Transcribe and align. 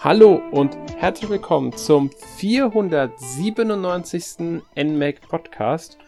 Hallo 0.00 0.40
und 0.52 0.76
herzlich 0.96 1.28
willkommen 1.28 1.76
zum 1.76 2.12
497. 2.12 4.62
NMAC 4.76 5.22
Podcast. 5.22 5.98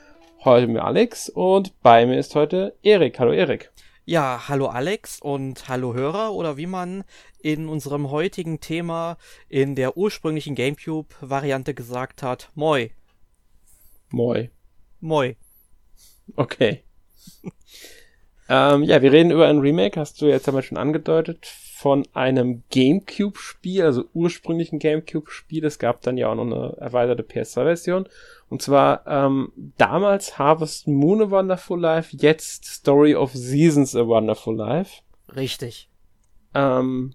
Heute 0.44 0.68
mit 0.68 0.80
Alex 0.80 1.28
und 1.28 1.82
bei 1.82 2.06
mir 2.06 2.20
ist 2.20 2.36
heute 2.36 2.76
Erik. 2.82 3.18
Hallo 3.18 3.32
Erik. 3.32 3.72
Ja, 4.04 4.44
hallo 4.46 4.68
Alex 4.68 5.20
und 5.20 5.68
hallo 5.68 5.92
Hörer 5.92 6.32
oder 6.34 6.56
wie 6.56 6.66
man 6.66 7.02
in 7.40 7.66
unserem 7.66 8.12
heutigen 8.12 8.60
Thema 8.60 9.16
in 9.48 9.74
der 9.74 9.96
ursprünglichen 9.96 10.54
GameCube-Variante 10.54 11.74
gesagt 11.74 12.22
hat, 12.22 12.52
Moi. 12.54 12.90
Moi. 14.10 14.50
Moi. 15.00 15.34
Okay. 16.36 16.84
ähm, 18.48 18.84
ja, 18.84 19.02
wir 19.02 19.10
reden 19.10 19.32
über 19.32 19.48
ein 19.48 19.58
Remake, 19.58 19.98
hast 19.98 20.22
du 20.22 20.26
jetzt 20.26 20.46
einmal 20.46 20.62
schon 20.62 20.78
angedeutet, 20.78 21.56
von 21.80 22.06
einem 22.12 22.62
GameCube-Spiel, 22.70 23.82
also 23.82 24.04
ursprünglichen 24.12 24.78
GameCube-Spiel. 24.78 25.64
Es 25.64 25.78
gab 25.78 26.02
dann 26.02 26.18
ja 26.18 26.28
auch 26.28 26.34
noch 26.34 26.44
eine 26.44 26.76
erweiterte 26.76 27.22
PS2-Version. 27.22 28.06
Und 28.50 28.60
zwar 28.60 29.06
ähm, 29.06 29.50
damals 29.78 30.38
Harvest 30.38 30.88
Moon 30.88 31.22
A 31.22 31.30
Wonderful 31.30 31.80
Life, 31.80 32.14
jetzt 32.14 32.66
Story 32.66 33.14
of 33.14 33.32
Seasons 33.32 33.96
A 33.96 34.06
Wonderful 34.06 34.56
Life. 34.56 35.00
Richtig. 35.34 35.88
Ähm, 36.54 37.14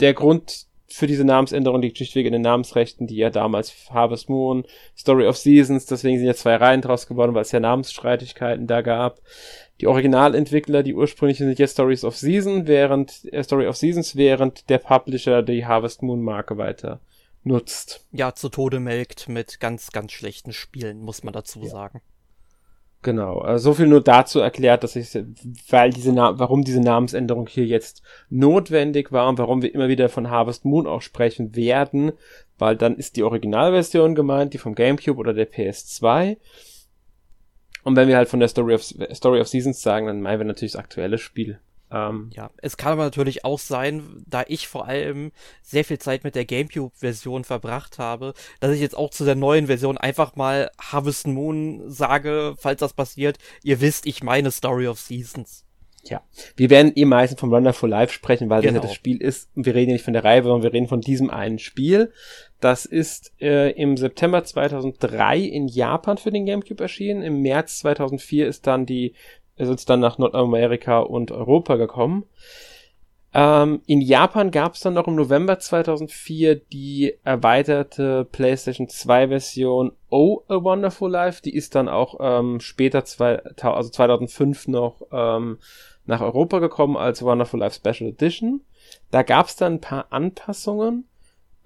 der 0.00 0.12
Grund 0.12 0.66
für 0.86 1.06
diese 1.06 1.24
Namensänderung 1.24 1.80
liegt 1.80 1.96
schlichtweg 1.96 2.26
in 2.26 2.34
den 2.34 2.42
Namensrechten, 2.42 3.06
die 3.06 3.16
ja 3.16 3.30
damals 3.30 3.88
Harvest 3.88 4.28
Moon, 4.28 4.66
Story 4.94 5.26
of 5.26 5.38
Seasons, 5.38 5.86
deswegen 5.86 6.18
sind 6.18 6.26
ja 6.26 6.34
zwei 6.34 6.56
Reihen 6.56 6.82
draus 6.82 7.06
geworden, 7.06 7.32
weil 7.34 7.42
es 7.42 7.52
ja 7.52 7.60
Namensstreitigkeiten 7.60 8.66
da 8.66 8.82
gab. 8.82 9.20
Die 9.80 9.86
Originalentwickler, 9.86 10.82
die 10.82 10.94
ursprünglichen 10.94 11.46
sind 11.46 11.58
jetzt 11.58 11.72
Stories 11.72 12.04
of 12.04 12.16
Season, 12.16 12.66
während 12.66 13.24
äh, 13.32 13.42
Story 13.42 13.66
of 13.66 13.76
Seasons, 13.76 14.16
während 14.16 14.68
der 14.70 14.78
Publisher 14.78 15.42
die 15.42 15.66
Harvest 15.66 16.02
Moon 16.02 16.22
Marke 16.22 16.56
weiter 16.56 17.00
nutzt. 17.44 18.06
Ja, 18.12 18.34
zu 18.34 18.48
Tode 18.48 18.80
melkt 18.80 19.28
mit 19.28 19.60
ganz, 19.60 19.90
ganz 19.90 20.12
schlechten 20.12 20.52
Spielen, 20.52 21.00
muss 21.00 21.24
man 21.24 21.32
dazu 21.32 21.60
ja. 21.62 21.68
sagen. 21.68 22.00
Genau, 23.04 23.38
also 23.38 23.70
so 23.70 23.74
viel 23.74 23.88
nur 23.88 24.00
dazu 24.00 24.38
erklärt, 24.38 24.84
dass 24.84 24.94
ich, 24.94 25.12
weil 25.68 25.90
diese, 25.90 26.12
Na 26.12 26.38
warum 26.38 26.62
diese 26.62 26.80
Namensänderung 26.80 27.48
hier 27.48 27.66
jetzt 27.66 28.00
notwendig 28.30 29.10
war 29.10 29.28
und 29.28 29.38
warum 29.38 29.60
wir 29.60 29.74
immer 29.74 29.88
wieder 29.88 30.08
von 30.08 30.30
Harvest 30.30 30.64
Moon 30.64 30.86
auch 30.86 31.02
sprechen 31.02 31.56
werden, 31.56 32.12
weil 32.58 32.76
dann 32.76 32.94
ist 32.94 33.16
die 33.16 33.24
Originalversion 33.24 34.14
gemeint, 34.14 34.54
die 34.54 34.58
vom 34.58 34.76
GameCube 34.76 35.18
oder 35.18 35.34
der 35.34 35.50
PS2. 35.50 36.36
Und 37.82 37.96
wenn 37.96 38.08
wir 38.08 38.16
halt 38.16 38.28
von 38.28 38.40
der 38.40 38.48
Story 38.48 38.74
of, 38.74 38.82
Story 38.82 39.40
of 39.40 39.48
Seasons 39.48 39.82
sagen, 39.82 40.06
dann 40.06 40.20
meinen 40.20 40.40
wir 40.40 40.44
natürlich 40.44 40.72
das 40.72 40.80
aktuelle 40.80 41.18
Spiel. 41.18 41.58
Ähm, 41.92 42.30
ja, 42.32 42.50
es 42.56 42.78
kann 42.78 42.92
aber 42.92 43.04
natürlich 43.04 43.44
auch 43.44 43.58
sein, 43.58 44.24
da 44.26 44.44
ich 44.46 44.66
vor 44.66 44.86
allem 44.86 45.30
sehr 45.62 45.84
viel 45.84 45.98
Zeit 45.98 46.24
mit 46.24 46.34
der 46.34 46.46
GameCube-Version 46.46 47.44
verbracht 47.44 47.98
habe, 47.98 48.32
dass 48.60 48.72
ich 48.72 48.80
jetzt 48.80 48.96
auch 48.96 49.10
zu 49.10 49.26
der 49.26 49.34
neuen 49.34 49.66
Version 49.66 49.98
einfach 49.98 50.34
mal 50.34 50.70
Harvest 50.80 51.26
Moon 51.26 51.90
sage, 51.90 52.54
falls 52.58 52.80
das 52.80 52.94
passiert. 52.94 53.38
Ihr 53.62 53.82
wisst, 53.82 54.06
ich 54.06 54.22
meine 54.22 54.50
Story 54.50 54.88
of 54.88 54.98
Seasons. 54.98 55.66
Ja, 56.04 56.22
wir 56.56 56.70
werden 56.70 56.92
eh 56.96 57.04
meistens 57.04 57.38
vom 57.38 57.50
Wonderful 57.50 57.88
Life 57.88 58.12
sprechen, 58.12 58.50
weil 58.50 58.62
genau. 58.62 58.74
das 58.74 58.84
ja 58.84 58.88
das 58.88 58.96
Spiel 58.96 59.20
ist. 59.20 59.50
Und 59.54 59.66
wir 59.66 59.74
reden 59.74 59.90
ja 59.90 59.94
nicht 59.94 60.04
von 60.04 60.14
der 60.14 60.24
Reihe, 60.24 60.42
sondern 60.42 60.62
wir 60.62 60.72
reden 60.72 60.88
von 60.88 61.00
diesem 61.00 61.30
einen 61.30 61.58
Spiel. 61.58 62.12
Das 62.62 62.84
ist 62.84 63.32
äh, 63.40 63.72
im 63.72 63.96
September 63.96 64.44
2003 64.44 65.36
in 65.40 65.66
Japan 65.66 66.16
für 66.16 66.30
den 66.30 66.46
GameCube 66.46 66.80
erschienen. 66.80 67.20
Im 67.20 67.42
März 67.42 67.80
2004 67.80 68.46
ist 68.46 68.68
dann 68.68 68.86
die 68.86 69.14
ist 69.56 69.68
jetzt 69.68 69.90
dann 69.90 69.98
nach 69.98 70.16
Nordamerika 70.16 71.00
und 71.00 71.32
Europa 71.32 71.74
gekommen. 71.74 72.24
Ähm, 73.34 73.82
in 73.86 74.00
Japan 74.00 74.52
gab 74.52 74.74
es 74.74 74.80
dann 74.80 74.94
noch 74.94 75.08
im 75.08 75.16
November 75.16 75.58
2004 75.58 76.54
die 76.54 77.18
erweiterte 77.24 78.26
PlayStation 78.30 78.88
2 78.88 79.26
Version 79.26 79.90
Oh 80.08 80.42
A 80.46 80.62
Wonderful 80.62 81.10
Life. 81.10 81.42
Die 81.42 81.56
ist 81.56 81.74
dann 81.74 81.88
auch 81.88 82.20
ähm, 82.20 82.60
später, 82.60 83.04
zwei, 83.04 83.38
also 83.40 83.90
2005 83.90 84.68
noch 84.68 85.02
ähm, 85.10 85.58
nach 86.06 86.20
Europa 86.20 86.60
gekommen 86.60 86.96
als 86.96 87.24
Wonderful 87.24 87.58
Life 87.58 87.74
Special 87.74 88.10
Edition. 88.10 88.60
Da 89.10 89.24
gab 89.24 89.46
es 89.46 89.56
dann 89.56 89.74
ein 89.74 89.80
paar 89.80 90.06
Anpassungen. 90.10 91.08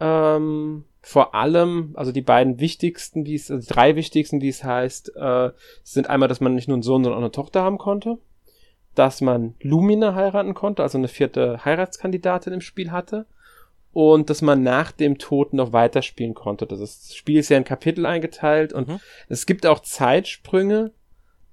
Ähm, 0.01 0.85
vor 1.01 1.35
allem, 1.35 1.93
also 1.95 2.13
die 2.13 2.23
beiden 2.23 2.59
wichtigsten, 2.59 3.27
wie 3.27 3.37
es, 3.37 3.51
also 3.51 3.67
die 3.67 3.73
drei 3.73 3.97
wichtigsten, 3.97 4.41
wie 4.41 4.49
es 4.49 4.65
heißt, 4.65 5.15
äh, 5.17 5.51
sind 5.85 6.11
einmal, 6.11 6.29
dass 6.29 6.41
man 6.41 6.55
nicht 6.55 6.69
nur 6.69 6.75
einen 6.75 6.83
Sohn, 6.83 7.05
sondern 7.05 7.19
auch 7.19 7.25
eine 7.25 7.33
Tochter 7.33 7.63
haben 7.63 7.79
konnte, 7.79 8.19
dass 8.95 9.21
man 9.21 9.55
Lumina 9.61 10.15
heiraten 10.15 10.55
konnte, 10.55 10.83
also 10.83 10.99
eine 10.99 11.09
vierte 11.09 11.65
Heiratskandidatin 11.65 12.53
im 12.53 12.61
Spiel 12.61 12.91
hatte, 12.91 13.27
und 13.93 14.29
dass 14.29 14.43
man 14.43 14.63
nach 14.63 14.93
dem 14.93 15.17
Tod 15.17 15.55
noch 15.55 15.73
weiterspielen 15.73 16.35
konnte. 16.35 16.67
Das, 16.67 16.81
ist, 16.81 17.09
das 17.09 17.17
Spiel 17.17 17.39
ist 17.39 17.49
ja 17.49 17.57
in 17.57 17.65
Kapitel 17.65 18.05
eingeteilt 18.05 18.75
und 18.75 18.89
mhm. 18.89 19.01
es 19.31 19.47
gibt 19.47 19.65
auch 19.65 19.81
Zeitsprünge, 19.81 20.93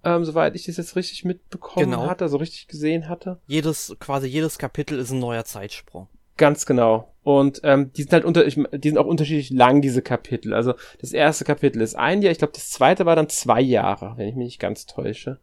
ähm, 0.03 0.25
soweit 0.25 0.53
ich 0.55 0.65
das 0.65 0.75
jetzt 0.75 0.97
richtig 0.97 1.23
mitbekommen 1.23 1.91
genau. 1.91 2.07
hatte, 2.07 2.25
also 2.25 2.35
richtig 2.35 2.67
gesehen 2.67 3.07
hatte. 3.07 3.39
Jedes, 3.47 3.95
quasi 3.99 4.27
jedes 4.27 4.57
Kapitel 4.57 4.99
ist 4.99 5.11
ein 5.11 5.19
neuer 5.19 5.45
Zeitsprung. 5.45 6.09
Ganz 6.37 6.65
genau. 6.65 7.13
Und 7.23 7.61
ähm, 7.63 7.91
die 7.93 8.01
sind 8.01 8.13
halt 8.13 8.25
unter, 8.25 8.43
die 8.43 8.89
sind 8.89 8.97
auch 8.97 9.05
unterschiedlich 9.05 9.49
lang, 9.49 9.81
diese 9.81 10.01
Kapitel. 10.01 10.53
Also 10.53 10.73
das 10.99 11.13
erste 11.13 11.45
Kapitel 11.45 11.81
ist 11.81 11.95
ein 11.95 12.21
Jahr, 12.21 12.31
ich 12.31 12.37
glaube, 12.37 12.53
das 12.53 12.69
zweite 12.69 13.05
war 13.05 13.15
dann 13.15 13.29
zwei 13.29 13.61
Jahre, 13.61 14.13
wenn 14.17 14.27
ich 14.27 14.35
mich 14.35 14.45
nicht 14.45 14.59
ganz 14.59 14.85
täusche. 14.85 15.39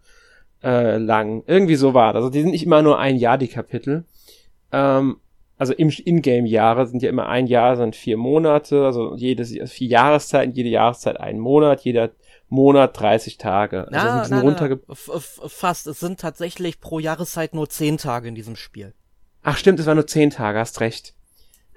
Äh, 0.62 0.98
lang. 0.98 1.42
Irgendwie 1.46 1.76
so 1.76 1.94
war 1.94 2.12
das. 2.12 2.20
Also 2.20 2.30
die 2.30 2.42
sind 2.42 2.50
nicht 2.50 2.66
immer 2.66 2.82
nur 2.82 2.98
ein 2.98 3.16
Jahr, 3.16 3.38
die 3.38 3.48
Kapitel. 3.48 4.04
Ähm, 4.72 5.16
also 5.56 5.72
im 5.72 5.90
Ingame-Jahre 5.90 6.86
sind 6.86 7.02
ja 7.02 7.08
immer 7.08 7.28
ein 7.28 7.46
Jahr, 7.46 7.76
sind 7.76 7.96
vier 7.96 8.16
Monate, 8.16 8.84
also 8.84 9.14
jedes 9.16 9.52
also 9.58 9.72
vier 9.72 9.88
Jahreszeiten, 9.88 10.54
jede 10.54 10.70
Jahreszeit 10.70 11.18
ein 11.18 11.38
Monat, 11.38 11.82
jeder 11.82 12.10
Monat 12.48 12.98
30 12.98 13.38
Tage. 13.38 13.86
Also 13.88 13.90
na, 13.92 14.24
sind 14.24 14.44
na, 14.44 14.86
na, 14.88 15.20
fast. 15.48 15.86
Es 15.86 16.00
sind 16.00 16.20
tatsächlich 16.20 16.80
pro 16.80 16.98
Jahreszeit 16.98 17.54
nur 17.54 17.68
zehn 17.68 17.96
Tage 17.96 18.28
in 18.28 18.34
diesem 18.34 18.56
Spiel. 18.56 18.92
Ach 19.42 19.56
stimmt, 19.56 19.80
es 19.80 19.86
war 19.86 19.94
nur 19.94 20.06
zehn 20.06 20.30
Tage, 20.30 20.58
hast 20.58 20.80
recht. 20.80 21.14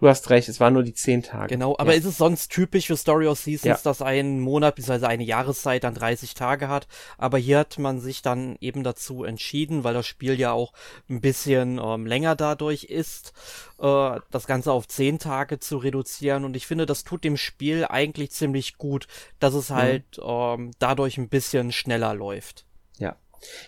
Du 0.03 0.09
hast 0.09 0.29
recht, 0.29 0.49
es 0.49 0.59
waren 0.59 0.73
nur 0.73 0.83
die 0.83 0.93
zehn 0.93 1.23
Tage. 1.23 1.55
Genau, 1.55 1.75
aber 1.77 1.93
ja. 1.93 1.97
ist 1.97 2.03
es 2.03 2.17
sonst 2.17 2.51
typisch 2.51 2.87
für 2.87 2.97
Story 2.97 3.25
of 3.25 3.39
Seasons, 3.39 3.63
ja. 3.63 3.79
dass 3.83 4.01
ein 4.01 4.41
Monat 4.41 4.75
bzw. 4.75 5.05
eine 5.05 5.23
Jahreszeit 5.23 5.85
dann 5.85 5.93
30 5.93 6.33
Tage 6.33 6.67
hat? 6.67 6.87
Aber 7.17 7.37
hier 7.37 7.59
hat 7.59 7.79
man 7.79 8.01
sich 8.01 8.21
dann 8.21 8.57
eben 8.59 8.83
dazu 8.83 9.23
entschieden, 9.23 9.85
weil 9.85 9.93
das 9.93 10.05
Spiel 10.05 10.37
ja 10.37 10.51
auch 10.51 10.73
ein 11.09 11.21
bisschen 11.21 11.79
ähm, 11.81 12.05
länger 12.05 12.35
dadurch 12.35 12.83
ist, 12.83 13.31
äh, 13.79 14.19
das 14.29 14.45
Ganze 14.45 14.73
auf 14.73 14.89
zehn 14.89 15.19
Tage 15.19 15.59
zu 15.59 15.77
reduzieren. 15.77 16.43
Und 16.43 16.57
ich 16.57 16.67
finde, 16.67 16.85
das 16.85 17.05
tut 17.05 17.23
dem 17.23 17.37
Spiel 17.37 17.85
eigentlich 17.85 18.31
ziemlich 18.31 18.77
gut, 18.77 19.07
dass 19.39 19.53
es 19.53 19.69
mhm. 19.69 19.75
halt 19.75 20.17
mhm. 20.17 20.23
ähm, 20.25 20.71
dadurch 20.79 21.17
ein 21.17 21.29
bisschen 21.29 21.71
schneller 21.71 22.13
läuft. 22.13 22.65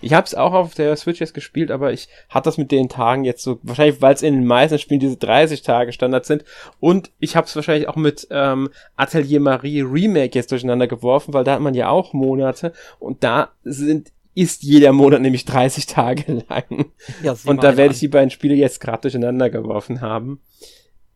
Ich 0.02 0.14
habe 0.14 0.26
es 0.26 0.36
auch 0.36 0.54
auf 0.54 0.74
der 0.74 0.96
Switch 0.96 1.20
jetzt 1.20 1.34
gespielt, 1.34 1.72
aber 1.72 1.94
ich 1.94 2.08
hatte 2.30 2.46
das 2.46 2.58
mit 2.58 2.72
den 2.72 2.90
Tagen 2.90 3.24
jetzt 3.24 3.44
so, 3.44 3.60
wahrscheinlich 3.64 4.02
weil 4.02 4.14
es 4.14 4.22
in 4.22 4.34
den 4.34 4.46
meisten 4.46 4.80
Spielen 4.80 5.00
diese 5.00 5.18
30 5.18 5.62
Tage 5.62 5.94
Standard 5.94 6.26
sind 6.26 6.44
und 6.80 7.12
ich 7.20 7.36
habe 7.36 7.48
es 7.48 7.56
wahrscheinlich 7.56 7.88
auch 7.88 7.96
mit 7.96 8.28
ähm, 8.32 8.70
Atelier 8.96 9.40
Marie 9.40 9.82
Remake 9.82 10.38
jetzt 10.38 10.52
durcheinander 10.52 10.88
geworfen, 10.88 11.34
weil 11.34 11.44
da 11.44 11.54
hat 11.54 11.62
man 11.62 11.74
ja 11.74 11.90
auch 11.90 12.14
Monate 12.14 12.74
und 13.00 13.24
da 13.24 13.50
sind 13.64 14.12
ist 14.36 14.64
jeder 14.64 14.92
Monat 14.92 15.22
nämlich 15.22 15.46
30 15.46 15.86
Tage 15.86 16.44
lang. 16.50 16.92
Ja, 17.24 17.36
und 17.46 17.64
da 17.64 17.78
werde 17.78 17.94
ich 17.94 18.00
die 18.00 18.10
beiden 18.10 18.30
Spiele 18.30 18.54
jetzt 18.54 18.82
gerade 18.82 19.02
durcheinander 19.02 19.50
geworfen 19.50 20.02
haben. 20.02 20.42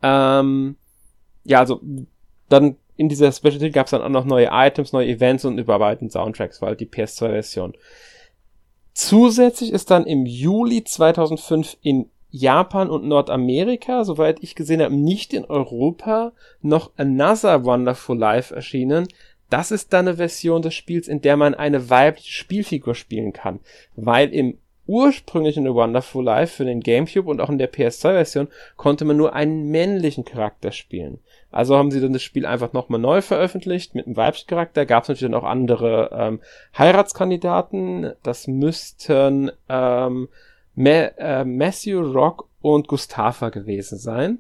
Ähm, 0.02 0.78
ja, 1.44 1.60
also 1.60 1.82
dann 2.48 2.78
in 2.96 3.10
dieser 3.10 3.32
Specialty 3.32 3.70
gab 3.72 3.88
es 3.88 3.92
dann 3.92 4.02
auch 4.02 4.10
noch 4.10 4.26
neue 4.26 4.50
Items, 4.52 4.94
neue 4.94 5.08
Events 5.08 5.46
und 5.46 5.58
überarbeiteten 5.58 6.10
Soundtracks, 6.10 6.62
weil 6.62 6.76
die 6.76 6.86
PS2-Version. 6.86 7.74
Zusätzlich 9.02 9.72
ist 9.72 9.92
dann 9.92 10.06
im 10.06 10.26
Juli 10.26 10.84
2005 10.84 11.78
in 11.82 12.10
Japan 12.32 12.90
und 12.90 13.06
Nordamerika, 13.06 14.04
soweit 14.04 14.44
ich 14.44 14.56
gesehen 14.56 14.82
habe, 14.82 14.94
nicht 14.94 15.34
in 15.34 15.46
Europa, 15.46 16.34
noch 16.62 16.92
Another 16.98 17.64
Wonderful 17.64 18.18
Life 18.18 18.54
erschienen. 18.54 19.08
Das 19.50 19.72
ist 19.72 19.94
dann 19.94 20.10
eine 20.10 20.18
Version 20.18 20.62
des 20.62 20.74
Spiels, 20.74 21.08
in 21.08 21.22
der 21.22 21.38
man 21.38 21.56
eine 21.56 21.90
weibliche 21.90 22.34
Spielfigur 22.34 22.94
spielen 22.94 23.32
kann, 23.32 23.62
weil 23.96 24.34
im 24.34 24.58
ursprünglichen 24.86 25.66
A 25.66 25.74
Wonderful 25.74 26.26
Life 26.26 26.58
für 26.58 26.66
den 26.66 26.82
GameCube 26.82 27.30
und 27.30 27.40
auch 27.40 27.50
in 27.50 27.58
der 27.58 27.72
PS2-Version 27.72 28.50
konnte 28.76 29.06
man 29.06 29.16
nur 29.16 29.34
einen 29.34 29.70
männlichen 29.70 30.26
Charakter 30.26 30.74
spielen. 30.74 31.20
Also 31.52 31.78
haben 31.78 31.92
sie 31.92 32.00
dann 32.00 32.14
das 32.14 32.22
Spiel 32.22 32.46
einfach 32.46 32.74
nochmal 32.74 33.00
neu 33.00 33.22
veröffentlicht 33.22 33.96
mit 33.96 34.06
einem 34.06 34.18
weiblichen 34.18 34.48
Charakter. 34.48 34.86
Gab 34.86 35.04
es 35.04 35.10
natürlich 35.10 35.32
dann 35.32 35.40
auch 35.40 35.48
andere 35.48 36.10
ähm, 36.14 36.42
Heiratskandidaten. 36.78 38.14
Das 38.22 38.48
müssten 38.48 39.52
ähm, 39.68 40.30
Ma 40.76 40.90
äh, 40.90 41.46
Matthew 41.46 42.02
Rock 42.02 42.48
und 42.62 42.88
Gustava 42.88 43.50
gewesen 43.50 43.98
sein. 43.98 44.40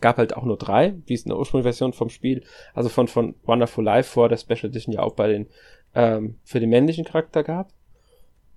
Gab 0.00 0.18
halt 0.18 0.36
auch 0.36 0.44
nur 0.44 0.56
drei, 0.56 0.94
wie 1.06 1.14
es 1.14 1.22
in 1.22 1.30
der 1.30 1.38
Ursprungsversion 1.38 1.92
vom 1.92 2.10
Spiel, 2.10 2.42
also 2.74 2.88
von, 2.88 3.06
von 3.06 3.34
Wonderful 3.44 3.84
Life 3.84 4.10
vor 4.10 4.28
der 4.28 4.36
Special 4.36 4.66
Edition 4.66 4.94
ja 4.94 5.02
auch 5.02 5.14
bei 5.14 5.28
den 5.28 5.46
ähm, 5.94 6.38
für 6.44 6.60
den 6.60 6.70
männlichen 6.70 7.04
Charakter 7.04 7.42
gab. 7.42 7.70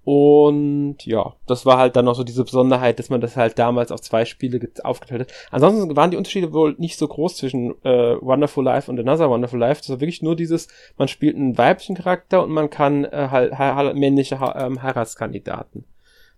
Und 0.06 0.98
ja, 1.06 1.34
das 1.48 1.66
war 1.66 1.78
halt 1.78 1.96
dann 1.96 2.06
noch 2.06 2.16
so 2.16 2.26
diese 2.26 2.44
Besonderheit, 2.44 3.00
dass 3.00 3.10
man 3.10 3.22
das 3.22 3.38
halt 3.38 3.58
damals 3.58 3.90
auf 3.90 4.02
zwei 4.02 4.26
Spiele 4.26 4.60
aufgeteilt 4.84 5.22
hat. 5.22 5.34
Ansonsten 5.50 5.96
waren 5.96 6.12
die 6.12 6.18
Unterschiede 6.18 6.52
wohl 6.52 6.76
nicht 6.78 6.98
so 6.98 7.08
groß 7.08 7.38
zwischen 7.38 7.72
äh, 7.86 8.18
Wonderful 8.22 8.66
Life 8.66 8.92
und 8.92 9.00
Another 9.00 9.30
Wonderful 9.30 9.60
Life. 9.60 9.80
Das 9.80 9.90
war 9.90 10.02
wirklich 10.02 10.22
nur 10.22 10.36
dieses, 10.36 10.68
man 10.98 11.08
spielt 11.08 11.38
einen 11.38 11.58
weiblichen 11.58 11.96
Charakter 11.96 12.44
und 12.44 12.52
man 12.52 12.70
kann 12.70 13.06
äh, 13.06 13.30
halt, 13.32 13.58
halt 13.58 13.96
männliche 13.96 14.42
ha 14.42 14.66
ähm, 14.66 14.84
Heiratskandidaten. 14.84 15.86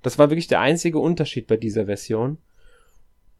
Das 0.04 0.20
war 0.20 0.30
wirklich 0.30 0.48
der 0.48 0.60
einzige 0.60 1.00
Unterschied 1.00 1.48
bei 1.48 1.58
dieser 1.58 1.88
Version. 1.88 2.38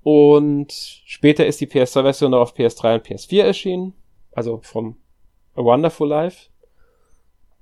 Und 0.02 0.72
später 1.06 1.46
ist 1.46 1.62
die 1.62 1.68
PS2-Version 1.68 2.32
noch 2.32 2.42
auf 2.42 2.56
PS3 2.56 2.96
und 2.96 3.06
PS4 3.06 3.44
erschienen. 3.44 3.94
Also 4.32 4.60
vom 4.64 4.98
A 5.56 5.64
Wonderful 5.64 6.10
Life. 6.10 6.50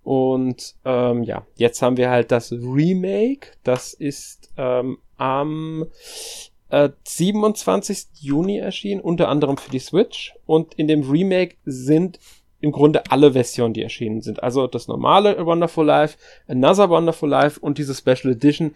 Und 0.04 0.76
ähm, 0.84 1.24
ja, 1.24 1.46
jetzt 1.56 1.82
haben 1.82 1.98
wir 1.98 2.10
halt 2.10 2.32
das 2.32 2.52
Remake. 2.52 3.48
Das 3.64 3.94
ist 3.94 4.52
ähm, 4.58 4.98
am 5.18 5.86
äh, 6.70 6.90
27. 7.06 8.08
Juni 8.20 8.58
erschienen, 8.58 9.02
unter 9.02 9.30
anderem 9.30 9.58
für 9.58 9.72
die 9.72 9.80
Switch. 9.80 10.34
Und 10.46 10.74
in 10.76 10.88
dem 10.88 11.10
Remake 11.10 11.56
sind 11.66 12.20
im 12.60 12.72
Grunde 12.72 13.04
alle 13.10 13.34
Versionen, 13.34 13.74
die 13.74 13.84
erschienen 13.84 14.22
sind. 14.22 14.42
Also 14.42 14.68
das 14.68 14.88
normale 14.88 15.46
Wonderful 15.46 15.86
Life, 15.86 16.18
Another 16.48 16.90
Wonderful 16.90 17.30
Life 17.30 17.60
und 17.60 17.78
diese 17.78 17.94
Special 17.94 18.34
Edition. 18.34 18.74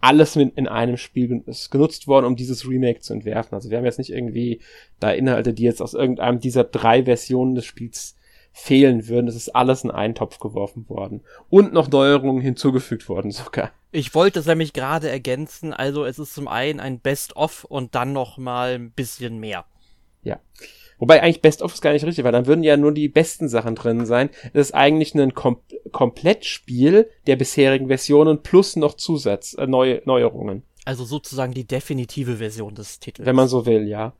Alles 0.00 0.36
in 0.36 0.68
einem 0.68 0.96
Spiel 0.96 1.42
ist 1.46 1.70
genutzt 1.70 2.06
worden, 2.06 2.26
um 2.26 2.36
dieses 2.36 2.68
Remake 2.68 3.00
zu 3.00 3.12
entwerfen. 3.12 3.54
Also 3.54 3.70
wir 3.70 3.78
haben 3.78 3.84
jetzt 3.84 3.98
nicht 3.98 4.10
irgendwie 4.10 4.60
da 5.00 5.10
Inhalte, 5.10 5.52
die 5.52 5.64
jetzt 5.64 5.80
aus 5.80 5.94
irgendeinem 5.94 6.40
dieser 6.40 6.64
drei 6.64 7.04
Versionen 7.04 7.54
des 7.54 7.64
Spiels 7.64 8.15
fehlen 8.58 9.06
würden. 9.06 9.28
Es 9.28 9.36
ist 9.36 9.54
alles 9.54 9.84
in 9.84 9.90
einen 9.90 10.14
Topf 10.14 10.38
geworfen 10.38 10.88
worden. 10.88 11.20
Und 11.50 11.74
noch 11.74 11.90
Neuerungen 11.90 12.40
hinzugefügt 12.40 13.06
worden 13.06 13.30
sogar. 13.30 13.70
Ich 13.92 14.14
wollte 14.14 14.40
es 14.40 14.46
nämlich 14.46 14.72
gerade 14.72 15.10
ergänzen. 15.10 15.74
Also 15.74 16.06
es 16.06 16.18
ist 16.18 16.32
zum 16.32 16.48
einen 16.48 16.80
ein 16.80 16.98
Best-of 16.98 17.64
und 17.64 17.94
dann 17.94 18.14
noch 18.14 18.38
mal 18.38 18.76
ein 18.76 18.92
bisschen 18.92 19.38
mehr. 19.40 19.66
Ja. 20.22 20.40
Wobei 20.98 21.22
eigentlich 21.22 21.42
Best-of 21.42 21.74
ist 21.74 21.82
gar 21.82 21.92
nicht 21.92 22.06
richtig, 22.06 22.24
weil 22.24 22.32
dann 22.32 22.46
würden 22.46 22.64
ja 22.64 22.78
nur 22.78 22.92
die 22.92 23.10
besten 23.10 23.50
Sachen 23.50 23.74
drin 23.74 24.06
sein. 24.06 24.30
Es 24.54 24.68
ist 24.68 24.74
eigentlich 24.74 25.14
ein 25.14 25.34
Kom 25.34 25.60
Komplettspiel 25.92 27.10
der 27.26 27.36
bisherigen 27.36 27.88
Versionen 27.88 28.42
plus 28.42 28.76
noch 28.76 28.94
Zusatz, 28.94 29.52
äh, 29.52 29.66
neue 29.66 30.00
Neuerungen. 30.06 30.62
Also 30.86 31.04
sozusagen 31.04 31.52
die 31.52 31.66
definitive 31.66 32.38
Version 32.38 32.74
des 32.74 33.00
Titels. 33.00 33.26
Wenn 33.26 33.36
man 33.36 33.48
so 33.48 33.66
will, 33.66 33.86
ja. 33.86 34.14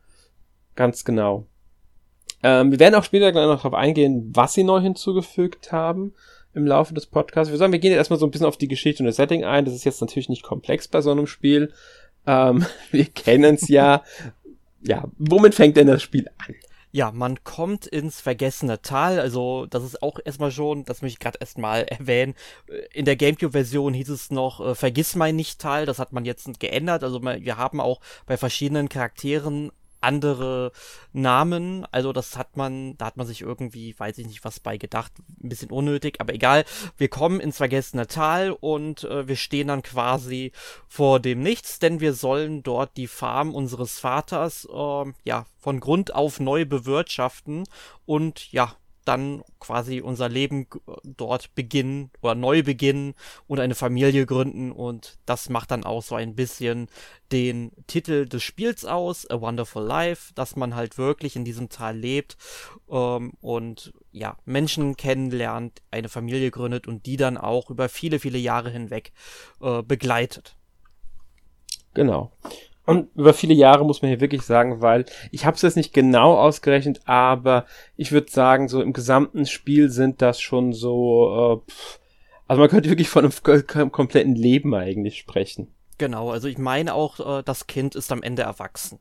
Ganz 0.75 1.07
genau. 1.07 1.47
Ähm, 2.43 2.71
wir 2.71 2.79
werden 2.79 2.95
auch 2.95 3.05
später 3.05 3.33
gleich 3.33 3.47
noch 3.47 3.57
darauf 3.57 3.75
eingehen, 3.75 4.31
was 4.35 4.55
sie 4.55 4.65
neu 4.65 4.81
hinzugefügt 4.81 5.73
haben 5.73 6.15
im 6.55 6.67
Laufe 6.67 6.95
des 6.95 7.07
Podcasts. 7.07 7.51
Wir 7.51 7.59
sagen, 7.59 7.73
wir 7.73 7.79
gehen 7.79 7.91
jetzt 7.91 7.99
erstmal 7.99 8.19
so 8.19 8.27
ein 8.27 8.31
bisschen 8.31 8.47
auf 8.47 8.57
die 8.57 8.69
Geschichte 8.69 9.03
und 9.03 9.07
das 9.07 9.17
Setting 9.17 9.45
ein. 9.45 9.65
Das 9.65 9.75
ist 9.75 9.85
jetzt 9.85 10.01
natürlich 10.01 10.29
nicht 10.29 10.43
komplex 10.43 10.89
bei 10.89 11.01
so 11.01 11.11
einem 11.11 11.27
Spiel. 11.27 11.73
Ähm, 12.27 12.65
wir 12.91 13.07
kennen 13.07 13.55
es 13.55 13.69
ja. 13.69 14.03
ja, 14.83 15.05
womit 15.19 15.55
fängt 15.55 15.77
denn 15.77 15.87
das 15.87 16.03
Spiel 16.03 16.29
an? 16.39 16.55
Ja, 16.93 17.13
man 17.13 17.45
kommt 17.45 17.87
ins 17.87 18.23
vergessene 18.23 18.81
Tal, 18.81 19.21
also 19.21 19.67
das 19.67 19.85
ist 19.85 20.03
auch 20.03 20.19
erstmal 20.25 20.51
schon, 20.51 20.87
das 20.87 21.03
möchte 21.03 21.17
ich 21.17 21.21
gerade 21.21 21.37
erstmal 21.39 21.83
erwähnen. 21.89 22.35
In 22.95 23.05
der 23.05 23.17
GameCube-Version 23.17 23.93
hieß 23.93 24.09
es 24.09 24.31
noch 24.31 24.67
äh, 24.67 24.75
Vergiss 24.75 25.15
mein 25.15 25.37
nicht 25.37 25.61
Tal, 25.61 25.85
das 25.85 25.99
hat 25.99 26.15
man 26.15 26.25
jetzt 26.25 26.59
geändert. 26.59 27.05
Also 27.05 27.23
wir 27.23 27.59
haben 27.59 27.83
auch 27.83 28.01
bei 28.25 28.39
verschiedenen 28.39 28.89
Charakteren 28.89 29.73
andere 30.07 30.73
Namen. 31.13 31.85
Also 31.91 32.13
das 32.13 32.37
hat 32.39 32.57
man, 32.57 32.97
da 32.97 33.07
hat 33.07 33.17
man 33.17 33.27
sich 33.27 33.43
irgendwie, 33.43 33.99
weiß 33.99 34.19
ich 34.19 34.27
nicht, 34.27 34.45
was 34.45 34.61
bei 34.61 34.79
gedacht, 34.79 35.13
ein 35.43 35.49
bisschen 35.49 35.71
unnötig, 35.71 36.21
aber 36.21 36.33
egal. 36.33 36.65
Wir 36.97 37.09
kommen 37.09 37.41
ins 37.41 37.59
vergessene 37.59 38.07
Tal 38.07 38.53
und 38.53 39.05
äh, 39.05 39.29
wir 39.29 39.37
stehen 39.37 39.69
dann 39.69 39.83
quasi 39.83 40.53
vor 40.89 41.21
dem 41.21 41.41
Nichts, 41.41 41.79
denn 41.79 42.01
wir 42.01 42.15
sollen 42.15 42.63
dort 42.63 42.97
die 42.97 43.09
Farm 43.09 43.55
unseres 43.55 43.99
Vaters 43.99 44.67
äh, 44.73 45.13
ja 45.25 45.47
von 45.59 45.81
Grund 45.81 46.15
auf 46.15 46.39
neu 46.41 46.65
bewirtschaften 46.65 47.65
und 48.07 48.53
ja 48.53 48.77
dann 49.07 49.43
quasi 49.61 50.01
unser 50.01 50.29
Leben 50.29 50.67
dort 51.05 51.55
beginnen 51.55 52.11
oder 52.21 52.35
neu 52.35 52.63
beginnen 52.63 53.15
und 53.47 53.61
eine 53.61 53.75
Familie 53.75 54.27
gründen 54.27 54.73
und 54.73 55.19
das 55.27 55.49
macht 55.49 55.71
dann 55.71 55.85
auch 55.85 56.03
so 56.03 56.15
ein 56.15 56.35
bisschen 56.35 56.89
den 57.33 57.73
Titel 57.87 58.27
des 58.27 58.43
Spiels 58.43 58.85
aus, 58.85 59.29
A 59.31 59.41
Wonderful 59.41 59.85
Life, 59.85 60.33
dass 60.35 60.57
man 60.57 60.75
halt 60.75 60.99
wirklich 60.99 61.37
in 61.37 61.45
diesem 61.45 61.69
Tal 61.69 61.97
lebt 61.97 62.37
ähm, 62.91 63.33
und 63.41 63.93
ja, 64.13 64.37
Menschen 64.45 64.97
kennenlernt, 64.97 65.83
eine 65.91 66.09
Familie 66.09 66.51
gründet 66.51 66.87
und 66.87 67.07
die 67.07 67.17
dann 67.17 67.37
auch 67.37 67.71
über 67.71 67.89
viele, 67.89 68.19
viele 68.19 68.39
Jahre 68.39 68.71
hinweg 68.71 69.13
äh, 69.61 69.83
begleitet. 69.83 70.57
Genau. 71.95 72.33
Und 72.87 73.09
über 73.17 73.35
viele 73.35 73.55
Jahre 73.55 73.85
muss 73.85 74.01
man 74.01 74.11
hier 74.11 74.21
wirklich 74.21 74.43
sagen, 74.43 74.81
weil 74.81 75.05
ich 75.33 75.45
habe 75.45 75.57
es 75.57 75.63
jetzt 75.63 75.77
nicht 75.77 75.93
genau 75.93 76.35
ausgerechnet, 76.39 77.01
aber 77.05 77.67
ich 77.97 78.13
würde 78.13 78.31
sagen, 78.31 78.69
so 78.69 78.81
im 78.81 78.93
gesamten 78.93 79.45
Spiel 79.45 79.91
sind 79.91 80.23
das 80.23 80.41
schon 80.41 80.73
so, 80.73 81.63
äh, 81.69 81.73
also 82.47 82.61
man 82.61 82.71
könnte 82.71 82.89
wirklich 82.89 83.09
von 83.09 83.25
einem 83.25 83.91
kompletten 83.91 84.37
Leben 84.37 84.73
eigentlich 84.75 85.19
sprechen. 85.19 85.69
Genau, 85.99 86.31
also 86.31 86.47
ich 86.47 86.59
meine 86.59 86.95
auch, 86.95 87.41
äh, 87.41 87.43
das 87.43 87.67
Kind 87.67 87.97
ist 87.97 88.13
am 88.13 88.23
Ende 88.23 88.43
erwachsen. 88.43 89.01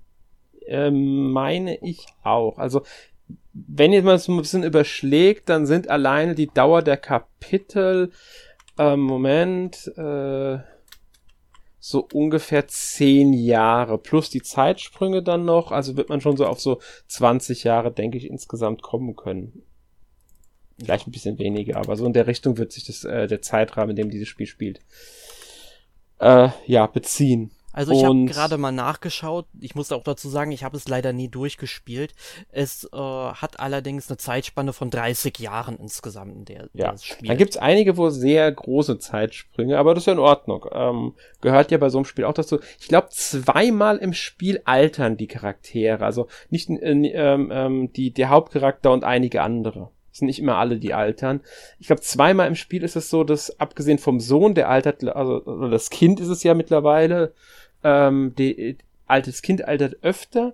Ähm, 0.66 1.31
meine 1.31 1.78
ich 1.84 2.08
auch. 2.24 2.58
Also 2.58 2.81
wenn 3.54 3.94
ihr 3.94 4.04
mal 4.04 4.18
so 4.18 4.31
ein 4.31 4.38
bisschen 4.38 4.64
überschlägt, 4.64 5.50
dann 5.50 5.66
sind 5.66 5.90
alleine 5.90 6.36
die 6.36 6.48
Dauer 6.48 6.81
der 6.81 6.98
Kapitel, 6.98 8.12
ähm, 8.78 9.02
Moment, 9.02 9.92
äh, 9.96 10.58
so 11.88 12.08
ungefähr 12.14 12.68
zehn 12.68 13.32
Jahre 13.32 14.00
plus 14.00 14.32
die 14.32 14.42
Zeitsprünge 14.42 15.22
dann 15.22 15.46
noch. 15.46 15.72
Also 15.72 15.96
wird 15.96 16.10
man 16.10 16.20
schon 16.20 16.36
so 16.36 16.48
auf 16.48 16.60
so 16.60 16.80
20 17.10 17.64
Jahre, 17.64 17.92
denke 17.92 18.18
ich, 18.18 18.26
insgesamt 18.26 18.82
kommen 18.82 19.16
können. 19.16 19.62
Vielleicht 20.80 21.06
ein 21.06 21.12
bisschen 21.12 21.38
weniger, 21.38 21.78
aber 21.78 21.96
so 21.96 22.08
in 22.08 22.14
der 22.14 22.26
Richtung 22.26 22.58
wird 22.58 22.72
sich 22.72 22.86
das, 22.86 23.04
äh, 23.04 23.28
der 23.28 23.44
Zeitrahmen, 23.44 23.92
in 23.92 23.98
dem 23.98 24.10
dieses 24.10 24.28
Spiel 24.28 24.48
spielt, 24.48 24.82
äh, 26.18 26.50
ja, 26.66 26.88
beziehen. 26.88 27.52
Also 27.75 27.92
ich 27.92 28.06
habe 28.06 28.24
gerade 28.24 28.57
mal 28.57 28.72
nachgeschaut. 28.72 29.48
Ich 29.60 29.75
muss 29.75 29.92
auch 29.92 30.04
dazu 30.04 30.30
sagen, 30.30 30.54
ich 30.54 30.63
habe 30.63 30.77
es 30.77 30.88
leider 30.88 31.12
nie 31.12 31.27
durchgespielt. 31.27 32.16
Es 32.50 32.86
äh, 32.86 32.98
hat 32.98 33.60
allerdings 33.60 34.10
eine 34.10 34.16
Zeitspanne 34.16 34.72
von 34.72 34.89
30 34.89 35.38
Jahren 35.39 35.77
insgesamt 35.77 36.33
in 36.33 36.45
der 36.45 36.69
ja. 36.74 36.92
das 36.94 37.04
Spiel. 37.04 37.27
Dann 37.27 37.38
gibt's 37.38 37.57
einige, 37.57 37.98
wo 37.98 38.10
sehr 38.10 38.50
große 38.50 38.98
Zeitsprünge, 39.00 39.78
aber 39.78 39.94
das 39.94 40.04
ist 40.04 40.07
ja 40.07 40.14
in 40.14 40.19
Ordnung. 40.19 40.66
Ähm, 40.71 41.16
gehört 41.42 41.69
ja 41.69 41.78
bei 41.78 41.90
so 41.90 41.97
einem 41.97 42.06
Spiel 42.06 42.23
auch 42.23 42.33
dazu. 42.33 42.59
Ich 42.80 42.88
glaube, 42.88 43.09
zweimal 43.09 43.97
im 43.97 44.14
Spiel 44.14 44.61
altern 44.64 45.18
die 45.18 45.28
Charaktere. 45.28 46.06
Also 46.06 46.28
nicht 46.50 46.69
äh, 46.69 46.92
ähm, 46.92 47.52
ähm, 47.52 47.92
die, 47.92 48.11
der 48.11 48.30
Hauptcharakter 48.30 48.94
und 48.94 49.04
einige 49.04 49.42
andere 49.42 49.90
Es 50.14 50.19
sind 50.19 50.28
nicht 50.28 50.40
immer 50.40 50.56
alle, 50.56 50.78
die 50.78 50.94
altern. 50.94 51.42
Ich 51.78 51.88
glaube, 51.88 52.02
zweimal 52.02 52.47
im 52.47 52.56
Spiel 52.56 52.83
ist 52.83 52.95
es 52.95 53.09
so, 53.09 53.26
dass 53.26 53.59
abgesehen 53.59 53.97
vom 53.97 54.21
Sohn, 54.21 54.56
der 54.56 54.69
altert, 54.69 55.04
also 55.04 55.40
das 55.68 55.90
Kind 55.90 56.21
ist 56.21 56.30
es 56.30 56.42
ja 56.44 56.54
mittlerweile, 56.54 57.33
ähm, 57.85 58.33
die, 58.35 58.77
altes 59.06 59.42
Kind 59.42 59.65
altert 59.65 59.97
öfter, 60.01 60.54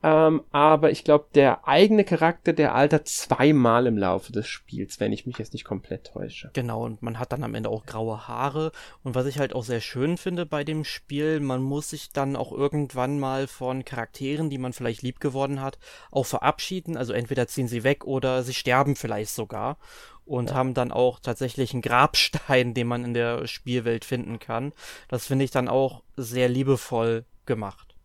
ähm, 0.00 0.44
aber 0.52 0.92
ich 0.92 1.02
glaube, 1.02 1.26
der 1.34 1.66
eigene 1.66 2.04
Charakter, 2.04 2.52
der 2.52 2.74
altert 2.74 3.08
zweimal 3.08 3.86
im 3.88 3.98
Laufe 3.98 4.30
des 4.30 4.46
Spiels, 4.46 5.00
wenn 5.00 5.12
ich 5.12 5.26
mich 5.26 5.38
jetzt 5.38 5.54
nicht 5.54 5.64
komplett 5.64 6.12
täusche. 6.12 6.50
Genau, 6.52 6.84
und 6.84 7.02
man 7.02 7.18
hat 7.18 7.32
dann 7.32 7.42
am 7.42 7.56
Ende 7.56 7.68
auch 7.68 7.84
graue 7.84 8.28
Haare. 8.28 8.70
Und 9.02 9.16
was 9.16 9.26
ich 9.26 9.40
halt 9.40 9.54
auch 9.54 9.64
sehr 9.64 9.80
schön 9.80 10.16
finde 10.16 10.46
bei 10.46 10.62
dem 10.62 10.84
Spiel, 10.84 11.40
man 11.40 11.62
muss 11.62 11.90
sich 11.90 12.12
dann 12.12 12.36
auch 12.36 12.52
irgendwann 12.52 13.18
mal 13.18 13.48
von 13.48 13.84
Charakteren, 13.84 14.50
die 14.50 14.58
man 14.58 14.72
vielleicht 14.72 15.02
lieb 15.02 15.18
geworden 15.18 15.60
hat, 15.60 15.78
auch 16.12 16.26
verabschieden. 16.26 16.96
Also 16.96 17.12
entweder 17.12 17.48
ziehen 17.48 17.66
sie 17.66 17.82
weg 17.82 18.04
oder 18.04 18.44
sie 18.44 18.54
sterben 18.54 18.94
vielleicht 18.94 19.34
sogar 19.34 19.78
und 20.24 20.50
ja. 20.50 20.54
haben 20.54 20.74
dann 20.74 20.92
auch 20.92 21.18
tatsächlich 21.18 21.72
einen 21.72 21.82
Grabstein, 21.82 22.72
den 22.74 22.86
man 22.86 23.04
in 23.04 23.14
der 23.14 23.48
Spielwelt 23.48 24.04
finden 24.04 24.38
kann. 24.38 24.72
Das 25.08 25.26
finde 25.26 25.44
ich 25.44 25.50
dann 25.50 25.66
auch 25.66 26.04
sehr 26.16 26.48
liebevoll 26.48 27.24
gemacht. 27.46 27.96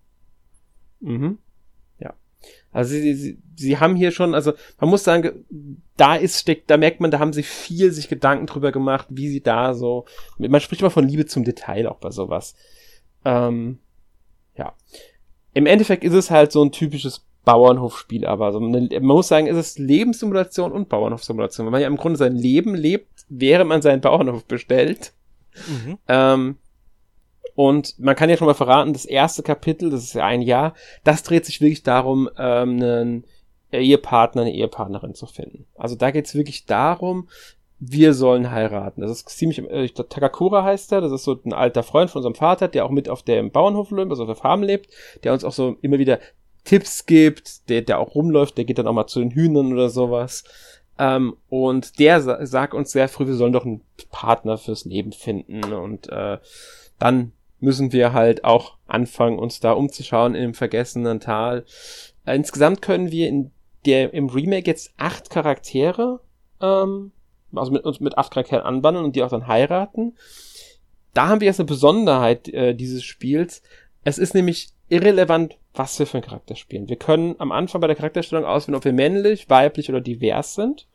Mhm. 1.00 1.38
Also 2.72 2.92
sie, 2.92 3.14
sie, 3.14 3.38
sie 3.56 3.78
haben 3.78 3.96
hier 3.96 4.12
schon, 4.12 4.34
also 4.34 4.54
man 4.80 4.90
muss 4.90 5.04
sagen, 5.04 5.46
da 5.96 6.16
ist 6.16 6.40
steckt, 6.40 6.70
da 6.70 6.78
merkt 6.78 7.02
man, 7.02 7.12
da 7.12 7.20
haben 7.20 7.34
sie 7.34 7.44
viel 7.44 7.92
sich 7.92 8.10
Gedanken 8.10 8.48
drüber 8.48 8.72
gemacht, 8.72 9.08
wie 9.10 9.30
sie 9.30 9.42
da 9.42 9.74
so, 9.74 10.06
man 10.38 10.60
spricht 10.60 10.82
immer 10.82 10.90
von 10.90 11.08
Liebe 11.08 11.26
zum 11.26 11.44
Detail 11.44 11.88
auch 11.88 11.98
bei 11.98 12.10
sowas. 12.10 12.56
Ähm, 13.26 13.80
ja. 14.58 14.74
Im 15.54 15.68
Endeffekt 15.68 16.04
ist 16.04 16.14
es 16.14 16.32
halt 16.32 16.52
so 16.52 16.64
ein 16.64 16.72
typisches 16.72 17.26
Bauernhofspiel, 17.46 18.26
aber 18.26 18.48
also 18.48 18.60
man 18.60 18.90
muss 19.02 19.28
sagen, 19.28 19.48
es 19.48 19.58
ist 19.58 19.78
Lebenssimulation 19.78 20.72
und 20.72 20.90
Bauernhofsimulation. 20.90 21.68
Wenn 21.68 21.72
man 21.74 21.82
ja 21.82 21.88
im 21.88 21.98
Grunde 21.98 22.18
sein 22.18 22.36
Leben 22.36 22.74
lebt, 22.74 23.26
während 23.30 23.70
man 23.70 23.82
seinen 23.82 24.02
Bauernhof 24.02 24.46
bestellt. 24.46 25.14
Mhm. 25.68 25.98
Ähm, 26.08 26.58
und 27.56 28.00
man 28.00 28.16
kann 28.16 28.30
ja 28.30 28.38
schon 28.38 28.48
mal 28.48 28.54
verraten, 28.54 28.94
das 28.94 29.06
erste 29.06 29.44
Kapitel, 29.44 29.90
das 29.90 30.04
ist 30.04 30.14
ja 30.14 30.26
ein 30.26 30.42
Jahr, 30.42 30.74
das 31.04 31.24
dreht 31.24 31.46
sich 31.46 31.62
wirklich 31.62 31.84
darum, 31.84 32.30
ähm, 32.38 32.82
einen 32.82 33.24
Ehepartner, 33.72 34.42
eine 34.44 34.54
Ehepartnerin 34.54 35.16
zu 35.16 35.26
finden. 35.26 35.66
Also 35.76 35.96
da 35.96 36.12
geht's 36.12 36.36
wirklich 36.36 36.66
darum, 36.66 37.28
wir 37.80 38.14
sollen 38.14 38.52
heiraten. 38.52 39.02
Das 39.02 39.12
ist 39.12 39.30
ziemlich, 39.30 39.60
äh, 39.60 39.84
ich 39.84 39.94
glaube, 39.94 40.10
Takakura 40.10 40.64
heißt 40.64 40.92
er, 40.92 41.02
das 41.02 41.12
ist 41.12 41.24
so 41.24 41.40
ein 41.46 41.54
alter 41.54 41.84
Freund 41.84 42.10
von 42.10 42.20
unserem 42.20 42.36
Vater, 42.36 42.68
der 42.68 42.86
auch 42.86 42.92
mit 42.92 43.10
auf 43.10 43.24
dem 43.24 43.52
Bauernhof 43.52 43.92
lebt, 43.92 44.10
also 44.10 44.24
auf 44.24 44.30
der 44.30 44.36
Farm 44.36 44.64
lebt, 44.64 44.90
der 45.24 45.34
uns 45.34 45.44
auch 45.44 45.52
so 45.52 45.76
immer 45.82 46.00
wieder 46.00 46.20
Tipps 46.64 47.06
gibt, 47.06 47.70
der, 47.70 47.82
der 47.82 48.00
auch 48.00 48.16
rumläuft, 48.16 48.58
der 48.58 48.66
geht 48.66 48.78
dann 48.78 48.88
auch 48.88 48.94
mal 48.94 49.08
zu 49.08 49.20
den 49.20 49.32
Hühnern 49.32 49.74
oder 49.74 49.90
sowas. 49.90 50.46
Ähm, 50.98 51.36
und 51.50 52.00
der 52.00 52.22
sa 52.22 52.46
sagt 52.46 52.74
uns 52.74 52.92
sehr 52.92 53.10
früh, 53.10 53.28
wir 53.28 53.34
sollen 53.34 53.54
doch 53.54 53.66
einen 53.66 53.82
Partner 54.12 54.58
fürs 54.58 54.86
Leben 54.86 55.12
finden. 55.12 55.64
Und 55.74 56.08
äh, 56.10 56.38
dann 57.00 57.33
müssen 57.64 57.94
wir 57.94 58.12
halt 58.12 58.44
auch 58.44 58.78
anfangen, 58.88 59.40
uns 59.40 59.62
da 59.62 59.72
umzuschauen 59.72 60.36
im 60.36 60.54
vergessenen 60.54 61.22
Tal. 61.22 61.66
Äh, 62.26 62.36
insgesamt 62.36 62.82
können 62.82 63.10
wir 63.10 63.30
in 63.30 63.52
der, 63.86 64.14
im 64.14 64.28
Remake 64.28 64.70
jetzt 64.70 64.94
acht 64.98 65.30
Charaktere, 65.30 66.20
ähm, 66.62 67.14
also 67.56 67.72
mit 67.72 67.86
uns 67.86 68.02
mit 68.02 68.18
acht 68.18 68.34
Charakteren 68.34 68.66
anbandeln 68.66 69.06
und 69.06 69.16
die 69.16 69.24
auch 69.24 69.30
dann 69.30 69.48
heiraten. 69.48 70.16
Da 71.14 71.30
haben 71.30 71.40
wir 71.40 71.46
jetzt 71.46 71.60
eine 71.60 71.68
Besonderheit 71.68 72.50
äh, 72.50 72.76
dieses 72.76 73.04
Spiels. 73.04 73.62
Es 74.04 74.18
ist 74.18 74.34
nämlich 74.34 74.70
irrelevant, 74.90 75.58
was 75.74 75.98
wir 76.00 76.06
für 76.06 76.18
einen 76.18 76.26
Charakter 76.26 76.56
spielen. 76.56 76.90
Wir 76.90 76.98
können 76.98 77.36
am 77.38 77.54
Anfang 77.54 77.80
bei 77.80 77.88
der 77.88 77.96
Charakterstellung 77.96 78.46
auswählen, 78.46 78.76
ob 78.76 78.84
wir 78.84 78.94
männlich, 78.94 79.50
weiblich 79.50 79.90
oder 79.90 80.02
divers 80.02 80.56
sind 80.56 80.88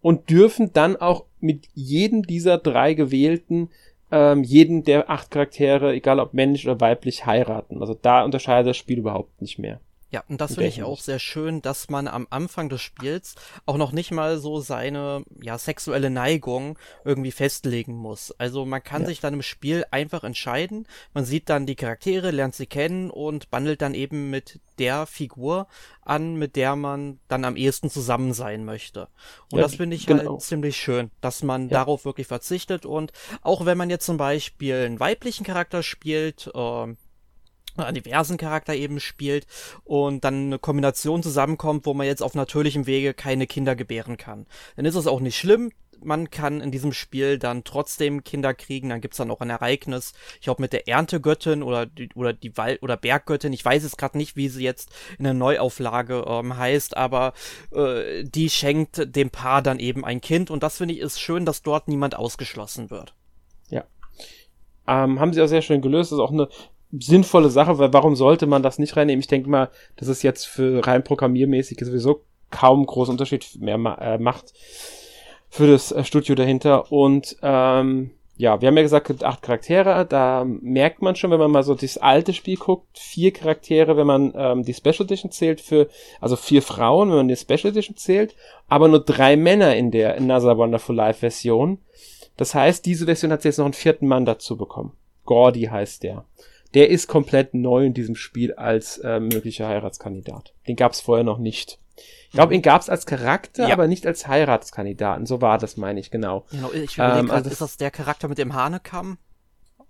und 0.00 0.30
dürfen 0.30 0.72
dann 0.72 0.96
auch 0.96 1.24
mit 1.40 1.66
jedem 1.74 2.22
dieser 2.22 2.58
drei 2.58 2.94
gewählten 2.94 3.70
ähm, 4.10 4.42
jeden 4.42 4.84
der 4.84 5.10
acht 5.10 5.30
Charaktere, 5.30 5.92
egal 5.92 6.20
ob 6.20 6.34
männlich 6.34 6.66
oder 6.66 6.80
weiblich, 6.80 7.26
heiraten. 7.26 7.80
Also 7.80 7.94
da 7.94 8.24
unterscheidet 8.24 8.70
das 8.70 8.76
Spiel 8.76 8.98
überhaupt 8.98 9.40
nicht 9.40 9.58
mehr. 9.58 9.80
Ja, 10.14 10.22
und 10.28 10.40
das 10.40 10.54
finde 10.54 10.68
ich 10.68 10.84
auch 10.84 11.00
sehr 11.00 11.18
schön, 11.18 11.60
dass 11.60 11.90
man 11.90 12.06
am 12.06 12.28
Anfang 12.30 12.68
des 12.68 12.80
Spiels 12.80 13.34
auch 13.66 13.76
noch 13.76 13.90
nicht 13.90 14.12
mal 14.12 14.38
so 14.38 14.60
seine 14.60 15.24
ja, 15.42 15.58
sexuelle 15.58 16.08
Neigung 16.08 16.78
irgendwie 17.04 17.32
festlegen 17.32 17.96
muss. 17.96 18.32
Also 18.38 18.64
man 18.64 18.80
kann 18.80 19.02
ja. 19.02 19.08
sich 19.08 19.18
dann 19.18 19.34
im 19.34 19.42
Spiel 19.42 19.84
einfach 19.90 20.22
entscheiden. 20.22 20.86
Man 21.14 21.24
sieht 21.24 21.50
dann 21.50 21.66
die 21.66 21.74
Charaktere, 21.74 22.30
lernt 22.30 22.54
sie 22.54 22.66
kennen 22.66 23.10
und 23.10 23.50
bandelt 23.50 23.82
dann 23.82 23.92
eben 23.92 24.30
mit 24.30 24.60
der 24.78 25.06
Figur 25.06 25.66
an, 26.02 26.36
mit 26.36 26.54
der 26.54 26.76
man 26.76 27.18
dann 27.26 27.44
am 27.44 27.56
ehesten 27.56 27.90
zusammen 27.90 28.34
sein 28.34 28.64
möchte. 28.64 29.08
Und 29.50 29.58
ja, 29.58 29.64
das 29.64 29.74
finde 29.74 29.96
ich 29.96 30.06
genau. 30.06 30.30
halt 30.30 30.42
ziemlich 30.42 30.76
schön, 30.76 31.10
dass 31.22 31.42
man 31.42 31.62
ja. 31.70 31.78
darauf 31.78 32.04
wirklich 32.04 32.28
verzichtet 32.28 32.86
und 32.86 33.12
auch 33.42 33.66
wenn 33.66 33.78
man 33.78 33.90
jetzt 33.90 34.06
zum 34.06 34.16
Beispiel 34.16 34.76
einen 34.76 35.00
weiblichen 35.00 35.44
Charakter 35.44 35.82
spielt, 35.82 36.52
äh, 36.54 36.94
diversen 37.92 38.36
Charakter 38.36 38.74
eben 38.74 39.00
spielt 39.00 39.46
und 39.84 40.24
dann 40.24 40.46
eine 40.46 40.58
Kombination 40.58 41.22
zusammenkommt, 41.22 41.86
wo 41.86 41.94
man 41.94 42.06
jetzt 42.06 42.22
auf 42.22 42.34
natürlichem 42.34 42.86
Wege 42.86 43.14
keine 43.14 43.46
Kinder 43.46 43.76
gebären 43.76 44.16
kann. 44.16 44.46
Dann 44.76 44.84
ist 44.84 44.94
es 44.94 45.06
auch 45.06 45.20
nicht 45.20 45.36
schlimm. 45.36 45.70
Man 46.02 46.28
kann 46.28 46.60
in 46.60 46.70
diesem 46.70 46.92
Spiel 46.92 47.38
dann 47.38 47.64
trotzdem 47.64 48.24
Kinder 48.24 48.52
kriegen. 48.52 48.90
Dann 48.90 49.00
gibt's 49.00 49.16
dann 49.16 49.30
auch 49.30 49.40
ein 49.40 49.48
Ereignis. 49.48 50.12
Ich 50.34 50.42
glaube 50.42 50.60
mit 50.60 50.74
der 50.74 50.86
Erntegöttin 50.86 51.62
oder 51.62 51.86
die, 51.86 52.10
oder 52.14 52.34
die 52.34 52.56
Wald 52.58 52.82
oder 52.82 52.96
Berggöttin. 52.96 53.54
Ich 53.54 53.64
weiß 53.64 53.84
es 53.84 53.96
gerade 53.96 54.18
nicht, 54.18 54.36
wie 54.36 54.48
sie 54.48 54.62
jetzt 54.62 54.90
in 55.18 55.24
der 55.24 55.32
Neuauflage 55.32 56.24
ähm, 56.28 56.58
heißt, 56.58 56.96
aber 56.96 57.32
äh, 57.72 58.22
die 58.24 58.50
schenkt 58.50 59.16
dem 59.16 59.30
Paar 59.30 59.62
dann 59.62 59.78
eben 59.78 60.04
ein 60.04 60.20
Kind 60.20 60.50
und 60.50 60.62
das 60.62 60.76
finde 60.76 60.94
ich 60.94 61.00
ist 61.00 61.20
schön, 61.20 61.46
dass 61.46 61.62
dort 61.62 61.88
niemand 61.88 62.16
ausgeschlossen 62.16 62.90
wird. 62.90 63.14
Ja, 63.70 63.84
ähm, 64.86 65.18
haben 65.20 65.32
sie 65.32 65.40
auch 65.42 65.46
sehr 65.46 65.62
schön 65.62 65.80
gelöst. 65.80 66.12
Das 66.12 66.18
ist 66.18 66.22
auch 66.22 66.32
eine 66.32 66.48
sinnvolle 66.98 67.50
Sache, 67.50 67.78
weil 67.78 67.92
warum 67.92 68.16
sollte 68.16 68.46
man 68.46 68.62
das 68.62 68.78
nicht 68.78 68.96
reinnehmen? 68.96 69.20
Ich 69.20 69.26
denke 69.26 69.48
mal, 69.48 69.70
das 69.96 70.08
ist 70.08 70.22
jetzt 70.22 70.46
für 70.46 70.86
rein 70.86 71.04
programmiermäßig 71.04 71.78
sowieso 71.80 72.22
kaum 72.50 72.86
großen 72.86 73.12
Unterschied 73.12 73.46
mehr 73.60 73.78
ma 73.78 73.94
äh, 73.96 74.18
macht 74.18 74.52
für 75.48 75.66
das 75.66 75.92
äh, 75.92 76.04
Studio 76.04 76.34
dahinter. 76.34 76.90
Und 76.92 77.36
ähm, 77.42 78.10
ja, 78.36 78.60
wir 78.60 78.68
haben 78.68 78.76
ja 78.76 78.82
gesagt, 78.82 79.06
es 79.06 79.16
gibt 79.16 79.24
acht 79.24 79.42
Charaktere. 79.42 80.06
Da 80.06 80.44
merkt 80.44 81.02
man 81.02 81.14
schon, 81.14 81.30
wenn 81.30 81.38
man 81.38 81.50
mal 81.50 81.62
so 81.62 81.74
das 81.74 81.98
alte 81.98 82.32
Spiel 82.32 82.56
guckt, 82.56 82.98
vier 82.98 83.32
Charaktere, 83.32 83.96
wenn 83.96 84.06
man 84.06 84.32
ähm, 84.36 84.64
die 84.64 84.74
Special 84.74 85.02
Edition 85.02 85.30
zählt, 85.30 85.60
für 85.60 85.88
also 86.20 86.34
vier 86.36 86.62
Frauen, 86.62 87.10
wenn 87.10 87.16
man 87.16 87.28
die 87.28 87.36
Special 87.36 87.70
Edition 87.70 87.96
zählt, 87.96 88.34
aber 88.68 88.88
nur 88.88 89.04
drei 89.04 89.36
Männer 89.36 89.76
in 89.76 89.90
der 89.90 90.16
Another 90.16 90.58
Wonderful 90.58 90.96
Life 90.96 91.20
Version. 91.20 91.78
Das 92.36 92.54
heißt, 92.54 92.84
diese 92.84 93.04
Version 93.04 93.30
hat 93.30 93.44
jetzt 93.44 93.58
noch 93.58 93.66
einen 93.66 93.74
vierten 93.74 94.08
Mann 94.08 94.24
dazu 94.24 94.56
bekommen. 94.56 94.92
Gordy 95.24 95.62
heißt 95.62 96.02
der 96.02 96.24
der 96.74 96.90
ist 96.90 97.06
komplett 97.06 97.54
neu 97.54 97.86
in 97.86 97.94
diesem 97.94 98.16
Spiel 98.16 98.54
als 98.54 98.98
äh, 98.98 99.20
möglicher 99.20 99.68
Heiratskandidat. 99.68 100.54
Den 100.66 100.76
gab 100.76 100.92
es 100.92 101.00
vorher 101.00 101.24
noch 101.24 101.38
nicht. 101.38 101.78
Ich 102.28 102.36
glaube, 102.36 102.54
ihn 102.54 102.62
gab 102.62 102.80
es 102.82 102.90
als 102.90 103.06
Charakter, 103.06 103.68
ja. 103.68 103.72
aber 103.72 103.86
nicht 103.86 104.06
als 104.06 104.26
Heiratskandidaten. 104.26 105.24
So 105.24 105.40
war 105.40 105.58
das, 105.58 105.76
meine 105.76 106.00
ich, 106.00 106.10
genau. 106.10 106.44
Genau, 106.50 106.72
ich 106.72 106.98
ähm, 106.98 107.30
also, 107.30 107.48
ist 107.48 107.60
das 107.60 107.76
der 107.76 107.92
Charakter 107.92 108.26
mit 108.26 108.38
dem 108.38 108.54
Hanekamm? 108.54 109.18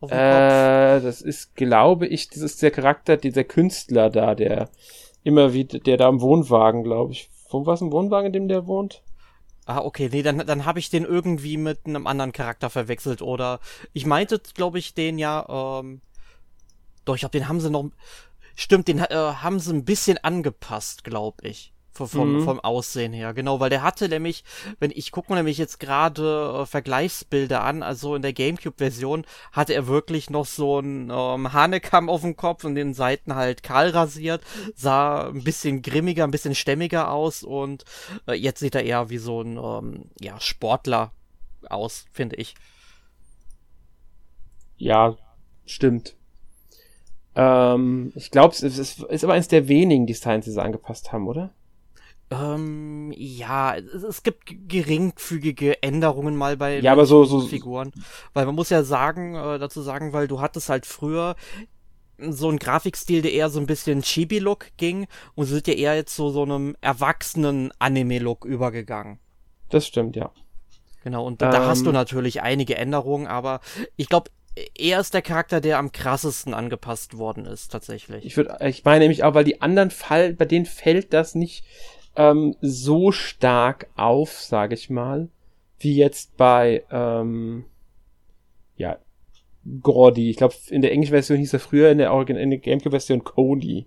Äh, 0.02 1.00
das 1.00 1.22
ist, 1.22 1.54
glaube 1.56 2.06
ich, 2.06 2.28
das 2.28 2.40
ist 2.40 2.60
der 2.60 2.70
Charakter, 2.70 3.16
dieser 3.16 3.44
Künstler 3.44 4.10
da, 4.10 4.34
der 4.34 4.68
immer 5.22 5.54
wieder, 5.54 5.78
der 5.78 5.96
da 5.96 6.08
im 6.08 6.20
Wohnwagen, 6.20 6.84
glaube 6.84 7.12
ich. 7.12 7.30
Wo 7.48 7.64
war 7.64 7.74
es 7.74 7.80
ein 7.80 7.92
Wohnwagen, 7.92 8.26
in 8.26 8.32
dem 8.32 8.48
der 8.48 8.66
wohnt? 8.66 9.02
Ah, 9.64 9.78
okay, 9.78 10.10
nee, 10.12 10.22
dann, 10.22 10.44
dann 10.46 10.66
habe 10.66 10.78
ich 10.78 10.90
den 10.90 11.04
irgendwie 11.04 11.56
mit 11.56 11.86
einem 11.86 12.06
anderen 12.06 12.32
Charakter 12.32 12.68
verwechselt. 12.68 13.22
Oder 13.22 13.60
ich 13.94 14.04
meinte, 14.04 14.40
glaube 14.54 14.78
ich, 14.78 14.92
den 14.92 15.18
ja, 15.18 15.80
ähm, 15.80 16.02
doch, 17.04 17.14
ich 17.14 17.20
glaube, 17.20 17.38
den 17.38 17.49
haben 17.49 17.61
sie 17.61 17.70
noch. 17.70 17.90
Stimmt, 18.56 18.88
den 18.88 18.99
äh, 18.99 19.06
haben 19.08 19.58
sie 19.58 19.73
ein 19.73 19.84
bisschen 19.84 20.18
angepasst, 20.18 21.04
glaube 21.04 21.46
ich. 21.46 21.73
Vom, 21.96 22.40
mhm. 22.40 22.42
vom 22.42 22.58
Aussehen 22.58 23.12
her, 23.12 23.34
genau, 23.34 23.61
weil 23.61 23.70
der 23.70 23.82
hatte 23.82 24.08
nämlich, 24.08 24.42
wenn 24.80 24.90
ich 24.90 25.12
gucke 25.12 25.30
mir 25.30 25.37
nämlich 25.37 25.58
jetzt 25.58 25.78
gerade 25.78 26.62
äh, 26.62 26.66
Vergleichsbilder 26.66 27.62
an, 27.62 27.84
also 27.84 28.16
in 28.16 28.23
der 28.23 28.32
Gamecube-Version 28.32 29.25
hatte 29.52 29.75
er 29.75 29.87
wirklich 29.87 30.28
noch 30.28 30.44
so 30.44 30.80
ein 30.80 31.08
ähm, 31.12 31.52
Hanekamm 31.52 32.08
auf 32.08 32.23
dem 32.23 32.34
Kopf 32.34 32.64
und 32.64 32.75
den 32.75 32.94
Seiten 32.94 33.37
halt 33.37 33.62
kahl 33.62 33.90
rasiert, 33.90 34.42
sah 34.75 35.28
ein 35.28 35.44
bisschen 35.44 35.82
grimmiger, 35.82 36.25
ein 36.25 36.32
bisschen 36.32 36.56
stämmiger 36.56 37.12
aus 37.12 37.44
und 37.44 37.84
äh, 38.26 38.32
jetzt 38.32 38.58
sieht 38.58 38.75
er 38.75 38.82
eher 38.82 39.08
wie 39.08 39.18
so 39.18 39.42
ein 39.42 39.56
ähm, 39.56 40.11
ja, 40.20 40.40
Sportler 40.40 41.12
aus, 41.70 42.06
finde 42.11 42.34
ich. 42.34 42.56
Ja, 44.78 45.16
stimmt. 45.64 46.16
Ähm, 47.36 48.12
ich 48.14 48.30
glaube, 48.30 48.54
es 48.54 48.62
ist, 48.62 49.00
ist, 49.00 49.24
aber 49.24 49.34
eines 49.34 49.48
der 49.48 49.68
wenigen 49.68 50.06
Designs, 50.06 50.44
die 50.44 50.52
sie 50.52 50.62
angepasst 50.62 51.12
haben, 51.12 51.26
oder? 51.26 51.50
Ähm, 52.30 53.12
ja, 53.16 53.76
es, 53.76 54.22
gibt 54.22 54.44
geringfügige 54.68 55.82
Änderungen 55.82 56.36
mal 56.36 56.56
bei 56.56 56.80
ja, 56.80 56.92
aber 56.92 57.06
so, 57.06 57.24
so, 57.24 57.40
Figuren. 57.40 57.92
Weil 58.32 58.46
man 58.46 58.54
muss 58.54 58.70
ja 58.70 58.82
sagen, 58.82 59.34
äh, 59.34 59.58
dazu 59.58 59.82
sagen, 59.82 60.12
weil 60.12 60.26
du 60.26 60.40
hattest 60.40 60.68
halt 60.68 60.86
früher 60.86 61.36
so 62.18 62.48
ein 62.48 62.58
Grafikstil, 62.58 63.22
der 63.22 63.32
eher 63.32 63.50
so 63.50 63.60
ein 63.60 63.66
bisschen 63.66 64.02
Chibi-Look 64.02 64.68
ging 64.76 65.06
und 65.34 65.46
sind 65.46 65.66
ja 65.66 65.74
eher 65.74 65.96
jetzt 65.96 66.14
so 66.14 66.30
so 66.30 66.42
einem 66.42 66.76
erwachsenen 66.80 67.72
Anime-Look 67.78 68.44
übergegangen. 68.44 69.18
Das 69.68 69.86
stimmt, 69.86 70.16
ja. 70.16 70.30
Genau, 71.02 71.26
und 71.26 71.42
ähm, 71.42 71.50
da 71.50 71.66
hast 71.66 71.82
du 71.82 71.90
ähm. 71.90 71.94
natürlich 71.94 72.42
einige 72.42 72.76
Änderungen, 72.76 73.26
aber 73.26 73.60
ich 73.96 74.08
glaube, 74.08 74.30
er 74.76 75.00
ist 75.00 75.14
der 75.14 75.23
Charakter, 75.23 75.61
der 75.61 75.78
am 75.78 75.92
krassesten 75.92 76.54
angepasst 76.54 77.18
worden 77.18 77.44
ist, 77.46 77.73
tatsächlich. 77.73 78.25
Ich 78.25 78.37
würde, 78.37 78.56
ich 78.64 78.84
meine 78.84 79.00
nämlich 79.00 79.25
auch, 79.25 79.34
weil 79.34 79.44
die 79.44 79.61
anderen 79.61 79.90
Fall, 79.90 80.32
bei 80.34 80.44
denen 80.44 80.66
fällt 80.66 81.12
das 81.12 81.34
nicht 81.34 81.64
ähm, 82.16 82.56
so 82.61 83.12
stark 83.12 83.88
auf, 83.96 84.40
sage 84.40 84.75
ich 84.75 84.90
mal, 84.90 85.28
wie 85.78 85.96
jetzt 85.96 86.37
bei, 86.37 86.84
ähm, 86.90 87.64
ja, 88.76 88.99
Gordy. 89.80 90.30
Ich 90.30 90.37
glaube, 90.37 90.54
in 90.68 90.82
der 90.82 90.92
englischen 90.92 91.12
Version 91.12 91.38
hieß 91.38 91.52
er 91.54 91.61
früher, 91.61 91.90
in 91.90 91.99
der, 91.99 92.12
in 92.28 92.50
der 92.50 92.58
Gamecube-Version 92.58 93.25
Cody. 93.25 93.87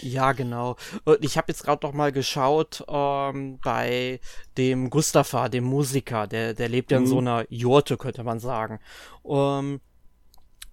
Ja, 0.00 0.32
genau. 0.32 0.76
Und 1.04 1.24
ich 1.24 1.38
habe 1.38 1.46
jetzt 1.48 1.64
gerade 1.64 1.86
noch 1.86 1.94
mal 1.94 2.12
geschaut 2.12 2.84
ähm, 2.86 3.58
bei 3.64 4.20
dem 4.58 4.90
Gustafa, 4.90 5.48
dem 5.48 5.64
Musiker, 5.64 6.26
der, 6.26 6.52
der 6.52 6.68
lebt 6.68 6.90
ja 6.90 6.98
in 6.98 7.04
mhm. 7.04 7.08
so 7.08 7.18
einer 7.18 7.46
Jurte, 7.48 7.96
könnte 7.96 8.22
man 8.22 8.38
sagen. 8.38 8.78
Ähm, 9.24 9.80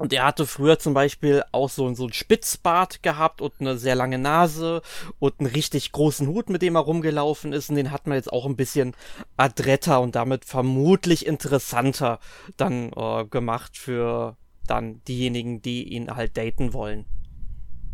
und 0.03 0.11
er 0.11 0.25
hatte 0.25 0.45
früher 0.45 0.79
zum 0.79 0.93
Beispiel 0.93 1.45
auch 1.53 1.69
so, 1.69 1.93
so 1.93 2.05
ein 2.05 2.11
Spitzbart 2.11 3.03
gehabt 3.03 3.39
und 3.39 3.53
eine 3.61 3.77
sehr 3.77 3.95
lange 3.95 4.17
Nase 4.17 4.81
und 5.17 5.39
einen 5.39 5.49
richtig 5.49 5.93
großen 5.93 6.27
Hut, 6.27 6.49
mit 6.49 6.61
dem 6.61 6.75
er 6.75 6.81
rumgelaufen 6.81 7.53
ist. 7.53 7.69
Und 7.69 7.77
den 7.77 7.89
hat 7.89 8.05
man 8.05 8.17
jetzt 8.17 8.33
auch 8.33 8.45
ein 8.45 8.57
bisschen 8.57 8.95
adretter 9.37 10.01
und 10.01 10.15
damit 10.15 10.43
vermutlich 10.43 11.25
interessanter 11.25 12.19
dann 12.57 12.91
äh, 12.91 13.23
gemacht 13.23 13.77
für 13.77 14.35
dann 14.67 15.01
diejenigen, 15.05 15.61
die 15.61 15.93
ihn 15.93 16.13
halt 16.13 16.35
daten 16.35 16.73
wollen. 16.73 17.05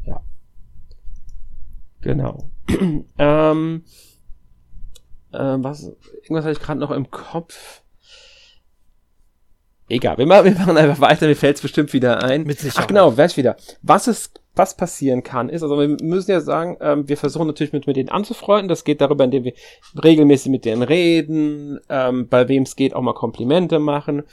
Ja. 0.04 0.24
Genau. 2.02 2.50
ähm, 3.20 3.84
äh, 5.32 5.38
was, 5.38 5.84
irgendwas 6.24 6.46
hatte 6.46 6.54
ich 6.54 6.60
gerade 6.60 6.80
noch 6.80 6.90
im 6.90 7.12
Kopf. 7.12 7.84
Egal, 9.90 10.18
wir 10.18 10.28
machen, 10.28 10.46
wir 10.46 10.54
machen 10.54 10.78
einfach 10.78 11.02
weiter, 11.02 11.28
mir 11.28 11.36
fällt 11.36 11.58
es 11.58 11.62
bestimmt 11.62 11.94
wieder 11.94 12.24
ein. 12.24 12.44
Mit 12.44 12.60
Sicherheit. 12.60 12.84
Ach 12.84 12.88
genau, 12.88 13.18
weiß 13.18 13.38
wieder. 13.38 13.56
Was 13.82 14.08
es 14.08 14.32
was 14.56 14.76
passieren 14.76 15.24
kann, 15.24 15.48
ist, 15.48 15.64
also 15.64 15.80
wir 15.80 15.88
müssen 16.02 16.32
ja 16.32 16.42
sagen, 16.42 16.78
ähm, 16.82 17.08
wir 17.08 17.18
versuchen 17.18 17.48
natürlich 17.48 17.72
mit, 17.72 17.88
mit 17.88 17.96
denen 17.96 18.10
anzufreunden. 18.10 18.68
Das 18.68 18.84
geht 18.84 19.00
darüber, 19.00 19.24
indem 19.24 19.46
wir 19.46 19.54
regelmäßig 20.04 20.52
mit 20.52 20.66
denen 20.66 20.84
reden, 20.84 21.80
ähm, 21.90 22.28
bei 22.28 22.48
wem 22.50 22.64
es 22.64 22.76
geht, 22.76 22.94
auch 22.94 23.02
mal 23.02 23.14
Komplimente 23.14 23.80
machen, 23.80 24.24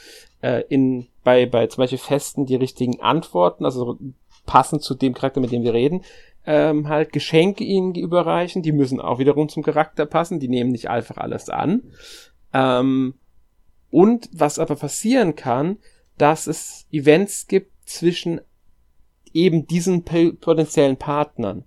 äh, 0.42 0.64
in, 0.68 1.06
bei, 1.22 1.46
bei 1.46 1.68
zum 1.68 1.82
Beispiel 1.82 1.98
Festen 1.98 2.44
die 2.44 2.56
richtigen 2.56 3.00
Antworten, 3.00 3.64
also 3.64 3.98
passend 4.46 4.82
zu 4.82 4.94
dem 4.94 5.14
Charakter, 5.14 5.40
mit 5.40 5.52
dem 5.52 5.62
wir 5.62 5.74
reden, 5.74 6.02
ähm, 6.44 6.88
halt 6.88 7.12
Geschenke 7.12 7.64
ihnen 7.64 7.94
überreichen. 7.94 8.62
Die 8.62 8.72
müssen 8.72 9.00
auch 9.00 9.18
wiederum 9.18 9.48
zum 9.48 9.62
Charakter 9.62 10.06
passen. 10.06 10.40
Die 10.40 10.48
nehmen 10.48 10.70
nicht 10.70 10.88
einfach 10.88 11.18
alles 11.18 11.48
an. 11.48 11.82
Ähm, 12.52 13.14
und 13.90 14.28
was 14.32 14.58
aber 14.58 14.76
passieren 14.76 15.36
kann, 15.36 15.78
dass 16.18 16.46
es 16.46 16.86
Events 16.90 17.46
gibt 17.46 17.70
zwischen 17.88 18.40
eben 19.32 19.66
diesen 19.66 20.04
potenziellen 20.04 20.96
Partnern. 20.96 21.64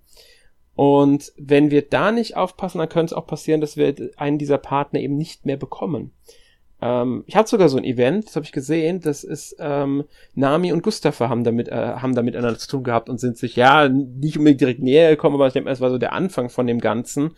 Und 0.76 1.34
wenn 1.38 1.72
wir 1.72 1.82
da 1.82 2.12
nicht 2.12 2.38
aufpassen, 2.38 2.80
dann 2.80 2.90
könnte 2.90 3.14
es 3.14 3.18
auch 3.18 3.28
passieren, 3.28 3.62
dass 3.62 3.78
wir 3.78 3.94
einen 4.18 4.38
dieser 4.38 4.58
Partner 4.58 5.00
eben 5.00 5.18
nicht 5.18 5.46
mehr 5.46 5.58
bekommen. 5.58 6.14
Ähm, 6.82 7.24
ich 7.28 7.36
hatte 7.36 7.50
sogar 7.50 7.70
so 7.70 7.78
ein 7.78 7.84
Event, 7.84 8.28
das 8.28 8.36
habe 8.36 8.46
ich 8.46 8.54
gesehen, 8.54 9.02
das 9.02 9.24
ist 9.24 9.58
ähm, 9.60 10.06
Nami 10.36 10.72
und 10.72 10.82
Gustafa 10.82 11.28
haben 11.28 11.44
damit 11.44 11.68
äh, 11.68 11.74
haben 11.74 12.16
da 12.16 12.22
miteinander 12.22 12.58
zu 12.58 12.70
tun 12.70 12.84
gehabt 12.84 13.10
und 13.10 13.20
sind 13.20 13.38
sich 13.38 13.58
ja 13.58 13.90
nicht 13.90 14.38
unbedingt 14.38 14.62
direkt 14.62 14.82
näher 14.82 15.10
gekommen, 15.10 15.36
aber 15.36 15.48
ich 15.48 15.54
denke, 15.54 15.70
es 15.70 15.82
war 15.82 15.90
so 15.90 15.98
der 15.98 16.14
Anfang 16.14 16.50
von 16.50 16.66
dem 16.66 16.80
Ganzen, 16.80 17.32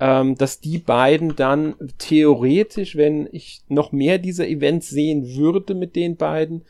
ähm, 0.00 0.36
dass 0.36 0.60
die 0.60 0.78
beiden 0.78 1.36
dann 1.36 1.74
theoretisch, 1.98 2.96
wenn 2.96 3.28
ich 3.32 3.62
noch 3.68 3.92
mehr 3.92 4.18
dieser 4.18 4.48
Events 4.48 4.88
sehen 4.88 5.36
würde 5.36 5.74
mit 5.74 5.96
den 5.96 6.16
beiden, 6.16 6.64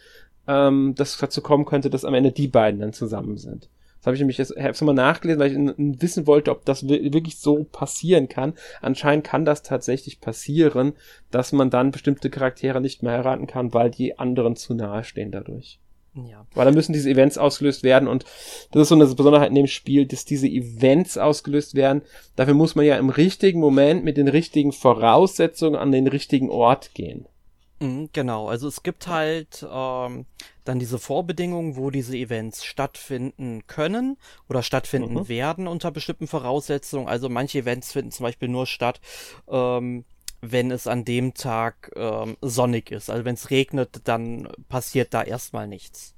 ähm, 0.47 0.95
dass 0.97 1.17
dazu 1.19 1.41
kommen 1.41 1.65
könnte, 1.65 1.91
dass 1.91 2.05
am 2.05 2.15
Ende 2.15 2.33
die 2.33 2.49
beiden 2.49 2.81
dann 2.81 2.93
zusammen 2.93 3.39
sind. 3.39 3.69
Das 4.03 4.07
habe 4.07 4.17
ich 4.17 4.21
nämlich 4.21 4.39
jetzt 4.39 4.57
hab's 4.57 4.81
mal 4.81 4.95
nachgelesen, 4.95 5.41
weil 5.41 5.53
ich 5.53 6.01
wissen 6.03 6.27
wollte, 6.27 6.51
ob 6.51 6.65
das 6.65 6.89
wirklich 6.89 7.39
so 7.39 7.63
passieren 7.63 8.29
kann. 8.29 8.55
Anscheinend 8.81 9.25
kann 9.25 9.45
das 9.45 9.63
tatsächlich 9.63 10.21
passieren, 10.21 10.95
dass 11.31 11.53
man 11.53 11.71
dann 11.71 11.93
bestimmte 11.93 12.29
Charaktere 12.29 12.81
nicht 12.81 13.05
mehr 13.05 13.13
heiraten 13.13 13.47
kann, 13.47 13.73
weil 13.73 13.93
die 13.93 14.19
anderen 14.19 14.57
zu 14.57 14.75
nahe 14.75 15.05
stehen 15.05 15.31
dadurch. 15.31 15.79
Ja. 16.15 16.47
Weil 16.55 16.67
dann 16.67 16.75
müssen 16.75 16.93
diese 16.93 17.11
Events 17.11 17.39
ausgelöst 17.39 17.83
werden 17.83 18.07
und 18.07 18.25
das 18.71 18.83
ist 18.83 18.89
so 18.89 18.95
eine 18.95 19.07
Besonderheit 19.07 19.49
in 19.49 19.55
dem 19.55 19.67
Spiel, 19.67 20.07
dass 20.07 20.25
diese 20.25 20.47
Events 20.47 21.17
ausgelöst 21.17 21.75
werden. 21.75 22.03
Dafür 22.37 22.55
muss 22.55 22.75
man 22.75 22.85
ja 22.85 22.97
im 22.97 23.09
richtigen 23.09 23.61
Moment 23.61 24.05
mit 24.05 24.19
den 24.19 24.29
richtigen 24.29 24.73
Voraussetzungen 24.73 25.77
an 25.77 25.91
den 25.91 26.07
richtigen 26.07 26.51
Ort 26.51 26.93
gehen. 26.95 27.27
Mhm, 27.83 28.11
genau, 28.13 28.49
also 28.49 28.69
es 28.69 28.83
gibt 28.83 29.09
halt 29.09 29.67
ähm, 29.69 30.27
dann 30.65 30.79
diese 30.79 30.99
Vorbedingungen, 30.99 31.77
wo 31.77 31.91
diese 31.91 32.17
Events 32.17 32.65
stattfinden 32.65 33.67
können 33.67 34.19
oder 34.49 34.63
stattfinden 34.63 35.15
mhm. 35.15 35.29
werden 35.29 35.67
unter 35.67 35.91
bestimmten 35.91 36.29
Voraussetzungen. 36.29 37.09
Also 37.09 37.29
manche 37.29 37.59
Events 37.59 37.93
finden 37.93 38.13
zum 38.13 38.25
Beispiel 38.25 38.49
nur 38.49 38.67
statt, 38.67 39.01
ähm, 39.49 40.05
wenn 40.43 40.71
es 40.71 40.87
an 40.87 41.05
dem 41.05 41.35
Tag 41.35 41.93
ähm, 41.97 42.37
sonnig 42.43 42.91
ist. 42.91 43.09
Also 43.09 43.25
wenn 43.25 43.35
es 43.35 43.51
regnet, 43.51 44.01
dann 44.05 44.49
passiert 44.69 45.15
da 45.15 45.23
erstmal 45.23 45.69
nichts. 45.69 46.15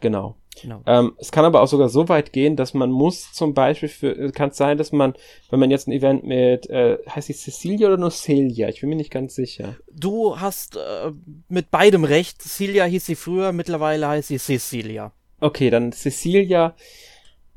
Genau. 0.00 0.36
Genau. 0.62 0.82
Ähm, 0.86 1.14
es 1.18 1.32
kann 1.32 1.44
aber 1.44 1.60
auch 1.60 1.66
sogar 1.66 1.88
so 1.88 2.08
weit 2.08 2.32
gehen, 2.32 2.54
dass 2.54 2.74
man 2.74 2.90
muss 2.90 3.32
zum 3.32 3.54
Beispiel 3.54 3.88
für, 3.88 4.30
kann 4.30 4.50
es 4.50 4.56
sein, 4.56 4.78
dass 4.78 4.92
man, 4.92 5.14
wenn 5.50 5.58
man 5.58 5.70
jetzt 5.70 5.88
ein 5.88 5.92
Event 5.92 6.22
mit, 6.22 6.70
äh, 6.70 6.98
heißt 7.08 7.28
die 7.28 7.34
Cecilia 7.34 7.88
oder 7.88 7.96
nur 7.96 8.12
Celia? 8.12 8.68
Ich 8.68 8.80
bin 8.80 8.88
mir 8.88 8.96
nicht 8.96 9.10
ganz 9.10 9.34
sicher. 9.34 9.76
Du 9.92 10.38
hast 10.38 10.76
äh, 10.76 11.10
mit 11.48 11.72
beidem 11.72 12.04
recht. 12.04 12.40
Cecilia 12.40 12.84
hieß 12.84 13.04
sie 13.04 13.16
früher, 13.16 13.50
mittlerweile 13.50 14.06
heißt 14.06 14.28
sie 14.28 14.38
Cecilia. 14.38 15.12
Okay, 15.40 15.70
dann 15.70 15.90
Cecilia. 15.90 16.76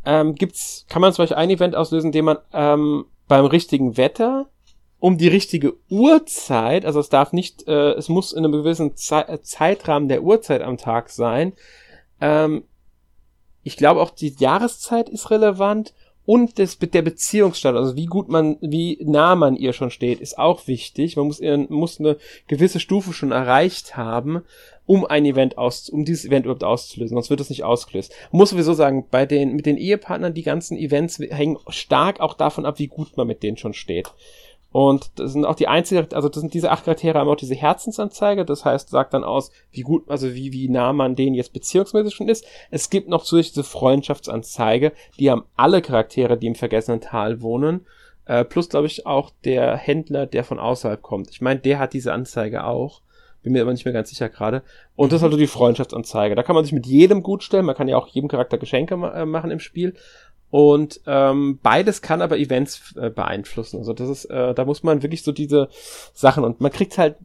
Ähm, 0.04 0.34
gibt's, 0.34 0.86
kann 0.90 1.02
man 1.02 1.14
zum 1.14 1.24
Beispiel 1.24 1.38
ein 1.38 1.52
Event 1.52 1.76
auslösen, 1.76 2.12
dem 2.12 2.26
man 2.26 2.38
ähm, 2.52 3.06
beim 3.28 3.46
richtigen 3.46 3.96
Wetter 3.98 4.50
um 5.00 5.18
die 5.18 5.28
richtige 5.28 5.76
Uhrzeit, 5.90 6.86
also 6.86 7.00
es 7.00 7.10
darf 7.10 7.34
nicht, 7.34 7.68
äh, 7.68 7.92
es 7.92 8.10
muss 8.10 8.34
in 8.34 8.40
einem 8.40 8.52
gewissen 8.52 8.96
Ze 8.96 9.40
Zeitrahmen 9.44 10.10
der 10.10 10.24
Uhrzeit 10.24 10.62
am 10.62 10.78
Tag 10.78 11.10
sein, 11.10 11.54
ähm, 12.20 12.64
ich 13.64 13.78
glaube 13.78 14.02
auch 14.02 14.12
die 14.12 14.36
Jahreszeit 14.40 15.10
ist 15.10 15.30
relevant 15.30 15.94
und 16.28 16.60
das, 16.60 16.78
der 16.78 17.02
Beziehungsstand, 17.04 17.78
also 17.78 17.96
wie 17.96 18.06
gut 18.06 18.28
man, 18.28 18.58
wie 18.60 19.00
nah 19.02 19.36
man 19.36 19.56
ihr 19.56 19.72
schon 19.72 19.92
steht, 19.92 20.20
ist 20.20 20.38
auch 20.38 20.68
wichtig. 20.68 21.16
Man 21.16 21.28
muss, 21.28 21.40
muss 21.70 22.02
eine 22.02 22.18
gewisse 22.48 22.82
Stufe 22.82 23.14
schon 23.14 23.32
erreicht 23.32 23.96
haben, 23.96 24.42
um 24.86 25.06
ein 25.06 25.24
Event 25.24 25.58
aus, 25.58 25.88
um 25.88 26.04
dieses 26.04 26.26
Event 26.26 26.46
überhaupt 26.46 26.66
auszulösen, 26.66 27.16
sonst 27.16 27.30
wird 27.30 27.40
es 27.40 27.50
nicht 27.50 27.64
ausgelöst. 27.64 28.14
Muss 28.32 28.50
sowieso 28.50 28.74
sagen, 28.74 29.06
bei 29.10 29.26
den, 29.26 29.56
mit 29.56 29.66
den 29.66 29.78
Ehepartnern, 29.78 30.34
die 30.34 30.44
ganzen 30.44 30.78
Events 30.78 31.18
hängen 31.18 31.60
stark 31.70 32.20
auch 32.20 32.34
davon 32.34 32.66
ab, 32.66 32.78
wie 32.78 32.88
gut 32.88 33.16
man 33.16 33.28
mit 33.28 33.42
denen 33.42 33.56
schon 33.56 33.74
steht. 33.74 34.12
Und 34.78 35.10
das 35.16 35.34
sind 35.34 35.44
auch 35.44 35.56
die 35.56 35.68
einzigen, 35.68 36.06
also 36.14 36.30
das 36.30 36.40
sind 36.40 36.54
diese 36.54 36.70
acht 36.70 36.86
Charaktere 36.86 37.18
haben 37.18 37.28
auch 37.28 37.36
diese 37.36 37.56
Herzensanzeige, 37.56 38.46
das 38.46 38.64
heißt, 38.64 38.90
sagt 38.90 39.16
dann 39.16 39.24
aus, 39.24 39.50
wie 39.72 39.82
gut, 39.82 40.08
also 40.08 40.36
wie, 40.36 40.54
wie 40.54 40.70
nah 40.70 40.94
man 40.94 41.16
denen 41.16 41.34
jetzt 41.34 41.52
beziehungsmäßig 41.52 42.14
schon 42.14 42.30
ist. 42.30 42.46
Es 42.70 42.92
gibt 42.92 43.10
noch 43.10 43.24
zusätzlich 43.24 43.54
diese 43.54 43.64
Freundschaftsanzeige, 43.64 44.92
die 45.18 45.32
haben 45.32 45.46
alle 45.56 45.82
Charaktere, 45.82 46.38
die 46.38 46.46
im 46.46 46.54
vergessenen 46.54 47.02
Tal 47.02 47.42
wohnen, 47.42 47.88
äh, 48.26 48.46
plus, 48.46 48.70
glaube 48.70 48.86
ich, 48.86 49.08
auch 49.08 49.32
der 49.46 49.76
Händler, 49.78 50.28
der 50.28 50.44
von 50.44 50.60
außerhalb 50.60 51.02
kommt. 51.02 51.32
Ich 51.32 51.42
meine, 51.42 51.60
der 51.60 51.80
hat 51.80 51.94
diese 51.94 52.14
Anzeige 52.14 52.64
auch. 52.66 53.02
Bin 53.42 53.54
mir 53.54 53.64
aber 53.64 53.72
nicht 53.72 53.86
mehr 53.86 53.94
ganz 53.94 54.10
sicher 54.10 54.30
gerade. 54.30 54.62
Und 54.96 55.12
das 55.12 55.22
ist 55.22 55.24
also 55.24 55.38
die 55.38 55.48
Freundschaftsanzeige. 55.48 56.36
Da 56.36 56.44
kann 56.44 56.54
man 56.54 56.66
sich 56.66 56.74
mit 56.74 56.86
jedem 56.86 57.24
gut 57.24 57.42
stellen. 57.44 57.66
Man 57.66 57.76
kann 57.76 57.88
ja 57.88 57.98
auch 57.98 58.08
jedem 58.08 58.30
Charakter 58.30 58.58
Geschenke 58.58 58.98
ma 58.98 59.22
äh, 59.22 59.26
machen 59.26 59.50
im 59.50 59.60
Spiel. 59.60 59.96
Und 60.50 61.02
ähm, 61.06 61.60
beides 61.62 62.02
kann 62.02 62.22
aber 62.22 62.38
Events 62.38 62.96
äh, 62.96 63.10
beeinflussen. 63.10 63.78
Also 63.78 63.94
das 63.94 64.10
ist, 64.10 64.26
äh, 64.26 64.54
da 64.54 64.66
muss 64.66 64.84
man 64.84 65.04
wirklich 65.04 65.24
so 65.24 65.32
diese 65.32 65.70
Sachen 66.14 66.44
und 66.44 66.62
man 66.62 66.72
kriegt 66.72 66.98
halt, 66.98 67.18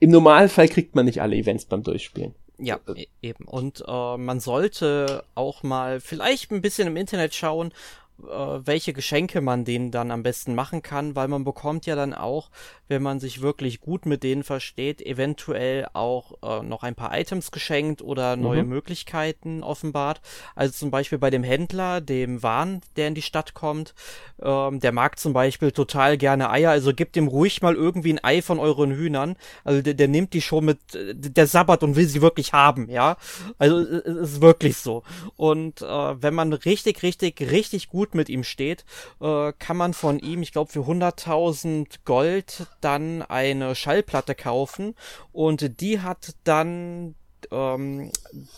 im 0.00 0.10
Normalfall 0.10 0.68
kriegt 0.68 0.94
man 0.94 1.04
nicht 1.04 1.20
alle 1.22 1.36
Events 1.36 1.66
beim 1.66 1.82
Durchspielen. 1.82 2.34
Ja, 2.58 2.78
e 2.94 3.06
eben. 3.20 3.46
Und 3.46 3.84
äh, 3.86 4.16
man 4.16 4.40
sollte 4.40 5.24
auch 5.34 5.62
mal 5.62 6.00
vielleicht 6.00 6.52
ein 6.52 6.62
bisschen 6.62 6.86
im 6.86 6.96
Internet 6.96 7.34
schauen, 7.34 7.68
äh, 7.68 7.72
welche 8.18 8.92
Geschenke 8.92 9.40
man 9.40 9.64
denen 9.64 9.90
dann 9.90 10.10
am 10.10 10.22
besten 10.22 10.54
machen 10.54 10.82
kann, 10.82 11.16
weil 11.16 11.28
man 11.28 11.44
bekommt 11.44 11.86
ja 11.86 11.96
dann 11.96 12.14
auch, 12.14 12.50
wenn 12.88 13.02
man 13.02 13.18
sich 13.18 13.40
wirklich 13.40 13.80
gut 13.80 14.06
mit 14.06 14.22
denen 14.22 14.44
versteht, 14.44 15.00
eventuell 15.00 15.86
auch 15.94 16.34
äh, 16.42 16.62
noch 16.62 16.82
ein 16.82 16.94
paar 16.94 17.16
Items 17.18 17.50
geschenkt 17.50 18.02
oder 18.02 18.36
neue 18.36 18.62
mhm. 18.62 18.68
Möglichkeiten 18.68 19.62
offenbart. 19.62 20.20
Also 20.54 20.72
zum 20.72 20.90
Beispiel 20.90 21.18
bei 21.18 21.30
dem 21.30 21.42
Händler, 21.42 22.00
dem 22.00 22.42
Wahn, 22.42 22.82
der 22.96 23.08
in 23.08 23.14
die 23.14 23.22
Stadt 23.22 23.54
kommt, 23.54 23.94
ähm, 24.40 24.80
der 24.80 24.92
mag 24.92 25.18
zum 25.18 25.32
Beispiel 25.32 25.72
total 25.72 26.16
gerne 26.16 26.50
Eier, 26.50 26.70
also 26.70 26.92
gebt 26.94 27.16
ihm 27.16 27.28
ruhig 27.28 27.62
mal 27.62 27.74
irgendwie 27.74 28.12
ein 28.12 28.22
Ei 28.22 28.42
von 28.42 28.58
euren 28.58 28.92
Hühnern. 28.92 29.36
Also 29.64 29.82
der, 29.82 29.94
der 29.94 30.08
nimmt 30.08 30.34
die 30.34 30.42
schon 30.42 30.66
mit, 30.66 30.78
der 30.94 31.46
sabbert 31.46 31.82
und 31.82 31.96
will 31.96 32.06
sie 32.06 32.22
wirklich 32.22 32.52
haben, 32.52 32.88
ja. 32.88 33.16
Also 33.58 33.78
es 33.78 34.04
ist 34.04 34.40
wirklich 34.40 34.76
so. 34.76 35.02
Und 35.36 35.82
äh, 35.82 36.22
wenn 36.22 36.34
man 36.34 36.52
richtig, 36.52 37.02
richtig, 37.02 37.40
richtig 37.40 37.88
gut 37.88 38.03
mit 38.12 38.28
ihm 38.28 38.44
steht, 38.44 38.84
äh, 39.20 39.52
kann 39.58 39.76
man 39.76 39.94
von 39.94 40.18
ihm, 40.18 40.42
ich 40.42 40.52
glaube, 40.52 40.70
für 40.70 40.80
100.000 40.80 42.00
Gold 42.04 42.66
dann 42.80 43.22
eine 43.22 43.74
Schallplatte 43.74 44.34
kaufen 44.34 44.94
und 45.32 45.80
die 45.80 46.00
hat 46.00 46.34
dann 46.44 47.14
ähm, 47.50 48.10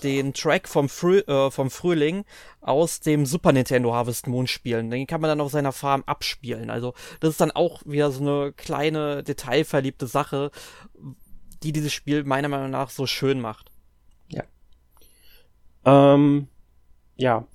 den 0.03 0.35
Track 0.35 0.69
vom, 0.69 0.89
Früh, 0.89 1.19
äh, 1.19 1.51
vom 1.51 1.71
Frühling 1.71 2.25
aus 2.61 3.01
dem 3.01 3.27
Super 3.27 3.53
Nintendo 3.53 3.93
Harvest 3.93 4.27
Moon 4.27 4.47
spielen. 4.47 4.91
Den 4.91 5.07
kann 5.07 5.21
man 5.21 5.29
dann 5.29 5.41
auf 5.41 5.53
seiner 5.53 5.73
Farm 5.73 6.03
abspielen. 6.07 6.71
Also 6.71 6.95
das 7.21 7.31
ist 7.31 7.41
dann 7.41 7.51
auch 7.51 7.83
wieder 7.85 8.11
so 8.11 8.23
eine 8.23 8.53
kleine, 8.53 9.23
detailverliebte 9.23 10.07
Sache, 10.07 10.51
die 11.63 11.73
dieses 11.73 11.93
Spiel 11.93 12.25
meiner 12.25 12.49
Meinung 12.49 12.71
nach 12.71 12.91
so 12.91 13.07
schön 13.07 13.41
macht. 13.41 13.71
Ja. 14.29 14.45
Ähm, 15.85 16.49
ja 17.17 17.47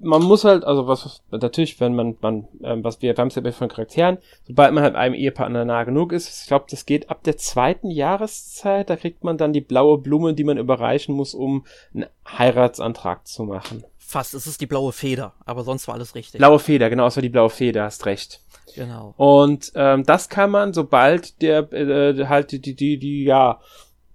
man 0.00 0.22
muss 0.22 0.44
halt, 0.44 0.64
also 0.64 0.86
was 0.86 1.22
natürlich, 1.30 1.78
wenn 1.80 1.94
man, 1.94 2.16
man 2.20 2.48
ähm, 2.62 2.82
was 2.82 3.02
wir, 3.02 3.14
haben 3.14 3.28
es 3.28 3.34
ja 3.34 3.52
von 3.52 3.68
Charakteren, 3.68 4.18
sobald 4.46 4.72
man 4.72 4.82
halt 4.82 4.96
einem 4.96 5.14
Ehepartner 5.14 5.64
nah 5.64 5.84
genug 5.84 6.12
ist, 6.12 6.42
ich 6.42 6.48
glaube, 6.48 6.66
das 6.70 6.86
geht 6.86 7.10
ab 7.10 7.22
der 7.22 7.36
zweiten 7.36 7.90
Jahreszeit, 7.90 8.90
da 8.90 8.96
kriegt 8.96 9.24
man 9.24 9.38
dann 9.38 9.52
die 9.52 9.60
blaue 9.60 9.98
Blume, 9.98 10.34
die 10.34 10.44
man 10.44 10.58
überreichen 10.58 11.14
muss, 11.14 11.34
um 11.34 11.64
einen 11.94 12.06
Heiratsantrag 12.26 13.26
zu 13.26 13.44
machen. 13.44 13.84
Fast, 13.98 14.34
es 14.34 14.46
ist 14.46 14.60
die 14.60 14.66
blaue 14.66 14.92
Feder, 14.92 15.34
aber 15.44 15.62
sonst 15.62 15.86
war 15.86 15.94
alles 15.94 16.14
richtig. 16.14 16.38
Blaue 16.38 16.58
Feder, 16.58 16.90
genau, 16.90 17.06
es 17.06 17.16
war 17.16 17.22
die 17.22 17.28
blaue 17.28 17.50
Feder, 17.50 17.84
hast 17.84 18.06
recht. 18.06 18.40
Genau. 18.74 19.14
Und 19.16 19.72
ähm, 19.74 20.04
das 20.04 20.28
kann 20.28 20.50
man, 20.50 20.72
sobald 20.72 21.40
der 21.42 21.72
äh, 21.72 22.26
halt 22.26 22.52
die, 22.52 22.60
die, 22.60 22.74
die, 22.74 22.98
die, 22.98 23.24
ja, 23.24 23.60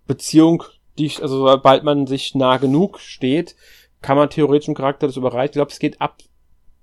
Beziehung, 0.05 0.63
die, 0.97 1.11
also 1.21 1.47
sobald 1.47 1.83
man 1.83 2.07
sich 2.07 2.33
nah 2.35 2.57
genug 2.57 2.99
steht, 2.99 3.55
kann 4.01 4.17
man 4.17 4.29
theoretisch 4.29 4.67
einen 4.67 4.75
Charakter 4.75 5.07
das 5.07 5.17
überreichen. 5.17 5.51
Ich 5.51 5.53
glaube, 5.53 5.71
es 5.71 5.79
geht 5.79 6.01
ab 6.01 6.17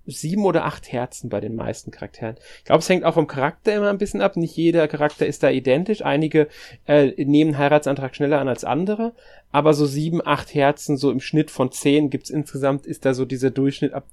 sieben 0.07 0.45
oder 0.45 0.65
acht 0.65 0.93
Herzen 0.93 1.31
bei 1.31 1.41
den 1.41 1.55
meisten 1.55 1.91
Charakteren. 1.91 2.37
Ich 2.59 2.65
glaube, 2.65 2.81
es 2.81 2.89
hängt 2.89 3.05
auch 3.05 3.15
vom 3.15 3.27
Charakter 3.27 3.75
immer 3.75 3.89
ein 3.89 3.99
bisschen 3.99 4.21
ab. 4.21 4.37
Nicht 4.37 4.57
jeder 4.57 4.87
Charakter 4.89 5.27
ist 5.27 5.43
da 5.43 5.51
identisch. 5.51 6.05
Einige 6.05 6.49
äh, 6.87 7.13
nehmen 7.25 7.57
Heiratsantrag 7.57 8.15
schneller 8.15 8.41
an 8.41 8.49
als 8.49 8.65
andere. 8.65 9.15
Aber 9.51 9.73
so 9.73 9.87
sieben, 9.87 10.21
acht 10.25 10.55
Herzen, 10.55 10.97
so 10.97 11.11
im 11.11 11.21
Schnitt 11.21 11.51
von 11.51 11.73
zehn 11.73 12.11
gibt's 12.11 12.31
insgesamt, 12.31 12.87
ist 12.87 13.05
da 13.05 13.15
so 13.15 13.25
dieser 13.25 13.51
Durchschnitt 13.51 13.95
ab 13.95 14.07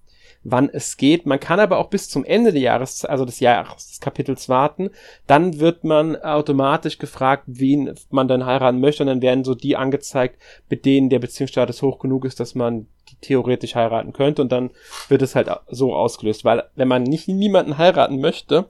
wann 0.43 0.69
es 0.69 0.97
geht. 0.97 1.25
Man 1.25 1.39
kann 1.39 1.59
aber 1.59 1.77
auch 1.77 1.89
bis 1.89 2.09
zum 2.09 2.25
Ende 2.25 2.51
des 2.51 2.61
Jahres, 2.61 3.05
also 3.05 3.25
des 3.25 3.39
Jahres, 3.39 3.87
des 3.87 3.99
Kapitels 3.99 4.49
warten. 4.49 4.89
Dann 5.27 5.59
wird 5.59 5.83
man 5.83 6.15
automatisch 6.15 6.97
gefragt, 6.97 7.43
wen 7.47 7.93
man 8.09 8.27
dann 8.27 8.45
heiraten 8.45 8.79
möchte 8.79 9.03
und 9.03 9.07
dann 9.07 9.21
werden 9.21 9.43
so 9.43 9.55
die 9.55 9.75
angezeigt, 9.75 10.41
mit 10.69 10.85
denen 10.85 11.09
der 11.09 11.19
Beziehungsstatus 11.19 11.81
hoch 11.81 11.99
genug 11.99 12.25
ist, 12.25 12.39
dass 12.39 12.55
man 12.55 12.87
die 13.09 13.15
theoretisch 13.21 13.75
heiraten 13.75 14.13
könnte 14.13 14.41
und 14.41 14.51
dann 14.51 14.71
wird 15.09 15.21
es 15.21 15.35
halt 15.35 15.49
so 15.69 15.93
ausgelöst, 15.93 16.45
weil 16.45 16.63
wenn 16.75 16.87
man 16.87 17.03
nicht 17.03 17.27
niemanden 17.27 17.77
heiraten 17.77 18.19
möchte, 18.19 18.67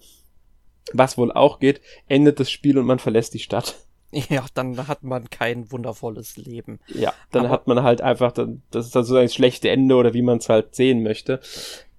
was 0.94 1.18
wohl 1.18 1.32
auch 1.32 1.60
geht, 1.60 1.82
endet 2.08 2.40
das 2.40 2.52
Spiel 2.52 2.78
und 2.78 2.86
man 2.86 3.00
verlässt 3.00 3.34
die 3.34 3.40
Stadt. 3.40 3.76
Ja, 4.30 4.46
dann 4.54 4.88
hat 4.88 5.04
man 5.04 5.30
kein 5.30 5.72
wundervolles 5.72 6.38
Leben. 6.38 6.80
Ja, 6.88 7.14
dann 7.32 7.46
Aber 7.46 7.54
hat 7.54 7.68
man 7.68 7.82
halt 7.84 8.02
einfach, 8.02 8.34
das 8.34 8.86
ist 8.86 8.96
dann 8.96 9.06
so 9.06 9.16
ein 9.16 9.30
schlechtes 9.30 9.70
Ende 9.70 9.96
oder 9.96 10.14
wie 10.14 10.22
man 10.22 10.40
es 10.40 10.50
halt 10.50 10.76
sehen 10.76 11.02
möchte. 11.02 11.40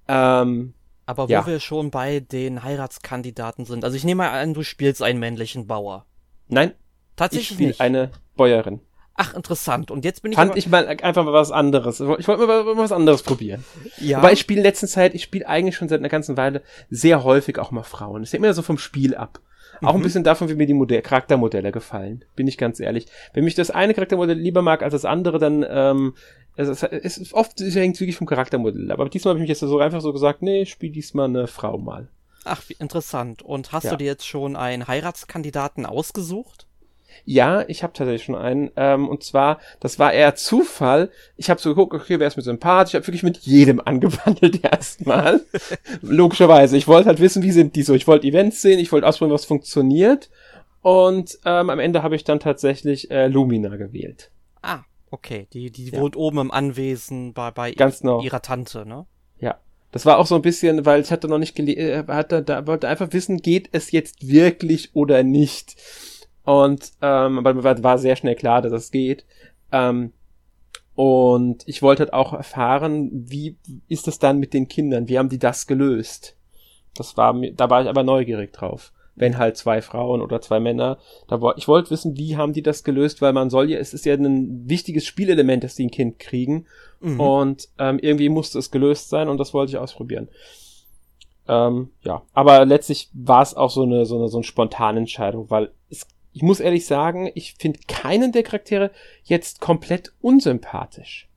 Ähm, 0.09 0.75
Aber 1.07 1.29
wo 1.29 1.33
ja. 1.33 1.47
wir 1.47 1.61
schon 1.61 1.91
bei 1.91 2.21
den 2.21 2.63
Heiratskandidaten 2.63 3.65
sind, 3.65 3.85
also 3.85 3.97
ich 3.97 4.05
nehme 4.05 4.25
mal 4.25 4.31
an, 4.31 4.55
du 4.55 4.63
spielst 4.63 5.03
einen 5.03 5.21
männlichen 5.21 5.67
Bauer. 5.67 6.05
Nein, 6.49 6.73
tatsächlich 7.17 7.51
ich 7.51 7.57
spiele 7.57 7.75
eine 7.81 8.11
Bäuerin. 8.37 8.81
Ach, 9.15 9.35
interessant. 9.35 9.91
Und 9.91 10.05
jetzt 10.05 10.23
bin 10.23 10.33
ich. 10.33 10.37
Fand 10.37 10.57
ich 10.57 10.69
mal 10.69 10.87
einfach 10.87 11.25
mal 11.25 11.35
was 11.35 11.51
anderes. 11.51 12.01
Ich 12.01 12.29
wollte 12.29 12.47
mal, 12.47 12.77
was 12.77 12.93
anderes 12.93 13.23
probieren. 13.23 13.63
Ja. 13.99 14.19
Aber 14.19 14.33
ich 14.33 14.41
spiele 14.41 14.61
in 14.61 14.65
letzter 14.65 14.87
Zeit, 14.87 15.15
ich 15.15 15.23
spiele 15.23 15.47
eigentlich 15.47 15.77
schon 15.77 15.89
seit 15.89 16.01
einer 16.01 16.09
ganzen 16.09 16.37
Weile 16.37 16.63
sehr 16.89 17.23
häufig 17.23 17.59
auch 17.59 17.71
mal 17.71 17.83
Frauen. 17.83 18.23
Das 18.23 18.33
hängt 18.33 18.41
mir 18.41 18.55
so 18.55 18.63
vom 18.63 18.79
Spiel 18.79 19.15
ab. 19.15 19.41
Auch 19.83 19.95
ein 19.95 20.01
mhm. 20.01 20.05
bisschen 20.05 20.25
davon, 20.25 20.49
wie 20.49 20.55
mir 20.55 20.67
die 20.67 20.75
Modell 20.75 21.03
Charaktermodelle 21.03 21.73
gefallen, 21.73 22.25
bin 22.37 22.47
ich 22.47 22.59
ganz 22.59 22.81
ehrlich. 22.81 23.07
Wenn 23.35 23.45
mich 23.45 23.55
das 23.55 23.71
eine 23.71 23.95
Charaktermodell 23.95 24.39
lieber 24.39 24.63
mag 24.63 24.83
als 24.83 24.93
das 24.93 25.05
andere, 25.05 25.39
dann 25.39 25.65
ähm, 25.69 26.15
es, 26.57 26.69
es, 26.69 26.83
es 26.83 27.19
ist 27.19 27.35
oft 27.35 27.61
es 27.61 27.75
hängt 27.75 27.99
wirklich 28.01 28.17
vom 28.17 28.27
Charaktermodell. 28.27 28.91
Aber 28.93 29.09
diesmal 29.09 29.33
habe 29.33 29.39
ich 29.39 29.43
mich 29.43 29.49
jetzt 29.49 29.61
so 29.61 29.79
einfach 29.79 30.01
so 30.01 30.13
gesagt, 30.13 30.43
nee, 30.43 30.67
spiel 30.67 30.91
diesmal 30.91 31.29
eine 31.29 31.47
Frau 31.47 31.79
mal. 31.79 32.09
Ach, 32.45 32.63
wie 32.69 32.77
interessant. 32.79 33.43
Und 33.43 33.73
hast 33.73 33.85
ja. 33.85 33.91
du 33.91 33.97
dir 33.99 34.07
jetzt 34.07 34.27
schon 34.27 34.57
einen 34.57 34.87
Heiratskandidaten 34.87 35.87
ausgesucht? 35.87 36.67
Ja, 37.25 37.65
ich 37.69 37.83
habe 37.83 37.93
tatsächlich 37.93 38.25
schon 38.25 38.35
einen. 38.35 38.71
Ähm, 38.77 39.09
und 39.09 39.23
zwar, 39.23 39.59
das 39.81 39.99
war 39.99 40.13
eher 40.13 40.35
Zufall. 40.35 41.11
Ich 41.37 41.51
habe 41.51 41.61
so 41.61 41.71
geguckt, 41.71 41.95
okay, 41.95 42.19
wer 42.19 42.27
ist 42.27 42.37
mir 42.37 42.43
sympathisch? 42.43 42.93
Ich 42.93 42.95
habe 42.97 43.07
wirklich 43.07 43.23
mit 43.23 43.39
jedem 43.39 43.81
angewandelt 43.85 44.65
erstmal. 44.65 45.41
Logischerweise. 46.03 46.77
Ich 46.77 46.89
wollte 46.89 47.09
halt 47.09 47.21
wissen, 47.21 47.43
wie 47.43 47.53
sind 47.53 47.77
die 47.77 47.83
so. 47.83 47.95
Ich 47.95 48.07
wollte 48.07 48.27
Events 48.27 48.63
sehen, 48.63 48.79
ich 48.79 48.93
wollte 48.93 49.07
ausprobieren, 49.07 49.35
was 49.35 49.45
funktioniert. 49.45 50.31
Und 50.83 51.39
ähm, 51.45 51.71
am 51.71 51.79
Ende 51.79 52.03
habe 52.03 52.17
ich 52.17 52.25
dann 52.25 52.41
tatsächlich 52.41 53.11
äh, 53.11 53.29
Lumina 53.29 53.77
gewählt. 53.77 54.31
Ah, 54.63 54.81
okay. 55.11 55.47
Die, 55.53 55.71
die 55.71 55.91
ja. 55.91 56.01
wohnt 56.01 56.17
oben 56.17 56.39
im 56.39 56.51
Anwesen 56.51 57.33
bei, 57.33 57.51
bei 57.53 57.73
Ganz 57.73 58.01
genau. 58.01 58.21
ihrer 58.21 58.43
Tante, 58.43 58.85
ne? 58.85 59.07
Ja. 59.39 59.59
Das 59.93 60.07
war 60.07 60.19
auch 60.19 60.27
so 60.27 60.35
ein 60.35 60.43
bisschen, 60.43 60.85
weil 60.85 61.03
ich 61.03 61.13
hatte 61.13 61.29
noch 61.29 61.39
nicht 61.39 61.55
gele 61.55 61.75
äh, 61.75 62.05
hatte, 62.09 62.43
da 62.43 62.67
wollte 62.67 62.89
einfach 62.89 63.13
wissen, 63.13 63.39
geht 63.39 63.69
es 63.73 63.93
jetzt 63.93 64.27
wirklich 64.27 64.91
oder 64.95 65.23
nicht. 65.23 65.77
Und 66.45 66.93
ähm, 67.01 67.39
aber 67.39 67.55
mir 67.55 67.83
war, 67.83 67.99
sehr 67.99 68.17
schnell 68.17 68.35
klar, 68.35 68.63
dass 68.63 68.73
es 68.73 68.91
geht. 68.91 69.25
Ähm, 69.71 70.13
und 70.95 71.67
ich 71.67 71.83
wollte 71.83 72.05
halt 72.05 72.13
auch 72.13 72.33
erfahren, 72.33 73.11
wie 73.13 73.57
ist 73.89 74.09
es 74.09 74.19
dann 74.19 74.39
mit 74.39 74.53
den 74.53 74.69
Kindern? 74.69 75.09
Wie 75.09 75.19
haben 75.19 75.29
die 75.29 75.39
das 75.39 75.67
gelöst? 75.67 76.37
Das 76.95 77.17
war 77.17 77.33
mir, 77.33 77.53
da 77.55 77.71
war 77.71 77.83
ich 77.83 77.89
aber 77.89 78.03
neugierig 78.03 78.53
drauf. 78.53 78.93
Wenn 79.15 79.39
halt 79.39 79.57
zwei 79.57 79.83
Frauen 79.83 80.23
oder 80.23 80.41
zwei 80.41 80.59
Männer, 80.59 80.99
da 81.29 81.41
war, 81.41 81.57
ich 81.59 81.69
wollte 81.69 81.91
wissen, 81.91 82.17
wie 82.17 82.37
haben 82.37 82.55
die 82.55 82.63
das 82.63 82.83
gelöst, 82.83 83.21
weil 83.23 83.33
man 83.33 83.51
soll 83.51 83.71
ja, 83.71 83.79
es 83.79 83.95
ist 83.95 84.05
ja 84.05 84.15
ein 84.15 84.69
wichtiges 84.69 85.07
Spielelement, 85.07 85.65
dass 85.65 85.75
die 85.75 85.87
ein 85.87 85.91
Kind 85.91 86.19
kriegen. 86.19 86.67
Mhm. 87.01 87.21
Und 87.21 87.69
ähm, 87.79 87.99
irgendwie 88.01 88.31
musste 88.31 88.59
es 88.59 88.71
gelöst 88.71 89.11
sein 89.11 89.29
und 89.29 89.39
das 89.39 89.55
wollte 89.55 89.71
ich 89.71 89.79
ausprobieren. 89.79 90.29
Ähm, 91.49 91.91
ja, 92.03 92.23
aber 92.33 92.65
letztlich 92.65 93.11
war 93.13 93.43
es 93.43 93.55
auch 93.55 93.71
so 93.71 93.83
eine, 93.83 94.07
so 94.07 94.17
eine, 94.17 94.29
so 94.29 94.39
eine 94.39 94.45
spontane 94.45 95.01
Entscheidung, 95.01 95.51
weil 95.51 95.73
ich 96.33 96.43
muss 96.43 96.61
ehrlich 96.61 96.87
sagen, 96.87 97.31
ich 97.35 97.55
finde 97.59 97.81
keinen 97.89 98.33
der 98.33 98.43
Charaktere 98.43 98.91
jetzt 99.25 99.61
komplett 99.61 100.13
unsympathisch. 100.21 101.29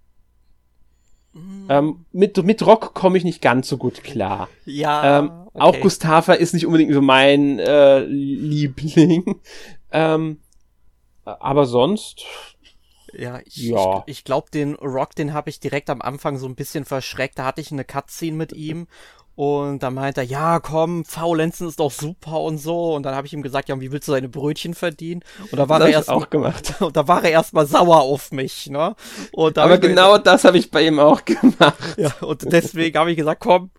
Mm. 1.34 1.68
Ähm, 1.70 2.06
mit, 2.12 2.42
mit 2.44 2.66
Rock 2.66 2.94
komme 2.94 3.18
ich 3.18 3.26
nicht 3.26 3.42
ganz 3.42 3.68
so 3.68 3.78
gut 3.78 4.04
klar. 4.04 4.48
Ja. 4.66 5.20
Ähm, 5.20 5.32
okay. 5.54 5.60
Auch 5.60 5.80
Gustava 5.82 6.34
ist 6.34 6.54
nicht 6.54 6.66
unbedingt 6.66 6.94
so 6.94 7.02
mein 7.02 7.60
äh, 7.60 8.00
Liebling. 8.06 9.42
ähm, 9.92 10.40
aber 11.26 11.66
sonst. 11.66 12.24
Ja, 13.18 13.40
ich, 13.46 13.58
ja. 13.58 14.04
ich, 14.06 14.20
ich 14.20 14.24
glaube, 14.24 14.50
den 14.52 14.76
Rock, 14.76 15.16
den 15.16 15.34
habe 15.34 15.50
ich 15.50 15.60
direkt 15.60 15.90
am 15.90 16.02
Anfang 16.02 16.38
so 16.38 16.48
ein 16.48 16.56
bisschen 16.56 16.86
verschreckt. 16.86 17.38
Da 17.38 17.46
hatte 17.46 17.62
ich 17.62 17.72
eine 17.72 17.86
Cutscene 17.86 18.36
mit 18.36 18.54
ihm 18.54 18.88
und 19.36 19.84
dann 19.84 19.94
meint 19.96 20.18
er, 20.18 20.24
ja, 20.24 20.60
komm, 20.62 21.04
Faulenzen 21.04 21.68
ist 21.68 21.82
doch 21.82 21.92
super 21.92 22.40
und 22.40 22.58
so. 22.58 22.96
Und 22.96 23.04
dann 23.04 23.16
habe 23.16 23.28
ich 23.28 23.34
ihm 23.34 23.42
gesagt, 23.42 23.68
ja, 23.68 23.80
wie 23.82 23.92
willst 23.92 24.08
du 24.08 24.14
deine 24.14 24.30
Brötchen 24.30 24.74
verdienen? 24.74 25.24
Und 25.52 25.58
da 25.58 25.68
war 25.68 25.80
das 25.80 25.90
er 25.90 25.94
erst 25.96 26.10
auch 26.10 26.30
gemacht. 26.30 26.76
Und 26.80 26.96
da 26.96 27.08
war 27.08 27.24
er 27.24 27.32
erstmal 27.32 27.66
sauer 27.66 28.02
auf 28.02 28.32
mich, 28.32 28.70
ne? 28.70 28.96
Und 29.34 29.58
Aber 29.58 29.78
genau 29.78 30.12
gesagt, 30.12 30.28
das 30.28 30.44
habe 30.46 30.58
ich 30.58 30.72
bei 30.72 30.88
ihm 30.88 31.00
auch 31.00 31.26
gemacht. 31.26 31.98
Ja, 31.98 32.14
und 32.22 32.52
deswegen 32.52 32.98
habe 32.98 33.12
ich 33.12 33.18
gesagt, 33.18 33.42
komm, 33.42 33.72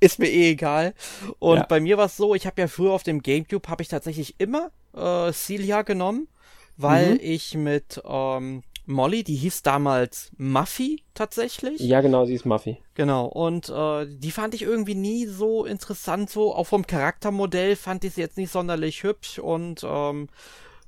ist 0.00 0.18
mir 0.18 0.28
eh 0.28 0.50
egal. 0.52 0.94
Und 1.38 1.58
ja. 1.58 1.64
bei 1.64 1.80
mir 1.80 1.98
war 1.98 2.06
es 2.06 2.16
so, 2.16 2.34
ich 2.34 2.46
habe 2.46 2.60
ja 2.60 2.68
früher 2.68 2.92
auf 2.92 3.02
dem 3.02 3.22
GameCube 3.22 3.68
habe 3.68 3.82
ich 3.82 3.88
tatsächlich 3.88 4.36
immer 4.38 4.70
äh, 4.96 5.32
Celia 5.32 5.82
genommen, 5.82 6.28
weil 6.76 7.14
mhm. 7.14 7.20
ich 7.22 7.54
mit 7.54 8.00
ähm, 8.04 8.62
Molly, 8.86 9.22
die 9.24 9.36
hieß 9.36 9.62
damals 9.62 10.32
Muffy 10.36 11.02
tatsächlich. 11.14 11.80
Ja, 11.80 12.00
genau, 12.00 12.24
sie 12.24 12.34
ist 12.34 12.44
Muffy. 12.44 12.78
Genau, 12.94 13.26
und 13.26 13.68
äh, 13.68 14.06
die 14.08 14.30
fand 14.30 14.54
ich 14.54 14.62
irgendwie 14.62 14.94
nie 14.94 15.26
so 15.26 15.64
interessant, 15.64 16.30
so 16.30 16.54
auch 16.54 16.66
vom 16.66 16.86
Charaktermodell 16.86 17.76
fand 17.76 18.04
ich 18.04 18.14
sie 18.14 18.20
jetzt 18.20 18.36
nicht 18.36 18.52
sonderlich 18.52 19.02
hübsch 19.02 19.38
und 19.38 19.84
ähm, 19.84 20.28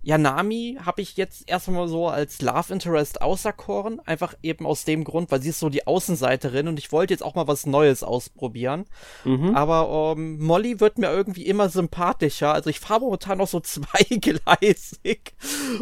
ja, 0.04 0.18
Nami 0.18 0.78
habe 0.85 1.00
ich 1.00 1.16
jetzt 1.16 1.48
erstmal 1.48 1.88
so 1.88 2.09
als 2.09 2.42
Love 2.42 2.74
Interest 2.74 3.22
auserkoren, 3.22 4.00
einfach 4.00 4.35
eben 4.42 4.66
aus 4.66 4.85
dem 4.85 5.02
Grund, 5.02 5.30
weil 5.30 5.40
sie 5.40 5.48
ist 5.48 5.61
so 5.61 5.70
die 5.70 5.87
Außenseiterin 5.87 6.68
und 6.68 6.78
ich 6.78 6.92
wollte 6.92 7.14
jetzt 7.14 7.22
auch 7.22 7.35
mal 7.35 7.48
was 7.48 7.64
Neues 7.64 8.02
ausprobieren. 8.02 8.85
Mhm. 9.24 9.54
Aber 9.57 10.14
ähm, 10.14 10.38
Molly 10.44 10.78
wird 10.78 10.98
mir 10.98 11.11
irgendwie 11.11 11.46
immer 11.46 11.70
sympathischer. 11.70 12.52
Also 12.52 12.68
ich 12.68 12.80
fahre 12.80 13.00
momentan 13.00 13.38
noch 13.38 13.48
so 13.48 13.61
zweigleisig 13.62 15.33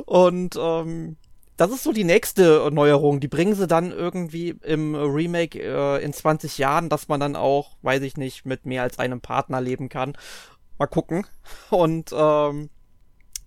und 0.07 0.55
ähm, 0.57 1.17
das 1.57 1.71
ist 1.71 1.83
so 1.83 1.93
die 1.93 2.05
nächste 2.05 2.69
Neuerung. 2.73 3.21
Die 3.21 3.29
bringen 3.29 3.55
sie 3.55 3.67
dann 3.67 3.93
irgendwie 3.93 4.57
im 4.63 4.95
Remake 4.95 5.61
äh, 5.61 6.03
in 6.03 6.13
20 6.13 6.59
Jahren, 6.59 6.89
dass 6.89 7.09
man 7.09 7.21
dann 7.21 7.37
auch, 7.37 7.77
weiß 7.83 8.03
ich 8.03 8.17
nicht, 8.17 8.47
mit 8.47 8.67
mehr 8.67 8.83
als 8.83 8.99
einem 8.99 9.21
Partner 9.21 9.61
leben 9.61 9.89
kann. 9.89 10.17
Mal 10.79 10.87
gucken. 10.87 11.27
Und 11.71 12.11
ähm, 12.17 12.71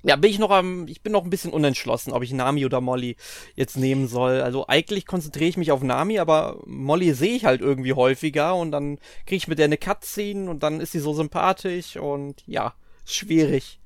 ja, 0.04 0.16
bin 0.18 0.30
ich 0.30 0.38
noch 0.38 0.52
am, 0.52 0.88
ich 0.88 1.02
bin 1.02 1.14
noch 1.14 1.24
ein 1.24 1.32
bisschen 1.32 1.52
unentschlossen, 1.52 2.14
ob 2.14 2.22
ich 2.22 2.32
Nami 2.32 2.64
oder 2.64 2.80
Molly 2.80 3.16
jetzt 3.56 3.76
nehmen 3.76 4.08
soll. 4.08 4.42
Also 4.42 4.68
eigentlich 4.68 5.08
konzentriere 5.08 5.50
ich 5.50 5.58
mich 5.58 5.72
auf 5.72 5.82
Nami, 5.82 6.20
aber 6.20 6.60
Molly 6.66 7.14
sehe 7.14 7.36
ich 7.36 7.46
halt 7.46 7.62
irgendwie 7.62 7.94
häufiger 7.94 8.56
und 8.56 8.72
dann 8.72 9.00
kriege 9.26 9.38
ich 9.38 9.48
mit 9.48 9.58
der 9.58 9.66
eine 9.66 9.78
Cutscene 9.78 10.48
und 10.48 10.62
dann 10.62 10.80
ist 10.80 10.92
sie 10.92 11.00
so 11.00 11.14
sympathisch 11.14 11.98
und 11.98 12.44
ja, 12.46 12.76
schwierig. 13.04 13.80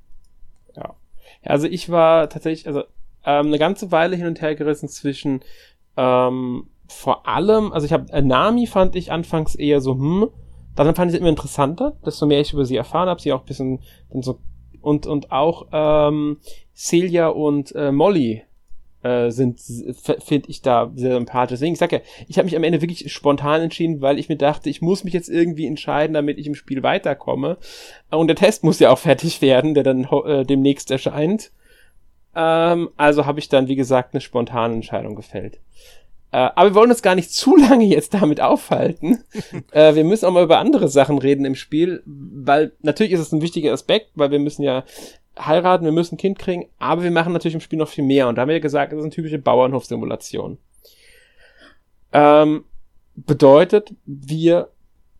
Ja. 0.75 0.95
Also 1.41 1.67
ich 1.67 1.89
war 1.89 2.29
tatsächlich, 2.29 2.67
also 2.67 2.83
ähm, 3.25 3.47
eine 3.47 3.59
ganze 3.59 3.91
Weile 3.91 4.15
hin 4.15 4.27
und 4.27 4.41
her 4.41 4.55
gerissen 4.55 4.89
zwischen 4.89 5.41
ähm, 5.97 6.67
vor 6.87 7.27
allem, 7.27 7.71
also 7.71 7.85
ich 7.85 7.93
habe 7.93 8.11
äh, 8.11 8.21
Nami 8.21 8.65
fand 8.65 8.95
ich 8.95 9.11
anfangs 9.11 9.55
eher 9.55 9.81
so, 9.81 9.93
hm, 9.93 10.29
dann 10.75 10.95
fand 10.95 11.11
ich 11.11 11.13
sie 11.13 11.19
immer 11.19 11.29
interessanter, 11.29 11.97
desto 12.05 12.25
mehr 12.25 12.41
ich 12.41 12.53
über 12.53 12.65
sie 12.65 12.77
erfahren 12.77 13.09
habe, 13.09 13.21
sie 13.21 13.33
auch 13.33 13.41
ein 13.41 13.45
bisschen 13.45 13.79
dann 14.11 14.21
so 14.21 14.39
und 14.81 15.05
und 15.07 15.31
auch 15.31 15.67
ähm, 15.71 16.37
Celia 16.73 17.27
und 17.27 17.75
äh, 17.75 17.91
Molly 17.91 18.43
äh, 19.03 19.29
sind 19.29 19.59
finde 19.59 20.49
ich 20.49 20.61
da 20.61 20.91
sehr 20.95 21.15
sympathisch. 21.15 21.55
Deswegen 21.55 21.73
ich 21.73 21.79
sag 21.79 21.91
ja, 21.91 21.99
ich 22.27 22.37
habe 22.37 22.45
mich 22.45 22.55
am 22.55 22.63
Ende 22.63 22.81
wirklich 22.81 23.11
spontan 23.11 23.61
entschieden, 23.61 24.01
weil 24.01 24.19
ich 24.19 24.29
mir 24.29 24.37
dachte, 24.37 24.69
ich 24.69 24.81
muss 24.81 25.03
mich 25.03 25.13
jetzt 25.13 25.29
irgendwie 25.29 25.67
entscheiden, 25.67 26.13
damit 26.13 26.37
ich 26.37 26.47
im 26.47 26.55
Spiel 26.55 26.83
weiterkomme. 26.83 27.57
Und 28.09 28.27
der 28.27 28.35
Test 28.35 28.63
muss 28.63 28.79
ja 28.79 28.91
auch 28.91 28.99
fertig 28.99 29.41
werden, 29.41 29.73
der 29.73 29.83
dann 29.83 30.05
äh, 30.05 30.45
demnächst 30.45 30.91
erscheint. 30.91 31.51
Ähm, 32.35 32.89
also 32.97 33.25
habe 33.25 33.39
ich 33.39 33.49
dann, 33.49 33.67
wie 33.67 33.75
gesagt, 33.75 34.13
eine 34.13 34.21
spontane 34.21 34.73
Entscheidung 34.73 35.15
gefällt. 35.15 35.59
Äh, 36.31 36.49
aber 36.55 36.69
wir 36.69 36.75
wollen 36.75 36.91
uns 36.91 37.01
gar 37.01 37.15
nicht 37.15 37.31
zu 37.33 37.55
lange 37.55 37.85
jetzt 37.85 38.13
damit 38.13 38.41
aufhalten. 38.41 39.23
äh, 39.71 39.95
wir 39.95 40.03
müssen 40.03 40.25
auch 40.25 40.31
mal 40.31 40.43
über 40.43 40.59
andere 40.59 40.87
Sachen 40.87 41.17
reden 41.17 41.45
im 41.45 41.55
Spiel, 41.55 42.03
weil 42.05 42.73
natürlich 42.81 43.13
ist 43.13 43.21
es 43.21 43.31
ein 43.31 43.41
wichtiger 43.41 43.73
Aspekt, 43.73 44.11
weil 44.15 44.31
wir 44.31 44.39
müssen 44.39 44.63
ja 44.63 44.83
heiraten, 45.37 45.85
wir 45.85 45.91
müssen 45.91 46.15
ein 46.15 46.19
Kind 46.19 46.37
kriegen, 46.37 46.67
aber 46.79 47.03
wir 47.03 47.11
machen 47.11 47.33
natürlich 47.33 47.55
im 47.55 47.61
Spiel 47.61 47.79
noch 47.79 47.87
viel 47.87 48.03
mehr. 48.03 48.27
Und 48.27 48.35
da 48.35 48.41
haben 48.41 48.49
wir 48.49 48.55
ja 48.55 48.61
gesagt, 48.61 48.91
das 48.91 48.99
ist 48.99 49.05
eine 49.05 49.13
typische 49.13 49.39
Bauernhofsimulation. 49.39 50.57
Ähm, 52.11 52.65
bedeutet, 53.15 53.93
wir 54.05 54.69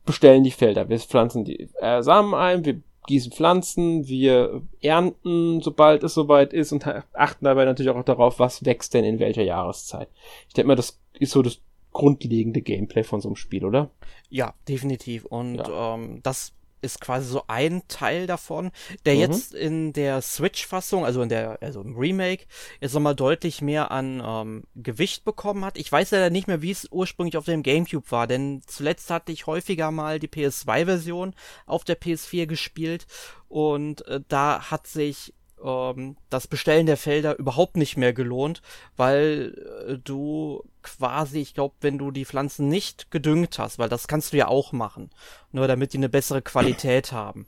bestellen 0.05 0.43
die 0.43 0.51
Felder. 0.51 0.89
Wir 0.89 0.99
pflanzen 0.99 1.45
die 1.45 1.69
äh, 1.79 2.01
Samen 2.01 2.33
ein, 2.33 2.65
wir 2.65 2.81
gießen 3.07 3.31
Pflanzen, 3.31 4.07
wir 4.07 4.61
ernten, 4.81 5.61
sobald 5.61 6.03
es 6.03 6.13
soweit 6.13 6.53
ist 6.53 6.71
und 6.71 6.85
achten 7.13 7.45
dabei 7.45 7.65
natürlich 7.65 7.91
auch 7.91 8.03
darauf, 8.03 8.39
was 8.39 8.65
wächst 8.65 8.93
denn 8.93 9.03
in 9.03 9.19
welcher 9.19 9.43
Jahreszeit. 9.43 10.09
Ich 10.47 10.53
denke 10.53 10.67
mal, 10.67 10.75
das 10.75 10.99
ist 11.13 11.31
so 11.31 11.41
das 11.41 11.59
grundlegende 11.91 12.61
Gameplay 12.61 13.03
von 13.03 13.21
so 13.21 13.29
einem 13.29 13.35
Spiel, 13.35 13.65
oder? 13.65 13.89
Ja, 14.29 14.53
definitiv. 14.67 15.25
Und 15.25 15.55
ja. 15.55 15.95
Ähm, 15.95 16.19
das 16.23 16.53
ist 16.81 17.01
quasi 17.01 17.27
so 17.27 17.43
ein 17.47 17.83
Teil 17.87 18.27
davon, 18.27 18.71
der 19.05 19.15
mhm. 19.15 19.19
jetzt 19.19 19.53
in 19.53 19.93
der 19.93 20.21
Switch-Fassung, 20.21 21.05
also 21.05 21.21
in 21.21 21.29
der, 21.29 21.61
also 21.61 21.81
im 21.81 21.95
Remake, 21.95 22.45
jetzt 22.79 22.93
nochmal 22.93 23.15
deutlich 23.15 23.61
mehr 23.61 23.91
an 23.91 24.21
ähm, 24.25 24.63
Gewicht 24.75 25.23
bekommen 25.25 25.65
hat. 25.65 25.77
Ich 25.77 25.91
weiß 25.91 26.11
leider 26.11 26.29
nicht 26.29 26.47
mehr, 26.47 26.61
wie 26.61 26.71
es 26.71 26.87
ursprünglich 26.91 27.37
auf 27.37 27.45
dem 27.45 27.63
GameCube 27.63 28.11
war, 28.11 28.27
denn 28.27 28.61
zuletzt 28.65 29.09
hatte 29.09 29.31
ich 29.31 29.47
häufiger 29.47 29.91
mal 29.91 30.19
die 30.19 30.27
PS2-Version 30.27 31.33
auf 31.65 31.83
der 31.83 31.99
PS4 31.99 32.45
gespielt 32.45 33.07
und 33.47 34.05
äh, 34.07 34.21
da 34.27 34.69
hat 34.71 34.87
sich 34.87 35.33
ähm, 35.63 36.17
das 36.29 36.47
Bestellen 36.47 36.85
der 36.85 36.97
Felder 36.97 37.37
überhaupt 37.37 37.77
nicht 37.77 37.97
mehr 37.97 38.13
gelohnt, 38.13 38.61
weil 38.97 39.55
äh, 39.87 39.97
du 39.97 40.63
quasi, 40.81 41.39
ich 41.39 41.53
glaube, 41.53 41.75
wenn 41.81 41.97
du 41.97 42.11
die 42.11 42.25
Pflanzen 42.25 42.69
nicht 42.69 43.11
gedüngt 43.11 43.59
hast, 43.59 43.79
weil 43.79 43.89
das 43.89 44.07
kannst 44.07 44.33
du 44.33 44.37
ja 44.37 44.47
auch 44.47 44.71
machen, 44.71 45.09
nur 45.51 45.67
damit 45.67 45.93
die 45.93 45.97
eine 45.97 46.09
bessere 46.09 46.41
Qualität 46.41 47.11
haben, 47.11 47.47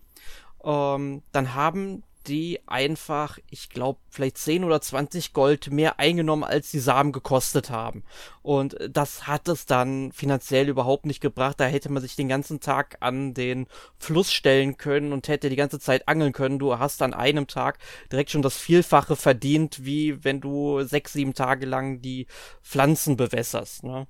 ähm, 0.64 1.24
dann 1.32 1.54
haben 1.56 2.04
die 2.28 2.60
einfach, 2.68 3.40
ich 3.50 3.70
glaube, 3.70 4.00
vielleicht 4.10 4.38
10 4.38 4.64
oder 4.64 4.82
20 4.82 5.34
Gold 5.34 5.72
mehr 5.72 6.00
eingenommen, 6.00 6.44
als 6.44 6.72
die 6.72 6.80
Samen 6.80 7.12
gekostet 7.12 7.70
haben. 7.70 8.04
Und 8.42 8.76
das 8.90 9.28
hat 9.28 9.48
es 9.48 9.66
dann 9.66 10.12
finanziell 10.12 10.70
überhaupt 10.70 11.06
nicht 11.06 11.22
gebracht. 11.22 11.60
Da 11.60 11.66
hätte 11.66 11.92
man 11.92 12.02
sich 12.02 12.16
den 12.16 12.30
ganzen 12.30 12.60
Tag 12.60 12.98
an 13.00 13.34
den 13.34 13.68
Fluss 13.98 14.32
stellen 14.32 14.78
können 14.78 15.14
und 15.14 15.28
hätte 15.28 15.50
die 15.50 15.56
ganze 15.56 15.80
Zeit 15.80 16.08
angeln 16.08 16.34
können. 16.34 16.60
Du 16.60 16.78
hast 16.78 17.02
an 17.02 17.14
einem 17.14 17.48
Tag 17.48 17.80
direkt 18.12 18.32
schon 18.32 18.42
das 18.42 18.58
Vielfache 18.58 19.16
verdient, 19.16 19.86
wie 19.86 20.24
wenn 20.24 20.42
du 20.42 20.84
sechs, 20.84 21.14
sieben 21.14 21.34
Tage 21.34 21.66
lang 21.66 22.02
die 22.02 22.28
Pflanzen 22.62 23.18
bewässerst. 23.18 23.84
Ne? 23.84 24.08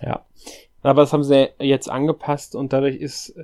Ja. 0.00 0.26
Aber 0.82 1.02
das 1.02 1.12
haben 1.12 1.24
sie 1.24 1.50
jetzt 1.60 1.88
angepasst 1.88 2.54
und 2.54 2.72
dadurch 2.72 2.96
ist, 2.96 3.34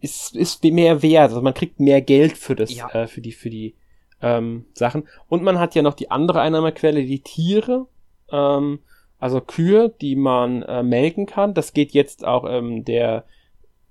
ist, 0.00 0.36
ist 0.36 0.62
mehr 0.64 1.02
wert. 1.02 1.30
Also 1.30 1.42
man 1.42 1.54
kriegt 1.54 1.80
mehr 1.80 2.02
Geld 2.02 2.36
für 2.36 2.54
das, 2.54 2.74
ja. 2.74 2.88
äh, 2.90 3.06
für 3.06 3.20
die, 3.20 3.32
für 3.32 3.50
die 3.50 3.74
ähm, 4.20 4.66
Sachen. 4.74 5.08
Und 5.28 5.42
man 5.42 5.58
hat 5.58 5.74
ja 5.74 5.82
noch 5.82 5.94
die 5.94 6.10
andere 6.10 6.40
Einnahmequelle, 6.40 7.04
die 7.04 7.20
Tiere. 7.20 7.86
Ähm, 8.30 8.80
also 9.18 9.40
Kühe, 9.40 9.94
die 10.00 10.16
man 10.16 10.62
äh, 10.62 10.82
melken 10.82 11.26
kann. 11.26 11.54
Das 11.54 11.72
geht 11.72 11.92
jetzt 11.92 12.24
auch 12.24 12.44
ähm, 12.48 12.84
der 12.84 13.24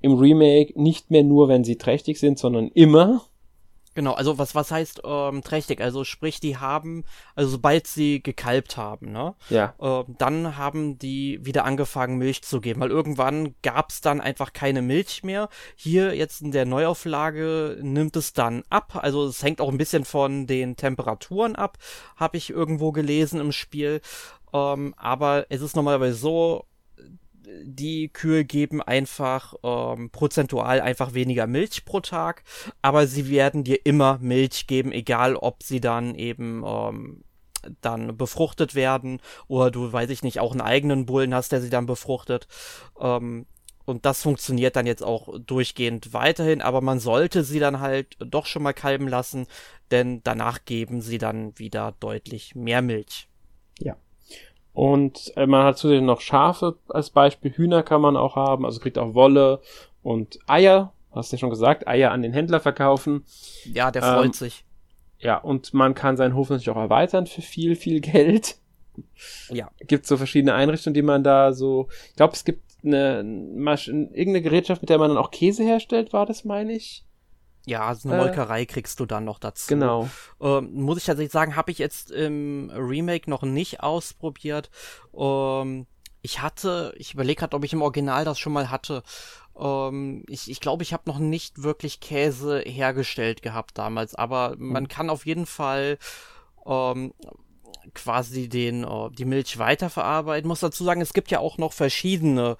im 0.01 0.13
Remake 0.13 0.79
nicht 0.79 1.09
mehr 1.09 1.23
nur, 1.23 1.47
wenn 1.47 1.63
sie 1.63 1.77
trächtig 1.77 2.19
sind, 2.19 2.37
sondern 2.37 2.67
immer. 2.69 3.23
Genau, 3.95 4.13
also 4.13 4.37
was, 4.37 4.53
was 4.55 4.71
heißt 4.71 5.01
ähm, 5.05 5.41
trächtig? 5.41 5.79
Also 5.79 6.03
sprich, 6.03 6.41
die 6.41 6.57
haben, 6.57 7.05
also 7.33 7.49
sobald 7.49 7.87
sie 7.87 8.21
gekalbt 8.21 8.75
haben, 8.75 9.13
ne? 9.13 9.35
Ja. 9.49 9.73
Äh, 9.79 10.03
dann 10.17 10.57
haben 10.57 10.99
die 10.99 11.39
wieder 11.43 11.63
angefangen, 11.63 12.17
Milch 12.17 12.43
zu 12.43 12.59
geben, 12.59 12.81
weil 12.81 12.91
irgendwann 12.91 13.55
gab's 13.63 14.01
dann 14.01 14.19
einfach 14.19 14.51
keine 14.51 14.81
Milch 14.81 15.23
mehr. 15.23 15.47
Hier 15.77 16.13
jetzt 16.13 16.41
in 16.41 16.51
der 16.51 16.65
Neuauflage 16.65 17.77
nimmt 17.81 18.17
es 18.17 18.33
dann 18.33 18.63
ab. 18.69 18.99
Also 19.01 19.25
es 19.25 19.41
hängt 19.41 19.61
auch 19.61 19.69
ein 19.69 19.77
bisschen 19.77 20.03
von 20.03 20.45
den 20.45 20.75
Temperaturen 20.75 21.55
ab, 21.55 21.77
habe 22.17 22.35
ich 22.35 22.49
irgendwo 22.49 22.91
gelesen 22.91 23.39
im 23.39 23.53
Spiel. 23.53 24.01
Ähm, 24.51 24.93
aber 24.97 25.45
es 25.47 25.61
ist 25.61 25.77
normalerweise 25.77 26.15
so, 26.15 26.65
die 27.63 28.09
Kühe 28.09 28.45
geben 28.45 28.81
einfach 28.81 29.55
ähm, 29.63 30.09
prozentual 30.09 30.81
einfach 30.81 31.13
weniger 31.13 31.47
Milch 31.47 31.85
pro 31.85 31.99
Tag, 31.99 32.43
aber 32.81 33.07
sie 33.07 33.29
werden 33.29 33.63
dir 33.63 33.85
immer 33.85 34.17
Milch 34.19 34.67
geben, 34.67 34.91
egal 34.91 35.35
ob 35.35 35.63
sie 35.63 35.79
dann 35.79 36.15
eben 36.15 36.63
ähm, 36.65 37.23
dann 37.81 38.15
befruchtet 38.17 38.75
werden 38.75 39.19
oder 39.47 39.71
du, 39.71 39.91
weiß 39.91 40.09
ich 40.09 40.23
nicht, 40.23 40.39
auch 40.39 40.51
einen 40.51 40.61
eigenen 40.61 41.05
Bullen 41.05 41.33
hast, 41.33 41.51
der 41.51 41.61
sie 41.61 41.69
dann 41.69 41.85
befruchtet. 41.85 42.47
Ähm, 42.99 43.45
und 43.85 44.05
das 44.05 44.23
funktioniert 44.23 44.75
dann 44.75 44.87
jetzt 44.87 45.03
auch 45.03 45.29
durchgehend 45.39 46.11
weiterhin, 46.11 46.61
aber 46.61 46.81
man 46.81 46.99
sollte 46.99 47.43
sie 47.43 47.59
dann 47.59 47.79
halt 47.79 48.17
doch 48.19 48.47
schon 48.47 48.63
mal 48.63 48.73
kalben 48.73 49.07
lassen, 49.07 49.45
denn 49.91 50.21
danach 50.23 50.65
geben 50.65 51.01
sie 51.01 51.19
dann 51.19 51.57
wieder 51.59 51.93
deutlich 51.99 52.55
mehr 52.55 52.81
Milch. 52.81 53.29
Ja. 53.79 53.95
Und 54.75 55.31
äh, 55.37 55.47
man 55.47 55.65
hat 55.65 55.77
zudem 55.77 56.05
noch 56.05 56.19
Schafe 56.19 56.77
als 56.89 57.09
Beispiel, 57.09 57.51
Hühner 57.51 57.81
kann 57.81 58.01
man 58.01 58.17
auch 58.17 58.35
haben, 58.35 58.65
also 58.65 58.81
kriegt 58.81 58.97
auch 58.97 59.13
Wolle 59.13 59.61
und 60.03 60.37
Eier, 60.47 60.91
hast 61.11 61.31
du 61.31 61.37
ja 61.37 61.39
schon 61.39 61.49
gesagt, 61.49 61.87
Eier 61.87 62.11
an 62.11 62.21
den 62.21 62.33
Händler 62.33 62.59
verkaufen. 62.59 63.23
Ja, 63.73 63.89
der 63.89 64.03
freut 64.03 64.25
ähm, 64.25 64.33
sich. 64.33 64.65
Ja, 65.17 65.37
und 65.37 65.73
man 65.73 65.95
kann 65.95 66.17
seinen 66.17 66.35
Hof 66.35 66.49
natürlich 66.49 66.69
auch 66.69 66.75
erweitern 66.75 67.25
für 67.25 67.41
viel, 67.41 67.77
viel 67.77 68.01
Geld. 68.01 68.57
Ja. 69.49 69.71
Gibt 69.79 70.05
so 70.07 70.17
verschiedene 70.17 70.53
Einrichtungen, 70.53 70.93
die 70.93 71.01
man 71.01 71.23
da 71.23 71.53
so. 71.53 71.87
Ich 72.09 72.17
glaube, 72.17 72.33
es 72.33 72.43
gibt 72.43 72.65
eine, 72.83 73.19
eine 73.19 73.79
irgendeine 74.13 74.41
Gerätschaft, 74.41 74.81
mit 74.81 74.89
der 74.89 74.97
man 74.97 75.07
dann 75.07 75.17
auch 75.17 75.31
Käse 75.31 75.63
herstellt, 75.63 76.11
war 76.11 76.25
das, 76.25 76.43
meine 76.43 76.73
ich. 76.73 77.04
Ja, 77.65 77.93
so 77.95 78.09
eine 78.09 78.21
äh, 78.21 78.25
Molkerei 78.25 78.65
kriegst 78.65 78.99
du 78.99 79.05
dann 79.05 79.25
noch 79.25 79.39
dazu. 79.39 79.67
Genau. 79.67 80.09
Ähm, 80.39 80.73
muss 80.73 80.97
ich 80.97 81.05
tatsächlich 81.05 81.31
sagen, 81.31 81.55
habe 81.55 81.71
ich 81.71 81.77
jetzt 81.77 82.11
im 82.11 82.71
Remake 82.73 83.29
noch 83.29 83.43
nicht 83.43 83.81
ausprobiert. 83.81 84.69
Ähm, 85.17 85.87
ich 86.21 86.41
hatte, 86.41 86.93
ich 86.97 87.13
überlege 87.13 87.39
gerade, 87.39 87.55
ob 87.55 87.63
ich 87.63 87.73
im 87.73 87.81
Original 87.81 88.25
das 88.25 88.39
schon 88.39 88.53
mal 88.53 88.69
hatte. 88.69 89.03
Ähm, 89.57 90.23
ich 90.27 90.49
ich 90.49 90.59
glaube, 90.59 90.83
ich 90.83 90.93
habe 90.93 91.03
noch 91.05 91.19
nicht 91.19 91.63
wirklich 91.63 91.99
Käse 91.99 92.59
hergestellt 92.59 93.41
gehabt 93.41 93.77
damals, 93.77 94.15
aber 94.15 94.55
mhm. 94.57 94.71
man 94.71 94.87
kann 94.87 95.09
auf 95.09 95.25
jeden 95.25 95.45
Fall 95.45 95.97
ähm, 96.65 97.13
quasi 97.93 98.49
den 98.49 98.83
äh, 98.83 99.09
die 99.11 99.25
Milch 99.25 99.57
weiterverarbeiten. 99.57 100.47
Muss 100.47 100.59
dazu 100.59 100.83
sagen, 100.83 101.01
es 101.01 101.13
gibt 101.13 101.31
ja 101.31 101.39
auch 101.39 101.57
noch 101.57 101.73
verschiedene 101.73 102.57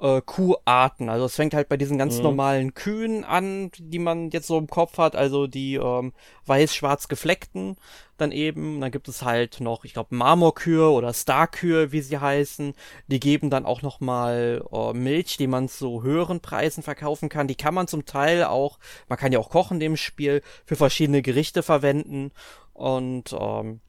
äh, 0.00 0.20
Kuharten. 0.22 1.08
Also 1.08 1.26
es 1.26 1.34
fängt 1.34 1.54
halt 1.54 1.68
bei 1.68 1.76
diesen 1.76 1.98
ganz 1.98 2.18
mhm. 2.18 2.22
normalen 2.22 2.74
Kühen 2.74 3.24
an, 3.24 3.70
die 3.78 3.98
man 3.98 4.30
jetzt 4.30 4.46
so 4.46 4.58
im 4.58 4.68
Kopf 4.68 4.98
hat, 4.98 5.16
also 5.16 5.46
die 5.46 5.74
ähm, 5.74 6.12
weiß-schwarz 6.46 7.08
gefleckten 7.08 7.76
dann 8.16 8.32
eben. 8.32 8.80
Dann 8.80 8.90
gibt 8.90 9.08
es 9.08 9.22
halt 9.22 9.60
noch, 9.60 9.84
ich 9.84 9.94
glaube, 9.94 10.14
Marmorkühe 10.14 10.90
oder 10.90 11.12
Starkühe, 11.12 11.92
wie 11.92 12.00
sie 12.00 12.18
heißen. 12.18 12.74
Die 13.06 13.20
geben 13.20 13.50
dann 13.50 13.66
auch 13.66 13.82
noch 13.82 14.00
mal 14.00 14.64
äh, 14.72 14.92
Milch, 14.92 15.36
die 15.36 15.46
man 15.46 15.68
zu 15.68 16.02
höheren 16.02 16.40
Preisen 16.40 16.82
verkaufen 16.82 17.28
kann. 17.28 17.48
Die 17.48 17.56
kann 17.56 17.74
man 17.74 17.88
zum 17.88 18.04
Teil 18.04 18.44
auch, 18.44 18.78
man 19.08 19.18
kann 19.18 19.32
ja 19.32 19.38
auch 19.38 19.50
kochen 19.50 19.80
dem 19.80 19.96
Spiel, 19.96 20.42
für 20.64 20.76
verschiedene 20.76 21.22
Gerichte 21.22 21.62
verwenden. 21.62 22.32
Und 22.72 23.34
ähm, 23.38 23.80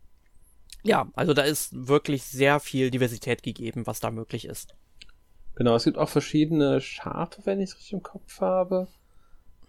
ja, 0.84 1.08
also 1.14 1.34
da 1.34 1.44
ist 1.44 1.88
wirklich 1.88 2.24
sehr 2.24 2.60
viel 2.60 2.90
Diversität 2.90 3.44
gegeben, 3.44 3.86
was 3.86 4.00
da 4.00 4.12
möglich 4.12 4.46
ist. 4.46 4.76
Genau, 5.60 5.76
es 5.76 5.84
gibt 5.84 5.98
auch 5.98 6.08
verschiedene 6.08 6.80
Schafe, 6.80 7.42
wenn 7.44 7.60
ich 7.60 7.72
es 7.72 7.76
richtig 7.76 7.92
im 7.92 8.02
Kopf 8.02 8.40
habe. 8.40 8.88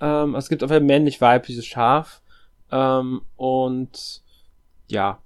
Ähm, 0.00 0.36
es 0.36 0.48
gibt 0.48 0.62
auch 0.62 0.70
ein 0.70 0.86
männlich-weibliches 0.86 1.66
Schaf. 1.66 2.22
Ähm, 2.70 3.22
und 3.34 4.22
ja, 4.86 5.18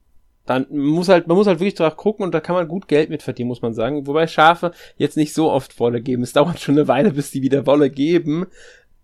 dann 0.47 0.67
muss 0.71 1.11
halt, 1.11 1.27
man 1.27 1.37
muss 1.37 1.47
halt 1.47 1.61
wirklich 1.61 1.75
drauf 1.75 1.99
gucken 1.99 2.25
und 2.25 2.33
da 2.33 2.41
kann 2.41 2.57
man 2.57 2.67
gut 2.67 2.89
Geld 2.89 3.11
mit 3.11 3.23
verdienen, 3.23 3.49
muss 3.49 3.61
man 3.61 3.75
sagen. 3.75 4.07
Wobei 4.07 4.27
Schafe 4.27 4.73
jetzt 4.97 5.19
nicht 5.19 5.35
so 5.35 5.51
oft 5.51 5.79
Wolle 5.79 6.01
geben. 6.01 6.23
Es 6.23 6.33
dauert 6.33 6.59
schon 6.61 6.77
eine 6.79 6.89
Weile, 6.89 7.11
bis 7.11 7.31
die 7.31 7.43
wieder 7.43 7.67
Wolle 7.67 7.91
geben. 7.91 8.47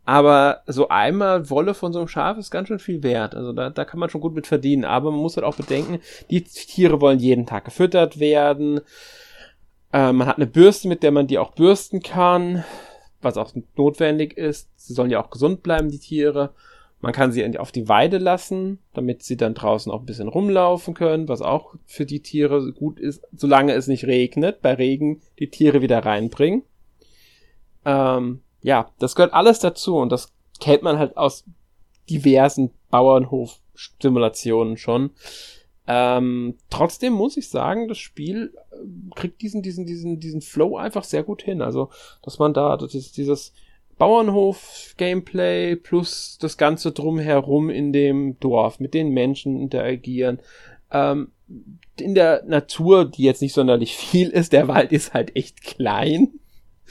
Aber 0.07 0.62
so 0.66 0.88
einmal 0.88 1.51
Wolle 1.51 1.75
von 1.75 1.92
so 1.92 1.99
einem 1.99 2.09
Schaf 2.09 2.38
ist 2.38 2.51
ganz 2.51 2.68
schön 2.68 2.79
viel 2.79 3.03
wert. 3.03 3.35
Also 3.35 3.53
da, 3.53 3.68
da 3.68 3.85
kann 3.85 4.01
man 4.01 4.09
schon 4.09 4.23
gut 4.23 4.35
mit 4.35 4.46
verdienen. 4.46 4.87
Aber 4.87 5.11
man 5.11 5.20
muss 5.20 5.37
halt 5.37 5.44
auch 5.44 5.57
bedenken, 5.57 6.01
die 6.31 6.42
Tiere 6.42 7.03
wollen 7.03 7.18
jeden 7.18 7.44
Tag 7.44 7.66
gefüttert 7.66 8.18
werden. 8.18 8.81
Äh, 9.92 10.12
man 10.12 10.26
hat 10.26 10.37
eine 10.37 10.46
Bürste, 10.46 10.88
mit 10.88 11.03
der 11.03 11.11
man 11.11 11.26
die 11.26 11.38
auch 11.38 11.53
bürsten 11.53 12.00
kann, 12.03 12.64
was 13.20 13.37
auch 13.37 13.53
notwendig 13.76 14.37
ist. 14.37 14.68
Sie 14.76 14.94
sollen 14.94 15.11
ja 15.11 15.22
auch 15.22 15.31
gesund 15.31 15.62
bleiben, 15.62 15.90
die 15.90 15.98
Tiere. 15.98 16.50
Man 17.03 17.12
kann 17.12 17.33
sie 17.33 17.59
auf 17.59 17.72
die 17.72 17.88
Weide 17.88 18.18
lassen, 18.18 18.79
damit 18.92 19.22
sie 19.22 19.37
dann 19.37 19.55
draußen 19.55 19.90
auch 19.90 20.00
ein 20.00 20.07
bisschen 20.07 20.29
rumlaufen 20.29 20.92
können, 20.92 21.29
was 21.29 21.40
auch 21.40 21.74
für 21.87 22.05
die 22.05 22.20
Tiere 22.20 22.72
gut 22.72 23.00
ist, 23.00 23.26
solange 23.35 23.72
es 23.72 23.87
nicht 23.87 24.05
regnet. 24.05 24.61
Bei 24.61 24.74
Regen 24.74 25.22
die 25.38 25.48
Tiere 25.48 25.81
wieder 25.81 26.05
reinbringen. 26.05 26.62
Ähm, 27.87 28.42
ja, 28.61 28.90
das 28.98 29.14
gehört 29.14 29.33
alles 29.33 29.61
dazu 29.61 29.96
und 29.96 30.12
das 30.12 30.31
kennt 30.61 30.83
man 30.83 30.98
halt 30.98 31.16
aus 31.16 31.44
diversen 32.11 32.70
Bauernhof-Simulationen 32.90 34.76
schon. 34.76 35.11
Ähm, 35.92 36.55
trotzdem 36.70 37.14
muss 37.14 37.37
ich 37.37 37.48
sagen, 37.48 37.88
das 37.88 37.98
Spiel 37.98 38.55
äh, 38.70 38.76
kriegt 39.16 39.42
diesen, 39.42 39.61
diesen, 39.61 39.87
diesen, 39.87 40.20
diesen 40.20 40.40
Flow 40.40 40.76
einfach 40.76 41.03
sehr 41.03 41.24
gut 41.24 41.42
hin. 41.42 41.62
Also, 41.62 41.90
dass 42.22 42.38
man 42.38 42.55
da, 42.55 42.76
das 42.76 42.94
ist 42.94 43.16
dieses 43.16 43.53
Bauernhof-Gameplay 43.98 45.74
plus 45.74 46.38
das 46.40 46.57
Ganze 46.57 46.92
drumherum 46.92 47.70
in 47.70 47.92
dem 47.92 48.38
Dorf 48.38 48.79
mit 48.79 48.94
den 48.94 49.09
Menschen 49.09 49.61
interagieren. 49.61 50.38
Ähm, 50.92 51.33
in 51.98 52.14
der 52.14 52.44
Natur, 52.46 53.05
die 53.05 53.24
jetzt 53.24 53.42
nicht 53.42 53.55
sonderlich 53.55 53.96
viel 53.96 54.29
ist, 54.29 54.53
der 54.53 54.68
Wald 54.68 54.92
ist 54.92 55.12
halt 55.12 55.35
echt 55.35 55.61
klein. 55.61 56.29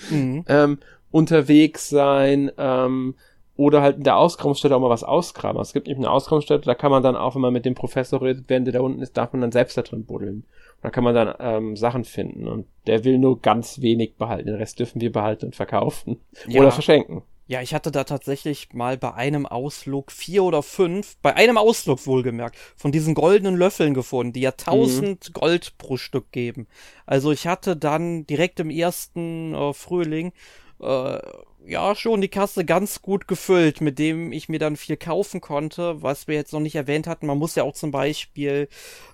Mhm. 0.09 0.43
Ähm, 0.49 0.79
unterwegs 1.09 1.87
sein, 1.87 2.51
ähm, 2.57 3.15
oder 3.59 3.81
halt 3.81 3.97
in 3.97 4.03
der 4.03 4.15
Ausgrabungsstätte 4.15 4.73
auch 4.73 4.79
mal 4.79 4.89
was 4.89 5.03
ausgraben. 5.03 5.61
Es 5.61 5.73
gibt 5.73 5.87
nämlich 5.87 6.07
eine 6.07 6.13
Ausgrabungsstätte, 6.13 6.63
da 6.65 6.75
kann 6.75 6.91
man 6.91 7.03
dann 7.03 7.17
auch, 7.17 7.35
wenn 7.35 7.41
man 7.41 7.51
mit 7.51 7.65
dem 7.65 7.75
Professor 7.75 8.21
redet, 8.21 8.45
während 8.47 8.67
der 8.67 8.73
da 8.73 8.79
unten 8.79 9.01
ist, 9.01 9.17
darf 9.17 9.33
man 9.33 9.41
dann 9.41 9.51
selbst 9.51 9.77
da 9.77 9.81
drin 9.81 10.05
buddeln. 10.05 10.45
Da 10.81 10.89
kann 10.89 11.03
man 11.03 11.13
dann 11.13 11.33
ähm, 11.41 11.75
Sachen 11.75 12.05
finden 12.05 12.47
und 12.47 12.67
der 12.87 13.03
will 13.03 13.17
nur 13.17 13.41
ganz 13.41 13.81
wenig 13.81 14.15
behalten. 14.15 14.45
Den 14.45 14.55
Rest 14.55 14.79
dürfen 14.79 15.01
wir 15.01 15.11
behalten 15.11 15.47
und 15.47 15.57
verkaufen 15.57 16.21
ja. 16.47 16.61
oder 16.61 16.71
verschenken. 16.71 17.21
Ja, 17.47 17.61
ich 17.61 17.73
hatte 17.73 17.91
da 17.91 18.05
tatsächlich 18.05 18.69
mal 18.71 18.97
bei 18.97 19.13
einem 19.13 19.45
Ausflug 19.45 20.13
vier 20.13 20.45
oder 20.45 20.63
fünf, 20.63 21.17
bei 21.21 21.35
einem 21.35 21.57
Ausflug 21.57 22.07
wohlgemerkt, 22.07 22.55
von 22.77 22.93
diesen 22.93 23.13
goldenen 23.13 23.57
Löffeln 23.57 23.93
gefunden, 23.93 24.31
die 24.31 24.41
ja 24.41 24.51
tausend 24.51 25.27
mhm. 25.27 25.33
Gold 25.33 25.77
pro 25.77 25.97
Stück 25.97 26.31
geben. 26.31 26.67
Also 27.05 27.33
ich 27.33 27.45
hatte 27.45 27.75
dann 27.75 28.25
direkt 28.25 28.61
im 28.61 28.69
ersten 28.69 29.53
äh, 29.53 29.73
Frühling 29.73 30.31
äh, 30.79 31.17
ja 31.65 31.95
schon 31.95 32.21
die 32.21 32.29
Kasse 32.29 32.65
ganz 32.65 33.01
gut 33.01 33.27
gefüllt, 33.27 33.81
mit 33.81 33.99
dem 33.99 34.31
ich 34.31 34.49
mir 34.49 34.59
dann 34.59 34.75
viel 34.75 34.97
kaufen 34.97 35.41
konnte, 35.41 36.01
was 36.01 36.27
wir 36.27 36.35
jetzt 36.35 36.53
noch 36.53 36.59
nicht 36.59 36.75
erwähnt 36.75 37.07
hatten. 37.07 37.27
Man 37.27 37.37
muss 37.37 37.55
ja 37.55 37.63
auch 37.63 37.73
zum 37.73 37.91
Beispiel 37.91 38.67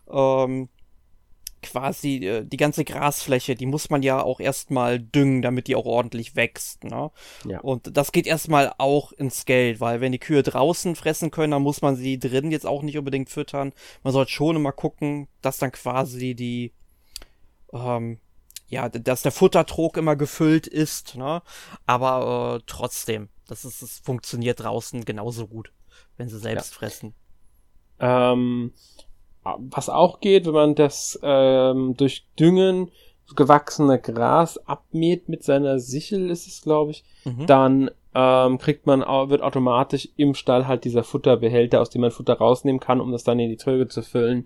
ähm, 0.09 0.69
quasi 1.65 2.17
äh, 2.17 2.45
die 2.45 2.57
ganze 2.57 2.85
Grasfläche, 2.85 3.55
die 3.55 3.65
muss 3.65 3.89
man 3.89 4.03
ja 4.03 4.21
auch 4.21 4.39
erstmal 4.39 4.99
düngen, 4.99 5.41
damit 5.41 5.67
die 5.67 5.75
auch 5.75 5.85
ordentlich 5.85 6.35
wächst. 6.35 6.83
Ne? 6.83 7.11
Ja. 7.47 7.59
Und 7.61 7.97
das 7.97 8.11
geht 8.11 8.27
erstmal 8.27 8.73
auch 8.77 9.11
ins 9.11 9.45
Geld, 9.45 9.79
weil 9.79 9.99
wenn 9.99 10.11
die 10.11 10.19
Kühe 10.19 10.43
draußen 10.43 10.95
fressen 10.95 11.31
können, 11.31 11.51
dann 11.51 11.63
muss 11.63 11.81
man 11.81 11.95
sie 11.95 12.19
drin 12.19 12.51
jetzt 12.51 12.65
auch 12.65 12.83
nicht 12.83 12.97
unbedingt 12.97 13.29
füttern. 13.29 13.73
Man 14.03 14.13
sollte 14.13 14.31
schon 14.31 14.55
immer 14.55 14.71
gucken, 14.71 15.27
dass 15.41 15.57
dann 15.57 15.71
quasi 15.71 16.35
die 16.35 16.71
ähm, 17.73 18.19
ja, 18.67 18.89
dass 18.89 19.21
der 19.21 19.31
Futtertrog 19.31 19.97
immer 19.97 20.15
gefüllt 20.15 20.67
ist, 20.67 21.15
ne? 21.15 21.41
Aber 21.85 22.57
äh, 22.57 22.63
trotzdem, 22.65 23.29
das 23.47 23.65
ist, 23.65 23.81
es 23.81 23.99
funktioniert 23.99 24.61
draußen 24.61 25.05
genauso 25.05 25.47
gut, 25.47 25.71
wenn 26.17 26.29
sie 26.29 26.39
selbst 26.39 26.71
ja. 26.71 26.77
fressen. 26.77 27.13
Ähm, 27.99 28.73
was 29.43 29.89
auch 29.89 30.19
geht, 30.19 30.45
wenn 30.45 30.53
man 30.53 30.75
das 30.75 31.19
ähm, 31.21 31.95
durch 31.95 32.27
Düngen 32.39 32.91
gewachsene 33.35 33.99
Gras 33.99 34.57
abmäht 34.67 35.29
mit 35.29 35.43
seiner 35.43 35.79
Sichel, 35.79 36.29
ist 36.29 36.47
es, 36.47 36.61
glaube 36.61 36.91
ich, 36.91 37.03
mhm. 37.23 37.45
dann 37.47 37.91
ähm, 38.13 38.59
kriegt 38.59 38.85
man, 38.85 39.01
wird 39.01 39.41
automatisch 39.41 40.09
im 40.15 40.35
Stall 40.35 40.67
halt 40.67 40.85
dieser 40.85 41.03
Futterbehälter, 41.03 41.81
aus 41.81 41.89
dem 41.89 42.01
man 42.01 42.11
Futter 42.11 42.35
rausnehmen 42.35 42.79
kann, 42.79 43.01
um 43.01 43.11
das 43.11 43.23
dann 43.23 43.39
in 43.39 43.49
die 43.49 43.57
Tröge 43.57 43.87
zu 43.87 44.03
füllen, 44.03 44.45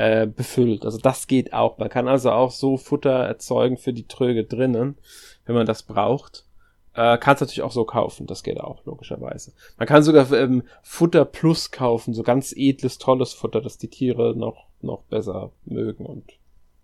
äh, 0.00 0.26
befüllt. 0.26 0.86
Also 0.86 0.96
das 0.96 1.26
geht 1.26 1.52
auch. 1.52 1.76
Man 1.76 1.90
kann 1.90 2.08
also 2.08 2.30
auch 2.30 2.52
so 2.52 2.78
Futter 2.78 3.10
erzeugen 3.10 3.76
für 3.76 3.92
die 3.92 4.06
Tröge 4.06 4.44
drinnen, 4.44 4.96
wenn 5.44 5.54
man 5.54 5.66
das 5.66 5.82
braucht. 5.82 6.46
Äh, 6.94 7.18
kann 7.18 7.34
es 7.34 7.42
natürlich 7.42 7.60
auch 7.60 7.70
so 7.70 7.84
kaufen, 7.84 8.26
das 8.26 8.42
geht 8.42 8.58
auch, 8.58 8.82
logischerweise. 8.86 9.52
Man 9.76 9.86
kann 9.86 10.02
sogar 10.02 10.32
ähm, 10.32 10.62
Futter 10.82 11.26
Plus 11.26 11.70
kaufen, 11.70 12.14
so 12.14 12.22
ganz 12.22 12.54
edles, 12.56 12.96
tolles 12.96 13.34
Futter, 13.34 13.60
das 13.60 13.76
die 13.76 13.88
Tiere 13.88 14.34
noch, 14.34 14.68
noch 14.80 15.02
besser 15.02 15.52
mögen 15.66 16.06
und 16.06 16.24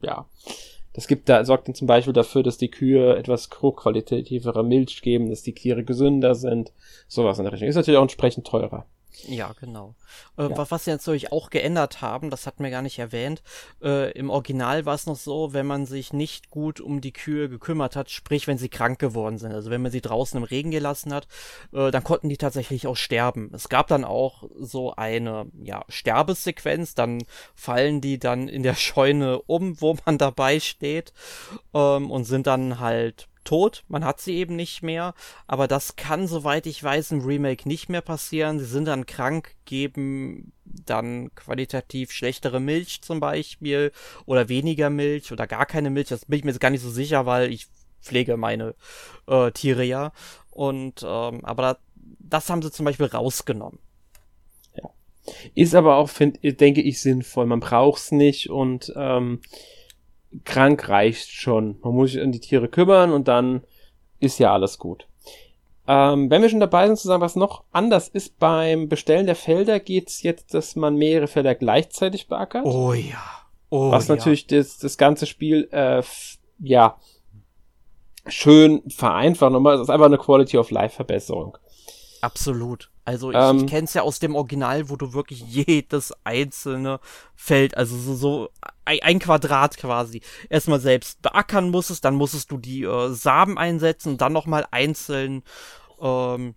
ja. 0.02 0.26
Das 0.92 1.08
gibt 1.08 1.30
da, 1.30 1.42
sorgt 1.44 1.68
dann 1.68 1.74
zum 1.74 1.86
Beispiel 1.86 2.12
dafür, 2.12 2.42
dass 2.42 2.58
die 2.58 2.70
Kühe 2.70 3.16
etwas 3.16 3.48
hochqualitativere 3.62 4.62
Milch 4.62 5.00
geben, 5.00 5.30
dass 5.30 5.42
die 5.42 5.54
Tiere 5.54 5.84
gesünder 5.84 6.34
sind. 6.34 6.72
Sowas 7.08 7.38
in 7.38 7.44
der 7.44 7.52
Richtung. 7.52 7.68
Ist 7.68 7.76
natürlich 7.76 7.98
auch 7.98 8.02
entsprechend 8.02 8.46
teurer. 8.46 8.86
Ja, 9.24 9.54
genau. 9.58 9.94
Äh, 10.36 10.50
ja. 10.50 10.70
Was 10.70 10.84
sie 10.84 10.90
natürlich 10.90 11.32
auch 11.32 11.50
geändert 11.50 12.00
haben, 12.00 12.30
das 12.30 12.46
hat 12.46 12.60
mir 12.60 12.70
gar 12.70 12.82
nicht 12.82 12.98
erwähnt. 12.98 13.42
Äh, 13.82 14.12
Im 14.12 14.30
Original 14.30 14.84
war 14.84 14.94
es 14.94 15.06
noch 15.06 15.16
so, 15.16 15.52
wenn 15.52 15.66
man 15.66 15.86
sich 15.86 16.12
nicht 16.12 16.50
gut 16.50 16.80
um 16.80 17.00
die 17.00 17.12
Kühe 17.12 17.48
gekümmert 17.48 17.96
hat, 17.96 18.10
sprich, 18.10 18.46
wenn 18.46 18.58
sie 18.58 18.68
krank 18.68 18.98
geworden 18.98 19.38
sind, 19.38 19.52
also 19.52 19.70
wenn 19.70 19.82
man 19.82 19.90
sie 19.90 20.00
draußen 20.00 20.36
im 20.36 20.44
Regen 20.44 20.70
gelassen 20.70 21.14
hat, 21.14 21.26
äh, 21.72 21.90
dann 21.90 22.04
konnten 22.04 22.28
die 22.28 22.36
tatsächlich 22.36 22.86
auch 22.86 22.96
sterben. 22.96 23.50
Es 23.54 23.68
gab 23.68 23.88
dann 23.88 24.04
auch 24.04 24.44
so 24.58 24.94
eine 24.94 25.46
ja, 25.62 25.84
Sterbesequenz, 25.88 26.94
dann 26.94 27.24
fallen 27.54 28.00
die 28.00 28.18
dann 28.18 28.48
in 28.48 28.62
der 28.62 28.74
Scheune 28.86 29.40
um, 29.42 29.80
wo 29.80 29.96
man 30.04 30.18
dabei 30.18 30.60
steht 30.60 31.12
ähm, 31.74 32.10
und 32.10 32.24
sind 32.24 32.46
dann 32.46 32.80
halt 32.80 33.28
tot, 33.46 33.84
man 33.88 34.04
hat 34.04 34.20
sie 34.20 34.36
eben 34.36 34.56
nicht 34.56 34.82
mehr, 34.82 35.14
aber 35.46 35.66
das 35.66 35.96
kann, 35.96 36.26
soweit 36.26 36.66
ich 36.66 36.82
weiß, 36.82 37.12
im 37.12 37.22
Remake 37.22 37.66
nicht 37.66 37.88
mehr 37.88 38.02
passieren. 38.02 38.58
Sie 38.58 38.66
sind 38.66 38.84
dann 38.86 39.06
krank, 39.06 39.54
geben 39.64 40.52
dann 40.64 41.34
qualitativ 41.34 42.12
schlechtere 42.12 42.60
Milch 42.60 43.00
zum 43.02 43.20
Beispiel 43.20 43.92
oder 44.26 44.48
weniger 44.50 44.90
Milch 44.90 45.32
oder 45.32 45.46
gar 45.46 45.64
keine 45.64 45.90
Milch. 45.90 46.08
Das 46.08 46.26
bin 46.26 46.38
ich 46.38 46.44
mir 46.44 46.50
jetzt 46.50 46.60
gar 46.60 46.70
nicht 46.70 46.82
so 46.82 46.90
sicher, 46.90 47.24
weil 47.24 47.50
ich 47.50 47.68
pflege 48.02 48.36
meine 48.36 48.74
äh, 49.26 49.50
Tiere 49.52 49.84
ja. 49.84 50.12
Und 50.50 51.02
ähm, 51.02 51.44
aber 51.44 51.62
da, 51.62 51.78
das 52.18 52.50
haben 52.50 52.62
sie 52.62 52.70
zum 52.70 52.84
Beispiel 52.84 53.06
rausgenommen. 53.06 53.78
Ist 55.54 55.74
aber 55.74 55.96
auch, 55.96 56.08
find, 56.08 56.38
denke 56.42 56.82
ich, 56.82 57.00
sinnvoll. 57.00 57.46
Man 57.46 57.60
braucht's 57.60 58.12
nicht 58.12 58.48
und 58.48 58.92
ähm, 58.96 59.40
krank 60.44 60.88
reicht 60.88 61.30
schon. 61.30 61.78
Man 61.82 61.94
muss 61.94 62.12
sich 62.12 62.22
um 62.22 62.32
die 62.32 62.40
Tiere 62.40 62.68
kümmern 62.68 63.12
und 63.12 63.28
dann 63.28 63.62
ist 64.20 64.38
ja 64.38 64.52
alles 64.52 64.78
gut. 64.78 65.06
Ähm, 65.88 66.30
wenn 66.30 66.42
wir 66.42 66.48
schon 66.48 66.60
dabei 66.60 66.86
sind 66.86 66.98
zu 66.98 67.06
sagen, 67.06 67.20
was 67.20 67.36
noch 67.36 67.62
anders 67.70 68.08
ist, 68.08 68.38
beim 68.38 68.88
Bestellen 68.88 69.26
der 69.26 69.36
Felder 69.36 69.78
geht's 69.78 70.22
jetzt, 70.22 70.52
dass 70.52 70.74
man 70.74 70.96
mehrere 70.96 71.28
Felder 71.28 71.54
gleichzeitig 71.54 72.26
beackert. 72.26 72.64
Oh 72.64 72.92
ja. 72.92 73.22
Oh, 73.70 73.90
was 73.90 74.08
natürlich 74.08 74.46
das, 74.46 74.78
das 74.78 74.96
ganze 74.98 75.26
Spiel, 75.26 75.68
äh, 75.70 76.02
ja, 76.60 76.98
schön 78.26 78.82
vereinfacht. 78.88 79.52
Nochmal, 79.52 79.76
es 79.76 79.82
ist 79.82 79.90
einfach 79.90 80.06
eine 80.06 80.18
Quality 80.18 80.58
of 80.58 80.70
Life 80.70 80.96
Verbesserung. 80.96 81.56
Absolut. 82.20 82.90
Also 83.06 83.30
ich, 83.30 83.36
ähm, 83.38 83.58
ich 83.58 83.66
kenne 83.68 83.84
es 83.84 83.94
ja 83.94 84.02
aus 84.02 84.18
dem 84.18 84.34
Original, 84.34 84.90
wo 84.90 84.96
du 84.96 85.12
wirklich 85.12 85.40
jedes 85.40 86.12
einzelne 86.24 86.98
Feld, 87.36 87.76
also 87.76 87.96
so, 87.96 88.14
so 88.16 88.48
ein, 88.84 89.20
Quadrat 89.20 89.76
quasi, 89.76 90.22
erstmal 90.50 90.80
selbst 90.80 91.22
beackern 91.22 91.70
musstest, 91.70 92.04
dann 92.04 92.16
musstest 92.16 92.50
du 92.50 92.58
die 92.58 92.82
äh, 92.82 93.10
Samen 93.10 93.58
einsetzen 93.58 94.18
dann 94.18 94.32
nochmal 94.32 94.66
einzeln 94.72 95.44
ähm, 96.00 96.56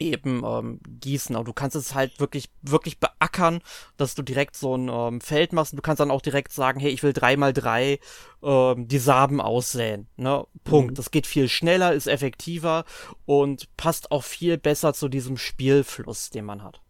eben 0.00 0.42
ähm, 0.44 0.80
gießen. 1.00 1.36
Aber 1.36 1.44
du 1.44 1.52
kannst 1.52 1.76
es 1.76 1.94
halt 1.94 2.20
wirklich, 2.20 2.50
wirklich 2.62 2.98
beackern, 2.98 3.60
dass 3.96 4.14
du 4.14 4.22
direkt 4.22 4.56
so 4.56 4.76
ein 4.76 4.88
ähm, 4.88 5.20
Feld 5.20 5.52
machst. 5.52 5.72
du 5.72 5.82
kannst 5.82 6.00
dann 6.00 6.10
auch 6.10 6.22
direkt 6.22 6.52
sagen, 6.52 6.80
hey, 6.80 6.90
ich 6.90 7.02
will 7.02 7.12
drei 7.12 7.36
mal 7.36 7.52
drei 7.52 7.98
ähm, 8.42 8.88
die 8.88 8.98
Samen 8.98 9.40
aussäen. 9.40 10.08
Ne? 10.16 10.46
Punkt. 10.64 10.92
Mhm. 10.92 10.94
Das 10.94 11.10
geht 11.10 11.26
viel 11.26 11.48
schneller, 11.48 11.92
ist 11.92 12.06
effektiver 12.06 12.84
und 13.26 13.74
passt 13.76 14.10
auch 14.10 14.24
viel 14.24 14.58
besser 14.58 14.94
zu 14.94 15.08
diesem 15.08 15.36
Spielfluss, 15.36 16.30
den 16.30 16.44
man 16.44 16.62
hat. 16.62 16.80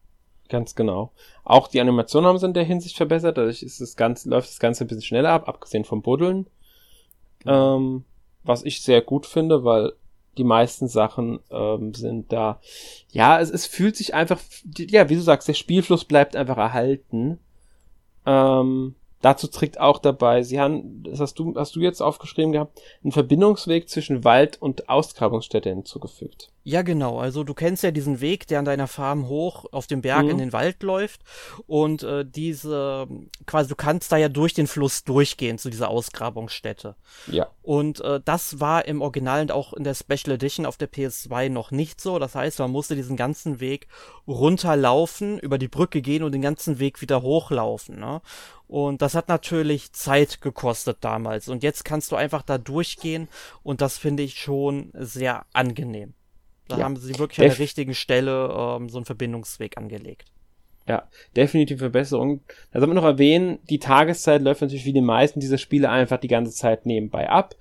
Ganz 0.49 0.75
genau. 0.75 1.13
Auch 1.45 1.69
die 1.69 1.81
Animationen 1.81 2.27
haben 2.27 2.39
sie 2.39 2.47
in 2.47 2.55
der 2.55 2.65
Hinsicht 2.65 2.97
verbessert. 2.97 3.37
Dadurch 3.37 3.63
ist 3.63 3.81
das 3.81 3.97
Ganze, 3.97 4.31
läuft 4.31 4.49
das 4.49 4.59
Ganze 4.59 4.85
ein 4.85 4.87
bisschen 4.87 5.03
schneller 5.03 5.31
ab, 5.31 5.49
abgesehen 5.49 5.85
vom 5.85 6.03
Buddeln. 6.03 6.47
Genau. 7.41 7.77
Ähm, 7.77 8.05
was 8.45 8.65
ich 8.65 8.83
sehr 8.83 9.03
gut 9.03 9.27
finde, 9.27 9.65
weil 9.65 9.93
die 10.39 10.45
meisten 10.45 10.89
Sachen 10.89 11.41
ähm, 11.51 11.93
sind 11.93 12.33
da. 12.33 12.61
Ja, 13.11 13.41
es, 13.41 13.51
es 13.51 13.67
fühlt 13.67 13.97
sich 13.97 14.15
einfach, 14.15 14.41
ja, 14.77 15.09
wie 15.09 15.17
du 15.17 15.21
sagst, 15.21 15.49
der 15.49 15.55
Spielfluss 15.55 16.05
bleibt 16.05 16.37
einfach 16.37 16.57
erhalten. 16.57 17.39
Ähm, 18.25 18.95
Dazu 19.21 19.49
trägt 19.49 19.81
auch 19.81 19.99
dabei, 19.99 20.43
sie 20.43 20.61
haben, 20.61 21.03
das 21.03 21.19
hast 21.19 21.39
du, 21.39 21.55
hast 21.57 21.75
du 21.75 21.81
jetzt 21.81 22.01
aufgeschrieben 22.01 22.53
gehabt, 22.53 22.81
einen 23.03 23.13
Verbindungsweg 23.13 23.89
zwischen 23.89 24.25
Wald 24.25 24.61
und 24.63 24.89
Ausgrabungsstätte 24.89 25.71
hinzugefügt. 25.71 26.51
Ja, 26.69 26.83
genau. 26.83 27.19
Also 27.19 27.45
du 27.45 27.55
kennst 27.55 27.83
ja 27.83 27.91
diesen 27.91 28.21
Weg, 28.21 28.47
der 28.47 28.59
an 28.59 28.67
deiner 28.67 28.89
Farm 28.89 29.27
hoch 29.27 29.65
auf 29.73 29.87
dem 29.87 30.03
Berg 30.03 30.25
mhm. 30.25 30.31
in 30.33 30.39
den 30.39 30.53
Wald 30.53 30.83
läuft. 30.83 31.23
Und 31.67 32.03
äh, 32.03 32.27
diese, 32.27 33.09
quasi, 33.47 33.71
du 33.71 33.75
kannst 33.75 34.13
da 34.13 34.19
ja 34.19 34.29
durch 34.29 34.53
den 34.53 34.67
Fluss 34.67 35.03
durchgehen 35.03 35.57
zu 35.57 35.71
dieser 35.71 35.89
Ausgrabungsstätte. 35.89 36.95
Ja. 37.27 37.47
Und 37.63 38.03
äh, 38.03 38.21
das 38.23 38.61
war 38.61 38.85
im 38.85 39.01
Original 39.01 39.41
und 39.41 39.53
auch 39.53 39.73
in 39.73 39.85
der 39.85 39.95
Special 39.95 40.35
Edition 40.35 40.67
auf 40.67 40.77
der 40.77 40.93
PS2 40.93 41.49
noch 41.49 41.71
nicht 41.71 42.03
so. 42.03 42.19
Das 42.19 42.35
heißt, 42.35 42.59
man 42.59 42.71
musste 42.71 42.97
diesen 42.97 43.17
ganzen 43.17 43.61
Weg 43.61 43.89
runterlaufen, 44.27 45.39
über 45.39 45.57
die 45.57 45.69
Brücke 45.69 46.03
gehen 46.03 46.23
und 46.23 46.33
den 46.33 46.43
ganzen 46.43 46.79
Weg 46.79 47.01
wieder 47.01 47.23
hochlaufen. 47.23 47.99
Ne? 47.99 48.21
Und 48.69 49.01
das 49.01 49.15
hat 49.15 49.29
natürlich 49.29 49.93
Zeit 49.93 50.43
gekostet 50.43 50.99
damals. 51.01 51.49
Und 51.49 51.63
jetzt 51.63 51.85
kannst 51.85 52.13
du 52.13 52.17
einfach 52.17 52.43
da 52.43 52.59
durchgehen 52.59 53.29
und 53.63 53.81
das 53.81 53.97
finde 53.97 54.23
ich 54.23 54.39
schon 54.39 54.93
sehr 54.95 55.47
angenehm. 55.55 56.13
Da 56.69 56.77
ja. 56.79 56.85
haben 56.85 56.97
sie 56.97 57.19
wirklich 57.19 57.37
Def 57.37 57.45
an 57.45 57.57
der 57.57 57.59
richtigen 57.59 57.95
Stelle 57.95 58.55
ähm, 58.55 58.91
so 58.91 58.99
einen 58.99 59.07
Verbindungsweg 59.07 59.79
angelegt. 59.79 60.31
Ja, 60.87 61.09
definitive 61.35 61.79
Verbesserung. 61.79 62.43
Da 62.73 62.81
soll 62.81 62.89
man 62.89 62.97
noch 62.97 63.05
erwähnen, 63.05 63.59
die 63.69 63.79
Tageszeit 63.79 64.43
läuft 64.43 64.61
natürlich 64.61 64.85
wie 64.85 64.93
die 64.93 65.01
meisten 65.01 65.41
dieser 65.41 65.59
Spiele 65.59 65.91
einfach 65.91 66.19
die 66.19 66.29
ganze 66.29 66.53
Zeit 66.53 66.87
nebenbei 66.87 67.29
ab. 67.29 67.55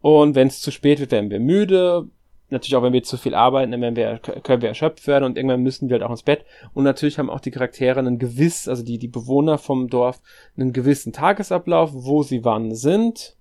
Und 0.00 0.36
wenn 0.36 0.46
es 0.46 0.60
zu 0.60 0.70
spät 0.70 1.00
wird, 1.00 1.10
werden 1.10 1.30
wir 1.30 1.40
müde. 1.40 2.08
Natürlich 2.50 2.76
auch, 2.76 2.82
wenn 2.82 2.92
wir 2.92 3.02
zu 3.02 3.18
viel 3.18 3.34
arbeiten, 3.34 3.72
dann 3.72 3.96
wir, 3.96 4.18
können 4.18 4.62
wir 4.62 4.70
erschöpft 4.70 5.06
werden 5.06 5.24
und 5.24 5.36
irgendwann 5.36 5.62
müssen 5.62 5.88
wir 5.88 5.94
halt 5.94 6.02
auch 6.02 6.10
ins 6.10 6.22
Bett. 6.22 6.44
Und 6.72 6.84
natürlich 6.84 7.18
haben 7.18 7.28
auch 7.28 7.40
die 7.40 7.50
Charaktere 7.50 7.98
einen 7.98 8.18
gewiss, 8.18 8.68
also 8.68 8.82
die, 8.82 8.98
die 8.98 9.08
Bewohner 9.08 9.58
vom 9.58 9.88
Dorf, 9.88 10.20
einen 10.56 10.72
gewissen 10.72 11.12
Tagesablauf, 11.12 11.90
wo 11.92 12.22
sie 12.22 12.44
wann 12.44 12.74
sind. 12.74 13.36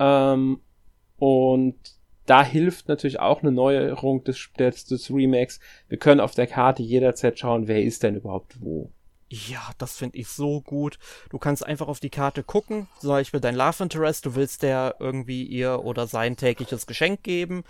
Ähm, 0.00 0.60
und 1.18 1.76
da 2.26 2.44
hilft 2.44 2.88
natürlich 2.88 3.20
auch 3.20 3.42
eine 3.42 3.52
Neuerung 3.52 4.24
des, 4.24 4.50
des, 4.58 4.84
des 4.84 5.10
Remakes. 5.10 5.60
Wir 5.88 5.98
können 5.98 6.20
auf 6.20 6.34
der 6.34 6.46
Karte 6.46 6.82
jederzeit 6.82 7.38
schauen, 7.38 7.68
wer 7.68 7.82
ist 7.82 8.02
denn 8.02 8.16
überhaupt 8.16 8.60
wo. 8.60 8.90
Ja, 9.28 9.70
das 9.78 9.96
finde 9.96 10.18
ich 10.18 10.26
so 10.26 10.60
gut. 10.60 10.98
Du 11.30 11.38
kannst 11.38 11.64
einfach 11.64 11.86
auf 11.86 12.00
die 12.00 12.10
Karte 12.10 12.42
gucken, 12.42 12.88
zum 12.98 13.10
Beispiel 13.10 13.38
dein 13.38 13.54
Love 13.54 13.84
Interest, 13.84 14.26
du 14.26 14.34
willst 14.34 14.64
der 14.64 14.96
irgendwie 14.98 15.44
ihr 15.44 15.84
oder 15.84 16.08
sein 16.08 16.36
tägliches 16.36 16.86
Geschenk 16.86 17.22
geben, 17.22 17.62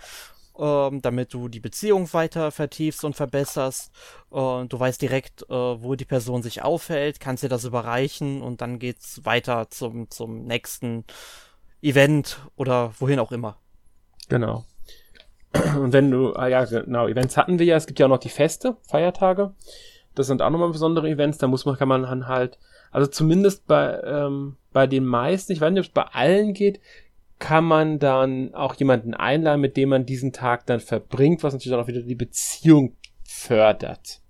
ähm, 0.57 1.01
damit 1.01 1.33
du 1.33 1.47
die 1.47 1.59
Beziehung 1.59 2.11
weiter 2.13 2.51
vertiefst 2.51 3.03
und 3.03 3.15
verbesserst. 3.15 3.91
Äh, 4.31 4.65
du 4.65 4.79
weißt 4.79 5.01
direkt, 5.01 5.43
äh, 5.43 5.53
wo 5.53 5.95
die 5.95 6.05
Person 6.05 6.43
sich 6.43 6.61
aufhält, 6.61 7.19
kannst 7.19 7.43
dir 7.43 7.49
das 7.49 7.65
überreichen 7.65 8.41
und 8.41 8.61
dann 8.61 8.79
geht's 8.79 9.25
weiter 9.25 9.69
zum, 9.69 10.09
zum 10.09 10.45
nächsten 10.45 11.05
Event 11.81 12.39
oder 12.55 12.93
wohin 12.99 13.19
auch 13.19 13.31
immer. 13.31 13.57
Genau. 14.29 14.65
Und 15.53 15.91
wenn 15.91 16.09
du, 16.09 16.33
ah 16.33 16.47
ja, 16.47 16.63
genau, 16.63 17.07
Events 17.07 17.35
hatten 17.35 17.59
wir 17.59 17.65
ja, 17.65 17.75
es 17.75 17.85
gibt 17.85 17.99
ja 17.99 18.05
auch 18.05 18.11
noch 18.11 18.19
die 18.19 18.29
Feste, 18.29 18.77
Feiertage. 18.87 19.53
Das 20.15 20.27
sind 20.27 20.41
auch 20.41 20.49
nochmal 20.49 20.71
besondere 20.71 21.09
Events, 21.09 21.37
da 21.37 21.47
muss 21.47 21.65
man, 21.65 21.77
kann 21.77 21.87
man 21.87 22.27
halt, 22.27 22.57
also 22.91 23.07
zumindest 23.07 23.67
bei, 23.67 23.99
ähm, 24.03 24.57
bei 24.73 24.87
den 24.87 25.05
meisten, 25.05 25.51
ich 25.51 25.61
weiß 25.61 25.71
nicht, 25.71 25.79
ob 25.79 25.85
es 25.87 25.93
bei 25.93 26.03
allen 26.03 26.53
geht, 26.53 26.79
kann 27.41 27.65
man 27.65 27.99
dann 27.99 28.53
auch 28.53 28.75
jemanden 28.75 29.13
einladen, 29.13 29.59
mit 29.59 29.75
dem 29.75 29.89
man 29.89 30.05
diesen 30.05 30.31
Tag 30.31 30.67
dann 30.67 30.79
verbringt, 30.79 31.43
was 31.43 31.53
natürlich 31.53 31.77
auch 31.77 31.87
wieder 31.87 32.03
die 32.03 32.15
Beziehung 32.15 32.95
fördert. 33.23 34.21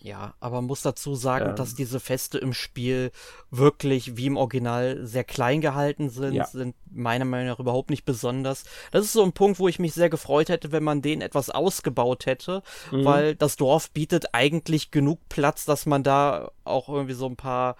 Ja, 0.00 0.34
aber 0.38 0.56
man 0.56 0.66
muss 0.66 0.82
dazu 0.82 1.16
sagen, 1.16 1.50
ähm. 1.50 1.56
dass 1.56 1.74
diese 1.74 1.98
Feste 2.00 2.38
im 2.38 2.52
Spiel 2.52 3.10
wirklich 3.50 4.16
wie 4.16 4.26
im 4.26 4.36
Original 4.36 5.04
sehr 5.04 5.24
klein 5.24 5.60
gehalten 5.60 6.10
sind, 6.10 6.32
ja. 6.32 6.46
sind 6.46 6.76
meiner 6.90 7.24
Meinung 7.24 7.48
nach 7.48 7.58
überhaupt 7.58 7.90
nicht 7.90 8.04
besonders. 8.04 8.64
Das 8.92 9.04
ist 9.04 9.12
so 9.12 9.24
ein 9.24 9.32
Punkt, 9.32 9.58
wo 9.58 9.66
ich 9.66 9.80
mich 9.80 9.94
sehr 9.94 10.08
gefreut 10.08 10.48
hätte, 10.48 10.70
wenn 10.70 10.84
man 10.84 11.02
den 11.02 11.20
etwas 11.20 11.50
ausgebaut 11.50 12.24
hätte, 12.26 12.62
mhm. 12.92 13.04
weil 13.04 13.34
das 13.34 13.56
Dorf 13.56 13.90
bietet 13.90 14.26
eigentlich 14.32 14.92
genug 14.92 15.18
Platz, 15.28 15.64
dass 15.64 15.86
man 15.86 16.04
da 16.04 16.52
auch 16.64 16.88
irgendwie 16.88 17.14
so 17.14 17.26
ein 17.26 17.36
paar 17.36 17.76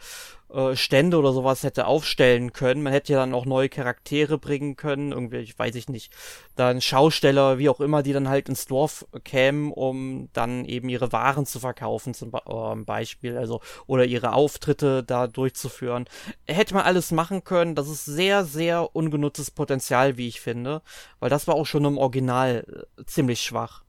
äh, 0.53 0.76
Stände 0.76 1.18
oder 1.18 1.32
sowas 1.32 1.62
hätte 1.62 1.86
aufstellen 1.86 2.53
können. 2.53 2.82
Man 2.82 2.92
hätte 2.92 3.12
ja 3.12 3.18
dann 3.18 3.34
auch 3.34 3.47
neue 3.47 3.68
Charaktere 3.68 4.38
bringen 4.38 4.76
können, 4.76 5.12
irgendwie, 5.12 5.38
ich 5.38 5.59
weiß 5.59 5.74
ich 5.74 5.88
nicht, 5.88 6.12
dann 6.55 6.80
Schausteller, 6.80 7.59
wie 7.59 7.68
auch 7.68 7.80
immer, 7.80 8.03
die 8.03 8.12
dann 8.12 8.28
halt 8.28 8.49
ins 8.49 8.66
Dorf 8.66 9.07
kämen, 9.24 9.72
um 9.72 10.28
dann 10.32 10.64
eben 10.64 10.88
ihre 10.88 11.12
Waren 11.12 11.47
zu 11.47 11.59
verkaufen, 11.61 12.14
zum 12.14 12.32
äh, 12.32 12.76
Beispiel, 12.84 13.36
also, 13.36 13.61
oder 13.86 14.05
ihre 14.05 14.32
Auftritte 14.34 15.03
da 15.03 15.26
durchzuführen. 15.26 16.07
Hätte 16.47 16.74
man 16.74 16.84
alles 16.84 17.11
machen 17.11 17.44
können, 17.44 17.74
das 17.74 17.88
ist 17.88 18.05
sehr, 18.05 18.44
sehr 18.44 18.94
ungenutztes 18.94 19.51
Potenzial, 19.51 20.16
wie 20.16 20.28
ich 20.28 20.40
finde, 20.40 20.82
weil 21.18 21.30
das 21.30 21.49
war 21.49 21.57
auch 21.57 21.66
schon 21.66 21.84
im 21.84 21.99
Original 21.99 22.86
äh, 22.99 23.05
ziemlich 23.05 23.40
schwach. 23.40 23.82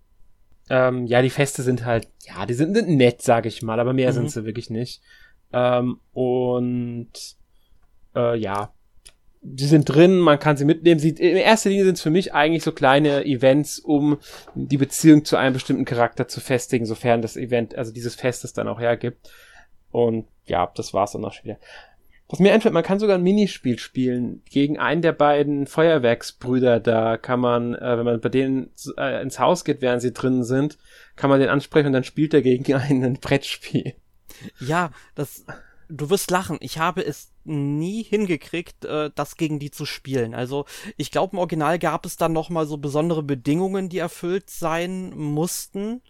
Ähm, 0.69 1.05
ja, 1.05 1.21
die 1.21 1.29
Feste 1.29 1.63
sind 1.63 1.85
halt, 1.85 2.07
ja, 2.25 2.45
die 2.45 2.53
sind 2.53 2.73
nett, 2.89 3.21
sag 3.21 3.45
ich 3.45 3.61
mal, 3.61 3.79
aber 3.79 3.93
mehr 3.93 4.09
mhm. 4.09 4.15
sind 4.15 4.31
sie 4.31 4.45
wirklich 4.45 4.69
nicht. 4.69 5.01
Ähm, 5.53 5.99
und 6.13 7.11
äh, 8.15 8.37
ja, 8.37 8.73
die 9.41 9.65
sind 9.65 9.85
drin, 9.85 10.19
man 10.19 10.39
kann 10.39 10.57
sie 10.57 10.65
mitnehmen. 10.65 10.99
Sie, 10.99 11.09
in 11.09 11.37
erster 11.37 11.69
Linie 11.69 11.85
sind 11.85 11.97
es 11.97 12.01
für 12.01 12.09
mich 12.09 12.33
eigentlich 12.33 12.63
so 12.63 12.71
kleine 12.71 13.25
Events, 13.25 13.79
um 13.79 14.17
die 14.55 14.77
Beziehung 14.77 15.25
zu 15.25 15.37
einem 15.37 15.53
bestimmten 15.53 15.85
Charakter 15.85 16.27
zu 16.27 16.41
festigen, 16.41 16.85
sofern 16.85 17.21
das 17.21 17.37
Event, 17.37 17.75
also 17.75 17.93
dieses 17.93 18.15
Fest 18.15 18.43
es 18.43 18.53
dann 18.53 18.67
auch 18.67 18.79
hergibt. 18.79 19.29
Und 19.91 20.27
ja, 20.45 20.71
das 20.75 20.93
war's 20.93 21.13
dann 21.13 21.23
auch 21.23 21.33
schon 21.33 21.45
wieder. 21.45 21.59
Was 22.29 22.39
mir 22.39 22.51
einfällt, 22.51 22.73
man 22.73 22.83
kann 22.83 22.99
sogar 22.99 23.17
ein 23.17 23.23
Minispiel 23.23 23.79
spielen 23.79 24.41
gegen 24.49 24.77
einen 24.77 25.01
der 25.01 25.13
beiden 25.13 25.65
Feuerwerksbrüder. 25.65 26.81
Da 26.81 27.15
kann 27.15 27.39
man, 27.39 27.73
äh, 27.73 27.97
wenn 27.97 28.05
man 28.05 28.19
bei 28.19 28.27
denen 28.29 28.71
äh, 28.97 29.21
ins 29.21 29.39
Haus 29.39 29.63
geht, 29.63 29.81
während 29.81 30.01
sie 30.01 30.11
drinnen 30.11 30.43
sind, 30.43 30.77
kann 31.15 31.29
man 31.29 31.39
den 31.39 31.47
ansprechen 31.47 31.87
und 31.87 31.93
dann 31.93 32.03
spielt 32.03 32.33
er 32.33 32.41
gegen 32.41 32.73
einen 32.73 33.03
ein 33.05 33.19
Brettspiel. 33.19 33.93
Ja, 34.59 34.91
das. 35.15 35.45
Du 35.89 36.09
wirst 36.09 36.31
lachen. 36.31 36.57
Ich 36.59 36.79
habe 36.79 37.05
es 37.05 37.31
nie 37.45 38.03
hingekriegt, 38.03 38.83
äh, 38.83 39.09
das 39.15 39.37
gegen 39.37 39.57
die 39.57 39.71
zu 39.71 39.85
spielen. 39.85 40.35
Also 40.35 40.65
ich 40.97 41.11
glaube, 41.11 41.33
im 41.33 41.39
Original 41.39 41.79
gab 41.79 42.05
es 42.05 42.17
dann 42.17 42.33
noch 42.33 42.49
mal 42.49 42.67
so 42.67 42.75
besondere 42.77 43.23
Bedingungen, 43.23 43.87
die 43.87 43.99
erfüllt 43.99 44.49
sein 44.49 45.15
mussten. 45.15 46.01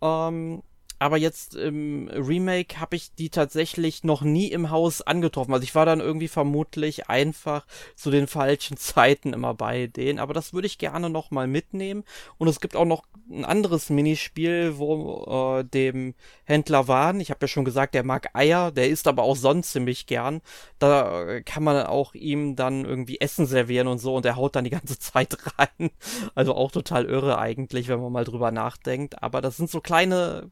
Ähm, 0.00 0.62
aber 1.04 1.18
jetzt 1.18 1.54
im 1.54 2.08
Remake 2.08 2.80
habe 2.80 2.96
ich 2.96 3.14
die 3.14 3.28
tatsächlich 3.28 4.04
noch 4.04 4.22
nie 4.22 4.46
im 4.50 4.70
Haus 4.70 5.02
angetroffen. 5.02 5.52
Also 5.52 5.62
ich 5.62 5.74
war 5.74 5.84
dann 5.84 6.00
irgendwie 6.00 6.28
vermutlich 6.28 7.10
einfach 7.10 7.66
zu 7.94 8.10
den 8.10 8.26
falschen 8.26 8.76
Zeiten 8.78 9.34
immer 9.34 9.52
bei 9.52 9.86
denen. 9.86 10.18
Aber 10.18 10.32
das 10.32 10.54
würde 10.54 10.66
ich 10.66 10.78
gerne 10.78 11.10
noch 11.10 11.30
mal 11.30 11.46
mitnehmen. 11.46 12.04
Und 12.38 12.48
es 12.48 12.58
gibt 12.58 12.74
auch 12.74 12.86
noch 12.86 13.02
ein 13.30 13.44
anderes 13.44 13.90
Minispiel, 13.90 14.78
wo 14.78 15.58
äh, 15.58 15.64
dem 15.64 16.14
Händler 16.44 16.88
waren. 16.88 17.20
Ich 17.20 17.28
habe 17.28 17.40
ja 17.42 17.48
schon 17.48 17.66
gesagt, 17.66 17.94
der 17.94 18.02
mag 18.02 18.30
Eier, 18.32 18.72
der 18.72 18.88
isst 18.88 19.06
aber 19.06 19.24
auch 19.24 19.36
sonst 19.36 19.72
ziemlich 19.72 20.06
gern. 20.06 20.40
Da 20.78 21.42
kann 21.42 21.64
man 21.64 21.84
auch 21.84 22.14
ihm 22.14 22.56
dann 22.56 22.86
irgendwie 22.86 23.20
Essen 23.20 23.44
servieren 23.44 23.88
und 23.88 23.98
so 23.98 24.14
und 24.14 24.24
er 24.24 24.36
haut 24.36 24.56
dann 24.56 24.64
die 24.64 24.70
ganze 24.70 24.98
Zeit 24.98 25.36
rein. 25.58 25.90
Also 26.34 26.54
auch 26.54 26.72
total 26.72 27.04
irre 27.04 27.36
eigentlich, 27.36 27.88
wenn 27.88 28.00
man 28.00 28.10
mal 28.10 28.24
drüber 28.24 28.50
nachdenkt. 28.50 29.22
Aber 29.22 29.42
das 29.42 29.58
sind 29.58 29.68
so 29.70 29.82
kleine 29.82 30.50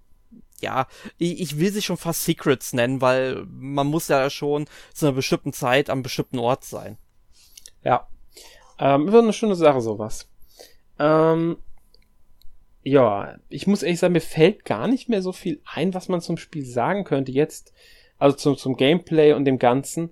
ja, 0.62 0.86
ich, 1.18 1.40
ich 1.40 1.58
will 1.58 1.72
sie 1.72 1.82
schon 1.82 1.96
fast 1.96 2.24
Secrets 2.24 2.72
nennen, 2.72 3.00
weil 3.00 3.44
man 3.48 3.86
muss 3.86 4.08
ja 4.08 4.30
schon 4.30 4.66
zu 4.94 5.06
einer 5.06 5.14
bestimmten 5.14 5.52
Zeit 5.52 5.90
am 5.90 6.02
bestimmten 6.02 6.38
Ort 6.38 6.64
sein. 6.64 6.96
Ja. 7.84 8.08
Ähm, 8.78 9.08
ist 9.08 9.14
eine 9.14 9.32
schöne 9.32 9.56
Sache, 9.56 9.80
sowas. 9.80 10.28
Ähm, 10.98 11.56
ja, 12.82 13.36
ich 13.48 13.66
muss 13.66 13.82
ehrlich 13.82 14.00
sagen, 14.00 14.12
mir 14.12 14.20
fällt 14.20 14.64
gar 14.64 14.88
nicht 14.88 15.08
mehr 15.08 15.22
so 15.22 15.32
viel 15.32 15.60
ein, 15.64 15.94
was 15.94 16.08
man 16.08 16.20
zum 16.20 16.36
Spiel 16.36 16.64
sagen 16.64 17.04
könnte 17.04 17.32
jetzt, 17.32 17.72
also 18.18 18.36
zum, 18.36 18.56
zum 18.56 18.76
Gameplay 18.76 19.32
und 19.34 19.44
dem 19.44 19.58
Ganzen. 19.58 20.10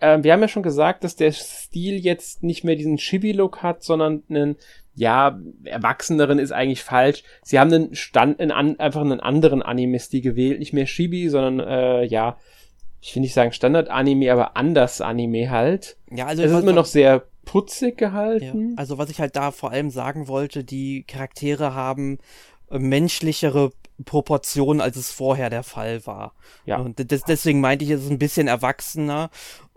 Ähm, 0.00 0.24
wir 0.24 0.32
haben 0.32 0.40
ja 0.40 0.48
schon 0.48 0.62
gesagt, 0.62 1.04
dass 1.04 1.16
der 1.16 1.32
Stil 1.32 1.96
jetzt 1.96 2.42
nicht 2.42 2.64
mehr 2.64 2.76
diesen 2.76 2.96
Chibi-Look 2.96 3.62
hat, 3.62 3.82
sondern 3.82 4.22
einen 4.28 4.56
ja, 4.96 5.38
Erwachseneren 5.64 6.38
ist 6.38 6.52
eigentlich 6.52 6.82
falsch. 6.82 7.22
Sie 7.42 7.58
haben 7.58 7.72
einen 7.72 7.94
Stand, 7.94 8.40
einen, 8.40 8.80
einfach 8.80 9.02
einen 9.02 9.20
anderen 9.20 9.62
Anime-Stil 9.62 10.22
gewählt, 10.22 10.58
nicht 10.58 10.72
mehr 10.72 10.86
Shibi, 10.86 11.28
sondern 11.28 11.60
äh, 11.60 12.04
ja, 12.04 12.38
ich 13.00 13.14
will 13.14 13.20
nicht 13.20 13.34
sagen 13.34 13.52
Standard-Anime, 13.52 14.32
aber 14.32 14.56
anders 14.56 15.00
Anime 15.00 15.50
halt. 15.50 15.96
Ja, 16.10 16.26
also 16.26 16.42
es 16.42 16.50
ist 16.50 16.62
immer 16.62 16.72
noch 16.72 16.86
sehr 16.86 17.24
putzig 17.44 17.98
gehalten. 17.98 18.70
Ja, 18.70 18.78
also 18.78 18.98
was 18.98 19.10
ich 19.10 19.20
halt 19.20 19.36
da 19.36 19.50
vor 19.50 19.70
allem 19.70 19.90
sagen 19.90 20.28
wollte, 20.28 20.64
die 20.64 21.04
Charaktere 21.04 21.74
haben 21.74 22.18
äh, 22.70 22.78
menschlichere 22.78 23.72
Proportionen, 24.04 24.80
als 24.80 24.96
es 24.96 25.10
vorher 25.10 25.50
der 25.50 25.62
Fall 25.62 26.06
war. 26.06 26.34
Ja. 26.64 26.78
Und 26.78 27.10
des, 27.10 27.22
deswegen 27.24 27.60
meinte 27.60 27.84
ich, 27.84 27.90
es 27.90 28.04
ist 28.04 28.10
ein 28.10 28.18
bisschen 28.18 28.48
erwachsener. 28.48 29.30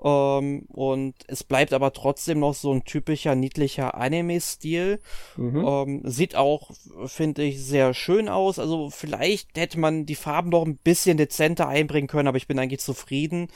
Ähm, 0.03 0.63
und 0.69 1.15
es 1.27 1.43
bleibt 1.43 1.73
aber 1.73 1.93
trotzdem 1.93 2.39
noch 2.39 2.53
so 2.53 2.73
ein 2.73 2.83
typischer, 2.83 3.35
niedlicher 3.35 3.95
Anime-Stil. 3.95 4.99
Mhm. 5.37 5.65
Ähm, 5.65 6.01
sieht 6.05 6.35
auch, 6.35 6.71
finde 7.05 7.43
ich, 7.43 7.63
sehr 7.63 7.93
schön 7.93 8.29
aus. 8.29 8.59
Also 8.59 8.89
vielleicht 8.89 9.57
hätte 9.57 9.79
man 9.79 10.05
die 10.05 10.15
Farben 10.15 10.49
noch 10.49 10.65
ein 10.65 10.77
bisschen 10.77 11.17
dezenter 11.17 11.67
einbringen 11.67 12.07
können, 12.07 12.27
aber 12.27 12.37
ich 12.37 12.47
bin 12.47 12.59
eigentlich 12.59 12.81
zufrieden. 12.81 13.47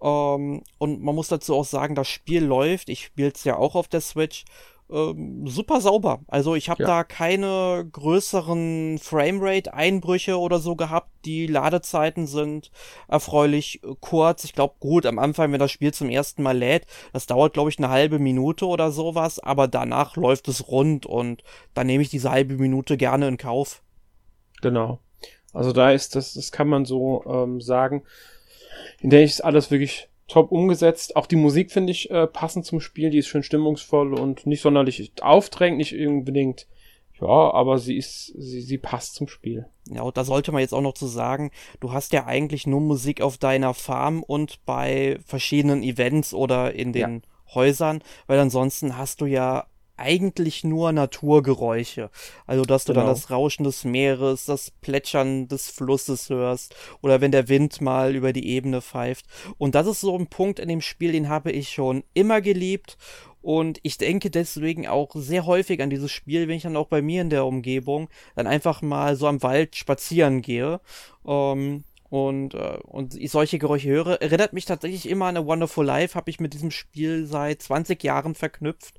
Ähm, 0.00 0.62
und 0.78 1.02
man 1.02 1.14
muss 1.14 1.28
dazu 1.28 1.54
auch 1.54 1.64
sagen, 1.64 1.94
das 1.94 2.08
Spiel 2.08 2.44
läuft. 2.44 2.88
Ich 2.88 3.06
spiele 3.06 3.32
es 3.34 3.44
ja 3.44 3.56
auch 3.56 3.74
auf 3.74 3.88
der 3.88 4.00
Switch 4.00 4.44
ähm, 4.90 5.46
super 5.46 5.80
sauber. 5.80 6.20
Also 6.28 6.54
ich 6.54 6.68
habe 6.68 6.82
ja. 6.82 6.88
da 6.88 7.04
keine 7.04 7.86
größeren 7.90 8.98
Framerate-Einbrüche 8.98 10.38
oder 10.38 10.58
so 10.58 10.76
gehabt. 10.76 11.10
Die 11.24 11.46
Ladezeiten 11.46 12.26
sind 12.26 12.70
erfreulich 13.06 13.82
äh, 13.84 13.94
kurz. 14.00 14.44
Ich 14.44 14.54
glaube, 14.54 14.74
gut, 14.80 15.06
am 15.06 15.18
Anfang, 15.18 15.52
wenn 15.52 15.58
das 15.58 15.72
Spiel 15.72 15.92
zum 15.92 16.08
ersten 16.08 16.42
Mal 16.42 16.56
lädt, 16.56 16.86
das 17.12 17.26
dauert, 17.26 17.52
glaube 17.52 17.70
ich, 17.70 17.78
eine 17.78 17.90
halbe 17.90 18.18
Minute 18.18 18.66
oder 18.66 18.90
sowas, 18.90 19.38
aber 19.38 19.68
danach 19.68 20.16
läuft 20.16 20.48
es 20.48 20.68
rund 20.68 21.06
und 21.06 21.42
dann 21.74 21.86
nehme 21.86 22.02
ich 22.02 22.10
diese 22.10 22.30
halbe 22.30 22.54
Minute 22.54 22.96
gerne 22.96 23.28
in 23.28 23.36
Kauf. 23.36 23.82
Genau. 24.62 25.00
Also 25.52 25.72
da 25.72 25.90
ist 25.90 26.14
das, 26.14 26.34
das 26.34 26.52
kann 26.52 26.68
man 26.68 26.84
so 26.84 27.24
ähm, 27.26 27.60
sagen. 27.60 28.04
In 29.00 29.10
der 29.10 29.24
ist 29.24 29.42
alles 29.42 29.70
wirklich 29.70 30.08
top 30.28 30.52
umgesetzt. 30.52 31.16
Auch 31.16 31.26
die 31.26 31.36
Musik 31.36 31.72
finde 31.72 31.90
ich 31.90 32.10
äh, 32.10 32.26
passend 32.26 32.66
zum 32.66 32.80
Spiel. 32.80 33.10
Die 33.10 33.18
ist 33.18 33.26
schön 33.26 33.42
stimmungsvoll 33.42 34.14
und 34.14 34.46
nicht 34.46 34.60
sonderlich 34.60 35.12
aufdrängend, 35.20 35.78
nicht 35.78 35.94
unbedingt. 35.94 36.66
Ja, 37.20 37.26
aber 37.26 37.78
sie 37.78 37.96
ist, 37.96 38.26
sie, 38.38 38.60
sie 38.60 38.78
passt 38.78 39.14
zum 39.14 39.26
Spiel. 39.26 39.66
Ja, 39.90 40.02
und 40.02 40.16
da 40.16 40.22
sollte 40.22 40.52
man 40.52 40.60
jetzt 40.60 40.72
auch 40.72 40.82
noch 40.82 40.94
zu 40.94 41.06
sagen, 41.06 41.50
du 41.80 41.92
hast 41.92 42.12
ja 42.12 42.26
eigentlich 42.26 42.66
nur 42.66 42.80
Musik 42.80 43.22
auf 43.22 43.38
deiner 43.38 43.74
Farm 43.74 44.22
und 44.22 44.64
bei 44.66 45.18
verschiedenen 45.26 45.82
Events 45.82 46.32
oder 46.32 46.74
in 46.74 46.92
den 46.92 47.14
ja. 47.16 47.54
Häusern, 47.54 48.02
weil 48.28 48.38
ansonsten 48.38 48.96
hast 48.96 49.20
du 49.20 49.26
ja 49.26 49.66
eigentlich 49.98 50.64
nur 50.64 50.92
Naturgeräusche. 50.92 52.10
Also, 52.46 52.64
dass 52.64 52.84
du 52.84 52.92
genau. 52.92 53.06
dann 53.06 53.14
das 53.14 53.30
Rauschen 53.30 53.64
des 53.64 53.84
Meeres, 53.84 54.44
das 54.46 54.70
Plätschern 54.70 55.48
des 55.48 55.68
Flusses 55.70 56.30
hörst 56.30 56.74
oder 57.02 57.20
wenn 57.20 57.32
der 57.32 57.48
Wind 57.48 57.80
mal 57.80 58.14
über 58.14 58.32
die 58.32 58.48
Ebene 58.48 58.80
pfeift. 58.80 59.26
Und 59.58 59.74
das 59.74 59.86
ist 59.86 60.00
so 60.00 60.16
ein 60.16 60.28
Punkt 60.28 60.58
in 60.58 60.68
dem 60.68 60.80
Spiel, 60.80 61.12
den 61.12 61.28
habe 61.28 61.52
ich 61.52 61.70
schon 61.70 62.04
immer 62.14 62.40
geliebt 62.40 62.96
Und 63.40 63.78
ich 63.82 63.98
denke 63.98 64.30
deswegen 64.30 64.86
auch 64.86 65.10
sehr 65.14 65.46
häufig 65.46 65.80
an 65.80 65.90
dieses 65.90 66.10
Spiel, 66.10 66.48
wenn 66.48 66.56
ich 66.56 66.64
dann 66.64 66.76
auch 66.76 66.88
bei 66.88 67.00
mir 67.02 67.22
in 67.22 67.30
der 67.30 67.46
Umgebung 67.46 68.08
dann 68.34 68.46
einfach 68.46 68.82
mal 68.82 69.16
so 69.16 69.26
am 69.26 69.42
Wald 69.42 69.76
spazieren 69.76 70.42
gehe. 70.42 70.80
Ähm, 71.26 71.84
und, 72.10 72.54
äh, 72.54 72.78
und 72.84 73.14
ich 73.14 73.30
solche 73.30 73.58
Geräusche 73.58 73.88
höre, 73.88 74.22
erinnert 74.22 74.52
mich 74.52 74.64
tatsächlich 74.64 75.08
immer 75.08 75.26
an 75.26 75.36
A 75.36 75.44
Wonderful 75.44 75.84
Life, 75.84 76.14
habe 76.14 76.30
ich 76.30 76.40
mit 76.40 76.54
diesem 76.54 76.70
Spiel 76.70 77.26
seit 77.26 77.62
20 77.62 78.02
Jahren 78.02 78.34
verknüpft. 78.34 78.98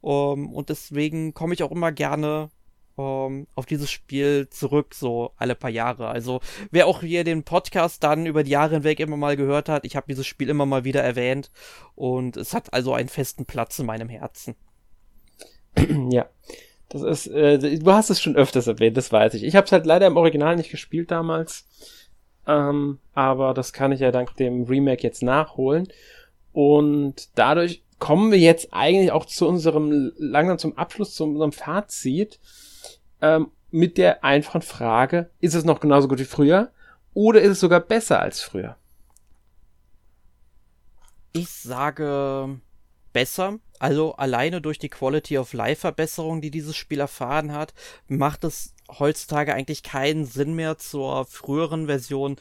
Um, 0.00 0.52
und 0.52 0.68
deswegen 0.68 1.34
komme 1.34 1.54
ich 1.54 1.62
auch 1.62 1.70
immer 1.70 1.92
gerne 1.92 2.50
um, 2.96 3.46
auf 3.54 3.66
dieses 3.66 3.90
Spiel 3.90 4.48
zurück, 4.50 4.94
so 4.94 5.32
alle 5.36 5.54
paar 5.54 5.70
Jahre. 5.70 6.08
Also 6.08 6.40
wer 6.70 6.86
auch 6.86 7.00
hier 7.00 7.24
den 7.24 7.44
Podcast 7.44 8.02
dann 8.02 8.26
über 8.26 8.44
die 8.44 8.50
Jahre 8.50 8.74
hinweg 8.74 9.00
immer 9.00 9.16
mal 9.16 9.36
gehört 9.36 9.68
hat, 9.68 9.84
ich 9.86 9.96
habe 9.96 10.06
dieses 10.08 10.26
Spiel 10.26 10.50
immer 10.50 10.66
mal 10.66 10.84
wieder 10.84 11.02
erwähnt 11.02 11.50
und 11.94 12.36
es 12.36 12.52
hat 12.52 12.72
also 12.74 12.92
einen 12.92 13.08
festen 13.08 13.46
Platz 13.46 13.78
in 13.78 13.86
meinem 13.86 14.08
Herzen. 14.08 14.54
Ja. 16.10 16.28
Das 16.90 17.02
ist, 17.02 17.28
äh, 17.28 17.78
du 17.78 17.92
hast 17.92 18.10
es 18.10 18.20
schon 18.20 18.34
öfters 18.34 18.66
erwähnt, 18.66 18.96
das 18.96 19.12
weiß 19.12 19.34
ich. 19.34 19.44
Ich 19.44 19.54
habe 19.54 19.64
es 19.64 19.70
halt 19.70 19.86
leider 19.86 20.08
im 20.08 20.16
Original 20.16 20.56
nicht 20.56 20.72
gespielt 20.72 21.12
damals. 21.12 21.68
Ähm, 22.46 22.98
aber 23.14 23.54
das 23.54 23.72
kann 23.72 23.92
ich 23.92 24.00
ja 24.00 24.10
dank 24.10 24.36
dem 24.36 24.64
Remake 24.64 25.02
jetzt 25.02 25.22
nachholen. 25.22 25.88
Und 26.52 27.28
dadurch 27.36 27.82
kommen 27.98 28.32
wir 28.32 28.38
jetzt 28.38 28.72
eigentlich 28.72 29.12
auch 29.12 29.26
zu 29.26 29.46
unserem, 29.46 30.12
langsam 30.16 30.58
zum 30.58 30.78
Abschluss, 30.78 31.14
zu 31.14 31.24
unserem 31.24 31.52
Fazit, 31.52 32.40
ähm, 33.20 33.52
mit 33.70 33.98
der 33.98 34.24
einfachen 34.24 34.62
Frage, 34.62 35.30
ist 35.40 35.54
es 35.54 35.64
noch 35.64 35.80
genauso 35.80 36.08
gut 36.08 36.18
wie 36.18 36.24
früher? 36.24 36.72
Oder 37.14 37.40
ist 37.40 37.52
es 37.52 37.60
sogar 37.60 37.80
besser 37.80 38.20
als 38.20 38.40
früher? 38.40 38.76
Ich 41.32 41.48
sage 41.50 42.60
besser. 43.12 43.58
Also 43.78 44.14
alleine 44.14 44.60
durch 44.60 44.78
die 44.78 44.88
Quality 44.88 45.38
of 45.38 45.52
Life 45.52 45.80
Verbesserung, 45.80 46.40
die 46.40 46.50
dieses 46.50 46.76
Spiel 46.76 47.00
erfahren 47.00 47.52
hat, 47.52 47.72
macht 48.08 48.44
es 48.44 48.74
heutzutage 48.98 49.54
eigentlich 49.54 49.82
keinen 49.82 50.24
Sinn 50.24 50.54
mehr 50.54 50.78
zur 50.78 51.26
früheren 51.26 51.86
Version 51.86 52.36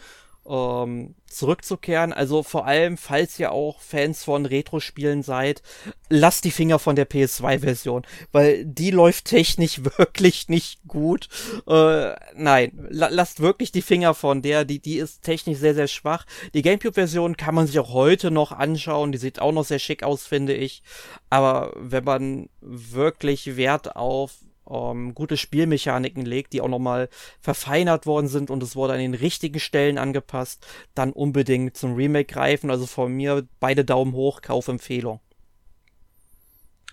ähm, 0.50 1.14
zurückzukehren. 1.28 2.12
Also 2.12 2.42
vor 2.42 2.66
allem, 2.66 2.98
falls 2.98 3.38
ihr 3.40 3.52
auch 3.52 3.80
Fans 3.82 4.24
von 4.24 4.48
Retro-Spielen 4.48 5.22
seid, 5.22 5.62
lasst 6.10 6.44
die 6.44 6.52
Finger 6.52 6.80
von 6.80 6.96
der 6.96 7.08
PS2-Version, 7.08 8.04
weil 8.32 8.66
die 8.66 8.90
läuft 8.90 9.26
technisch 9.26 9.82
wirklich 9.98 10.50
nicht 10.50 10.80
gut. 10.88 11.30
Äh, 11.68 12.16
nein, 12.36 12.88
la 12.90 13.10
lasst 13.10 13.42
wirklich 13.42 13.72
die 13.72 13.84
Finger 13.84 14.16
von 14.16 14.42
der, 14.42 14.66
die, 14.66 14.80
die 14.80 14.98
ist 14.98 15.22
technisch 15.22 15.60
sehr, 15.60 15.76
sehr 15.76 15.88
schwach. 15.88 16.26
Die 16.56 16.64
GameCube-Version 16.64 17.38
kann 17.38 17.56
man 17.56 17.68
sich 17.68 17.78
auch 17.78 17.94
heute 17.94 18.32
noch 18.32 18.52
anschauen, 18.52 19.12
die 19.12 19.20
sieht 19.20 19.40
auch 19.40 19.52
noch 19.52 19.66
sehr 19.66 19.80
schick 19.80 20.02
aus, 20.04 20.26
finde 20.26 20.56
ich. 20.56 20.82
Aber 21.30 21.74
wenn 21.76 22.04
man 22.04 22.50
wirklich 22.60 23.56
Wert 23.56 23.96
auf 23.96 24.32
ähm, 24.70 25.14
gute 25.14 25.38
Spielmechaniken 25.38 26.26
legt, 26.26 26.54
die 26.54 26.62
auch 26.62 26.68
nochmal 26.68 27.10
verfeinert 27.40 28.06
worden 28.06 28.28
sind 28.28 28.50
und 28.50 28.64
es 28.64 28.76
wurde 28.76 28.94
an 28.94 29.00
den 29.00 29.14
richtigen 29.14 29.60
Stellen 29.60 29.98
angepasst, 29.98 30.66
dann 30.96 31.12
unbedingt 31.12 31.78
zum 31.78 31.96
Remake 31.96 32.34
greifen. 32.34 32.70
Also 32.72 32.86
von 32.86 33.14
mir 33.14 33.48
beide 33.60 33.86
Daumen 33.86 34.14
hoch, 34.14 34.42
Kaufempfehlung. 34.42 35.20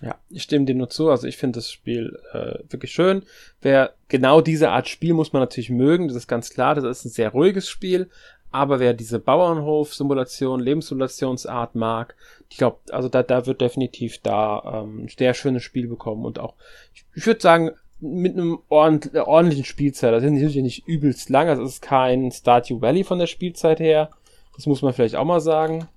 Ja, 0.01 0.15
ich 0.29 0.43
stimme 0.43 0.65
dir 0.65 0.75
nur 0.75 0.89
zu. 0.89 1.09
Also 1.09 1.25
ich 1.27 1.37
finde 1.37 1.57
das 1.57 1.71
Spiel 1.71 2.19
äh, 2.31 2.59
wirklich 2.69 2.91
schön. 2.91 3.23
Wer 3.61 3.95
genau 4.09 4.41
diese 4.41 4.69
Art 4.69 4.87
Spiel 4.87 5.13
muss 5.13 5.33
man 5.33 5.41
natürlich 5.41 5.71
mögen, 5.71 6.07
das 6.07 6.17
ist 6.17 6.27
ganz 6.27 6.51
klar. 6.51 6.75
Das 6.75 6.83
ist 6.83 7.05
ein 7.05 7.09
sehr 7.09 7.29
ruhiges 7.29 7.67
Spiel, 7.67 8.09
aber 8.51 8.79
wer 8.79 8.93
diese 8.93 9.19
Bauernhof-Simulation, 9.19 10.59
Lebenssimulationsart 10.59 11.75
mag, 11.75 12.15
ich 12.49 12.57
glaube, 12.57 12.79
also 12.91 13.09
da, 13.09 13.23
da 13.23 13.45
wird 13.45 13.61
definitiv 13.61 14.19
da 14.19 14.83
ähm, 14.83 15.03
ein 15.03 15.09
sehr 15.09 15.33
schönes 15.33 15.63
Spiel 15.63 15.87
bekommen 15.87 16.25
und 16.25 16.39
auch, 16.39 16.55
ich, 16.93 17.05
ich 17.13 17.25
würde 17.25 17.41
sagen, 17.41 17.71
mit 17.99 18.33
einem 18.33 18.59
ordent, 18.69 19.15
ordentlichen 19.15 19.65
Spielzeit. 19.65 20.13
Das 20.13 20.23
ist 20.23 20.31
natürlich 20.31 20.55
nicht 20.57 20.87
übelst 20.87 21.29
lang, 21.29 21.49
also 21.49 21.63
es 21.63 21.73
ist 21.75 21.81
kein 21.81 22.31
Stardew 22.31 22.81
Valley 22.81 23.03
von 23.03 23.19
der 23.19 23.27
Spielzeit 23.27 23.79
her. 23.79 24.09
Das 24.55 24.65
muss 24.65 24.81
man 24.81 24.93
vielleicht 24.93 25.15
auch 25.15 25.25
mal 25.25 25.41
sagen. 25.41 25.87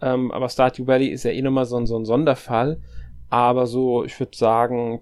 Ähm, 0.00 0.30
aber 0.30 0.48
Stardew 0.48 0.86
Valley 0.86 1.08
ist 1.08 1.24
ja 1.24 1.32
eh 1.32 1.42
nochmal 1.42 1.64
so, 1.64 1.84
so 1.86 1.96
ein 1.96 2.04
Sonderfall. 2.04 2.80
Aber 3.30 3.66
so, 3.66 4.04
ich 4.04 4.18
würde 4.18 4.36
sagen, 4.36 5.00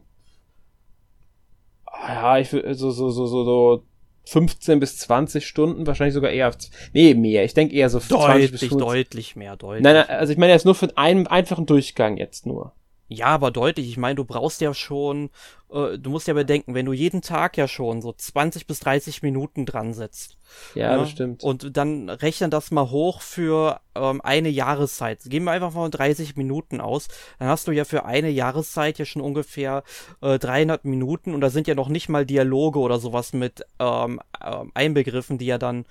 ja, 2.09 2.39
ich 2.39 2.53
würde 2.53 2.75
so, 2.75 2.91
so, 2.91 3.11
so, 3.11 3.27
so, 3.27 3.45
so 3.45 3.85
15 4.25 4.81
bis 4.81 4.99
20 4.99 5.47
Stunden, 5.47 5.87
wahrscheinlich 5.87 6.15
sogar 6.15 6.31
eher, 6.31 6.53
nee, 6.93 7.15
mehr. 7.15 7.45
Ich 7.45 7.55
denke 7.55 7.75
eher 7.75 7.91
so 7.91 7.99
deutlich, 7.99 8.51
20 8.51 8.51
bis 8.53 8.61
50. 8.61 8.79
deutlich 8.79 9.37
mehr, 9.37 9.57
deutlich. 9.57 9.83
Nein, 9.83 9.95
nein, 9.95 10.07
also 10.09 10.33
ich 10.33 10.39
meine 10.39 10.53
jetzt 10.53 10.65
nur 10.65 10.75
für 10.75 10.97
einen 10.97 11.27
einfachen 11.27 11.67
Durchgang 11.67 12.17
jetzt 12.17 12.47
nur. 12.47 12.73
Ja, 13.13 13.27
aber 13.27 13.51
deutlich. 13.51 13.89
Ich 13.89 13.99
meine, 13.99 14.15
du 14.15 14.25
brauchst 14.25 14.61
ja 14.63 14.73
schon, 14.73 15.31
äh, 15.71 15.99
du 15.99 16.11
musst 16.11 16.29
ja 16.29 16.35
bedenken, 16.35 16.75
wenn 16.75 16.87
du 16.87 16.93
jeden 16.93 17.21
Tag 17.21 17.59
ja 17.59 17.69
schon 17.69 18.01
so 18.01 18.13
20 18.13 18.67
bis 18.67 18.81
30 18.81 19.23
Minuten 19.23 19.67
dran 19.67 19.93
sitzt. 19.93 20.39
Ja, 20.75 20.93
ja, 20.93 20.97
das 20.97 21.11
stimmt. 21.11 21.45
Und 21.45 21.77
dann 21.77 22.09
rechnen 22.09 22.51
das 22.51 22.71
mal 22.71 22.91
hoch 22.91 23.21
für 23.21 23.81
ähm, 23.95 24.21
eine 24.23 24.49
Jahreszeit. 24.49 25.21
Gehen 25.25 25.45
wir 25.45 25.53
einfach 25.53 25.75
mal 25.75 25.91
30 25.91 26.37
Minuten 26.37 26.81
aus. 26.81 27.09
Dann 27.39 27.49
hast 27.49 27.69
du 27.69 27.73
ja 27.73 27.85
für 27.85 28.07
eine 28.07 28.31
Jahreszeit 28.31 28.99
ja 28.99 29.05
schon 29.05 29.23
ungefähr 29.23 29.83
äh, 30.23 30.39
300 30.39 30.85
Minuten 30.87 31.35
und 31.35 31.43
da 31.43 31.51
sind 31.51 31.69
ja 31.69 31.75
noch 31.75 31.89
nicht 31.89 32.09
mal 32.09 32.25
Dialoge 32.25 32.79
oder 32.79 32.99
sowas 32.99 33.35
mit 33.35 33.67
ähm, 33.79 34.21
äh, 34.41 34.65
einbegriffen, 34.73 35.37
die 35.37 35.47
ja 35.47 35.59
dann 35.59 35.85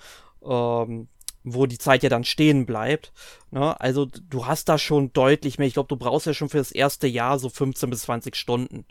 ähm, 0.44 1.06
wo 1.44 1.66
die 1.66 1.78
Zeit 1.78 2.02
ja 2.02 2.08
dann 2.08 2.24
stehen 2.24 2.66
bleibt. 2.66 3.12
Ne? 3.50 3.78
Also 3.80 4.06
du 4.06 4.46
hast 4.46 4.68
da 4.68 4.78
schon 4.78 5.12
deutlich 5.12 5.58
mehr. 5.58 5.66
Ich 5.66 5.74
glaube, 5.74 5.88
du 5.88 5.96
brauchst 5.96 6.26
ja 6.26 6.34
schon 6.34 6.48
für 6.48 6.58
das 6.58 6.72
erste 6.72 7.06
Jahr 7.06 7.38
so 7.38 7.48
15 7.48 7.90
bis 7.90 8.02
20 8.02 8.36
Stunden. 8.36 8.84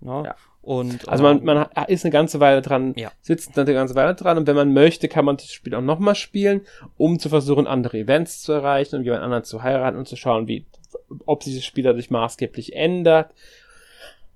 Ne? 0.00 0.22
Ja. 0.26 0.36
Und, 0.62 1.08
also 1.08 1.22
man, 1.22 1.42
man 1.42 1.66
ist 1.88 2.04
eine 2.04 2.12
ganze 2.12 2.38
Weile 2.38 2.60
dran, 2.60 2.92
ja. 2.96 3.10
sitzt 3.22 3.58
eine 3.58 3.72
ganze 3.72 3.94
Weile 3.94 4.14
dran 4.14 4.36
und 4.36 4.46
wenn 4.46 4.56
man 4.56 4.74
möchte, 4.74 5.08
kann 5.08 5.24
man 5.24 5.38
das 5.38 5.50
Spiel 5.50 5.74
auch 5.74 5.80
nochmal 5.80 6.14
spielen, 6.14 6.60
um 6.98 7.18
zu 7.18 7.30
versuchen, 7.30 7.66
andere 7.66 7.96
Events 7.98 8.42
zu 8.42 8.52
erreichen 8.52 8.96
und 8.96 9.04
jemand 9.04 9.22
anderen 9.22 9.44
zu 9.44 9.62
heiraten 9.62 9.96
und 9.96 10.06
zu 10.06 10.16
schauen, 10.16 10.48
wie, 10.48 10.66
ob 11.24 11.44
sich 11.44 11.54
das 11.54 11.64
Spiel 11.64 11.84
dadurch 11.84 12.10
maßgeblich 12.10 12.74
ändert 12.76 13.32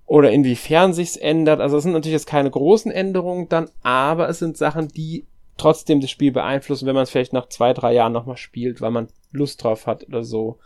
oder 0.06 0.30
inwiefern 0.30 0.94
sich's 0.94 1.16
ändert. 1.16 1.60
Also 1.60 1.76
es 1.76 1.82
sind 1.82 1.92
natürlich 1.92 2.14
jetzt 2.14 2.26
keine 2.26 2.50
großen 2.50 2.90
Änderungen 2.90 3.50
dann, 3.50 3.68
aber 3.82 4.28
es 4.30 4.38
sind 4.38 4.56
Sachen, 4.56 4.88
die 4.88 5.26
trotzdem 5.56 6.00
das 6.00 6.10
Spiel 6.10 6.32
beeinflussen, 6.32 6.86
wenn 6.86 6.94
man 6.94 7.04
es 7.04 7.10
vielleicht 7.10 7.32
nach 7.32 7.48
zwei, 7.48 7.72
drei 7.72 7.92
Jahren 7.92 8.12
nochmal 8.12 8.36
spielt, 8.36 8.80
weil 8.80 8.90
man 8.90 9.08
Lust 9.32 9.62
drauf 9.62 9.86
hat 9.86 10.06
oder 10.06 10.24
so. 10.24 10.58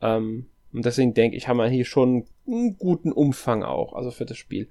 Ähm, 0.00 0.46
und 0.72 0.84
deswegen 0.84 1.14
denke 1.14 1.36
ich, 1.36 1.48
haben 1.48 1.56
wir 1.56 1.68
hier 1.68 1.84
schon 1.84 2.26
einen 2.46 2.76
guten 2.76 3.12
Umfang 3.12 3.62
auch, 3.62 3.94
also 3.94 4.10
für 4.10 4.26
das 4.26 4.36
Spiel. 4.36 4.68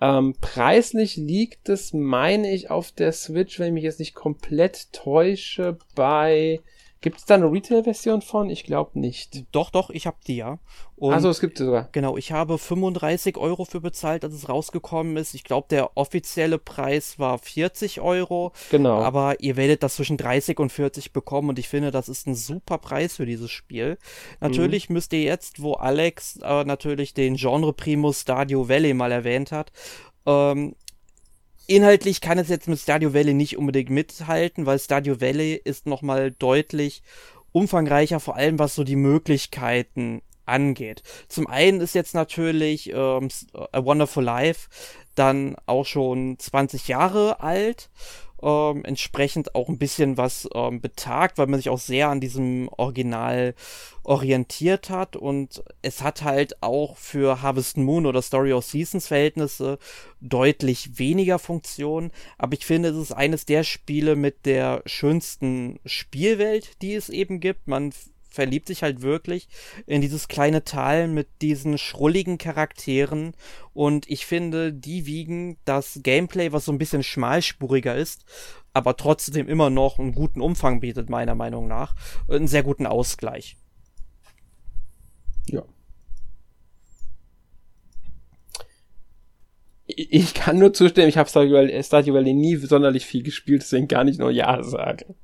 Ähm, 0.00 0.34
preislich 0.40 1.16
liegt 1.16 1.68
es, 1.68 1.92
meine 1.92 2.52
ich, 2.52 2.70
auf 2.70 2.92
der 2.92 3.12
Switch, 3.12 3.58
wenn 3.58 3.68
ich 3.68 3.72
mich 3.72 3.84
jetzt 3.84 3.98
nicht 3.98 4.14
komplett 4.14 4.92
täusche, 4.92 5.76
bei 5.96 6.60
Gibt 7.00 7.18
es 7.18 7.24
da 7.26 7.36
eine 7.36 7.50
Retail-Version 7.50 8.22
von? 8.22 8.50
Ich 8.50 8.64
glaube 8.64 8.98
nicht. 8.98 9.44
Doch, 9.52 9.70
doch, 9.70 9.90
ich 9.90 10.06
habe 10.06 10.16
die 10.26 10.36
ja. 10.36 10.58
Und 10.96 11.14
also 11.14 11.28
es 11.28 11.38
gibt 11.38 11.58
sie 11.58 11.64
sogar. 11.64 11.88
Genau, 11.92 12.16
ich 12.16 12.32
habe 12.32 12.58
35 12.58 13.36
Euro 13.36 13.64
für 13.64 13.80
bezahlt, 13.80 14.24
als 14.24 14.34
es 14.34 14.48
rausgekommen 14.48 15.16
ist. 15.16 15.34
Ich 15.34 15.44
glaube, 15.44 15.68
der 15.70 15.96
offizielle 15.96 16.58
Preis 16.58 17.20
war 17.20 17.38
40 17.38 18.00
Euro. 18.00 18.52
Genau. 18.70 19.00
Aber 19.00 19.40
ihr 19.40 19.56
werdet 19.56 19.84
das 19.84 19.94
zwischen 19.94 20.16
30 20.16 20.58
und 20.58 20.72
40 20.72 21.12
bekommen 21.12 21.50
und 21.50 21.58
ich 21.60 21.68
finde, 21.68 21.92
das 21.92 22.08
ist 22.08 22.26
ein 22.26 22.34
super 22.34 22.78
Preis 22.78 23.16
für 23.16 23.26
dieses 23.26 23.52
Spiel. 23.52 23.96
Natürlich 24.40 24.88
mhm. 24.88 24.94
müsst 24.94 25.12
ihr 25.12 25.22
jetzt, 25.22 25.62
wo 25.62 25.74
Alex 25.74 26.40
äh, 26.42 26.64
natürlich 26.64 27.14
den 27.14 27.36
Genre 27.36 27.72
Primus 27.72 28.22
Stadio 28.22 28.68
Valley 28.68 28.92
mal 28.92 29.12
erwähnt 29.12 29.52
hat, 29.52 29.70
ähm, 30.26 30.74
Inhaltlich 31.70 32.22
kann 32.22 32.38
es 32.38 32.48
jetzt 32.48 32.66
mit 32.66 32.78
Stadio 32.78 33.12
Valley 33.12 33.34
nicht 33.34 33.58
unbedingt 33.58 33.90
mithalten, 33.90 34.64
weil 34.64 34.78
Stadio 34.78 35.20
Valley 35.20 35.60
ist 35.62 35.84
nochmal 35.84 36.30
deutlich 36.30 37.02
umfangreicher, 37.52 38.20
vor 38.20 38.36
allem 38.36 38.58
was 38.58 38.74
so 38.74 38.84
die 38.84 38.96
Möglichkeiten 38.96 40.22
angeht. 40.46 41.02
Zum 41.28 41.46
einen 41.46 41.82
ist 41.82 41.94
jetzt 41.94 42.14
natürlich 42.14 42.88
ähm, 42.94 43.28
A 43.52 43.84
Wonderful 43.84 44.24
Life 44.24 44.70
dann 45.14 45.56
auch 45.66 45.84
schon 45.84 46.38
20 46.38 46.88
Jahre 46.88 47.40
alt 47.40 47.90
ähm, 48.42 48.84
entsprechend 48.84 49.54
auch 49.54 49.68
ein 49.68 49.78
bisschen 49.78 50.16
was 50.16 50.48
ähm, 50.54 50.80
betagt, 50.80 51.38
weil 51.38 51.46
man 51.46 51.58
sich 51.58 51.70
auch 51.70 51.78
sehr 51.78 52.08
an 52.08 52.20
diesem 52.20 52.68
Original 52.76 53.54
orientiert 54.04 54.90
hat 54.90 55.16
und 55.16 55.62
es 55.82 56.02
hat 56.02 56.22
halt 56.22 56.62
auch 56.62 56.96
für 56.96 57.42
Harvest 57.42 57.76
Moon 57.76 58.06
oder 58.06 58.22
Story 58.22 58.52
of 58.52 58.64
Seasons 58.64 59.08
Verhältnisse 59.08 59.78
deutlich 60.20 60.98
weniger 60.98 61.38
Funktionen, 61.38 62.10
aber 62.38 62.54
ich 62.54 62.64
finde, 62.64 62.88
es 62.90 62.96
ist 62.96 63.12
eines 63.12 63.44
der 63.44 63.64
Spiele 63.64 64.16
mit 64.16 64.46
der 64.46 64.82
schönsten 64.86 65.78
Spielwelt, 65.84 66.80
die 66.80 66.94
es 66.94 67.08
eben 67.08 67.40
gibt. 67.40 67.68
Man 67.68 67.92
verliebt 68.28 68.68
sich 68.68 68.82
halt 68.82 69.02
wirklich 69.02 69.48
in 69.86 70.00
dieses 70.00 70.28
kleine 70.28 70.64
Tal 70.64 71.08
mit 71.08 71.28
diesen 71.42 71.78
schrulligen 71.78 72.38
Charakteren 72.38 73.34
und 73.72 74.08
ich 74.08 74.26
finde, 74.26 74.72
die 74.72 75.06
wiegen 75.06 75.58
das 75.64 76.00
Gameplay, 76.02 76.52
was 76.52 76.64
so 76.64 76.72
ein 76.72 76.78
bisschen 76.78 77.02
schmalspuriger 77.02 77.96
ist, 77.96 78.24
aber 78.72 78.96
trotzdem 78.96 79.48
immer 79.48 79.70
noch 79.70 79.98
einen 79.98 80.14
guten 80.14 80.40
Umfang 80.40 80.80
bietet, 80.80 81.10
meiner 81.10 81.34
Meinung 81.34 81.66
nach, 81.68 81.94
einen 82.28 82.48
sehr 82.48 82.62
guten 82.62 82.86
Ausgleich. 82.86 83.56
Ja. 85.46 85.64
Ich 89.86 90.34
kann 90.34 90.58
nur 90.58 90.74
zustimmen, 90.74 91.08
ich 91.08 91.16
habe 91.16 91.30
Stardew 91.30 92.12
Valley 92.12 92.34
nie 92.34 92.56
sonderlich 92.56 93.06
viel 93.06 93.22
gespielt, 93.22 93.62
deswegen 93.62 93.88
gar 93.88 94.04
nicht 94.04 94.18
nur 94.18 94.30
Ja 94.30 94.62
sagen. 94.62 95.14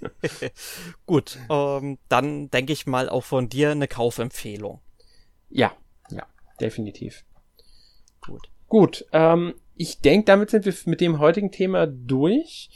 Gut, 1.06 1.38
ähm, 1.50 1.98
dann 2.08 2.50
denke 2.50 2.72
ich 2.72 2.86
mal 2.86 3.08
auch 3.08 3.24
von 3.24 3.48
dir 3.48 3.70
eine 3.70 3.88
Kaufempfehlung. 3.88 4.80
Ja, 5.50 5.72
ja, 6.10 6.26
definitiv. 6.60 7.24
Gut. 8.20 8.48
Gut, 8.68 9.06
ähm, 9.12 9.54
ich 9.76 10.00
denke, 10.00 10.26
damit 10.26 10.50
sind 10.50 10.66
wir 10.66 10.74
mit 10.86 11.00
dem 11.00 11.18
heutigen 11.18 11.50
Thema 11.50 11.86
durch. 11.86 12.68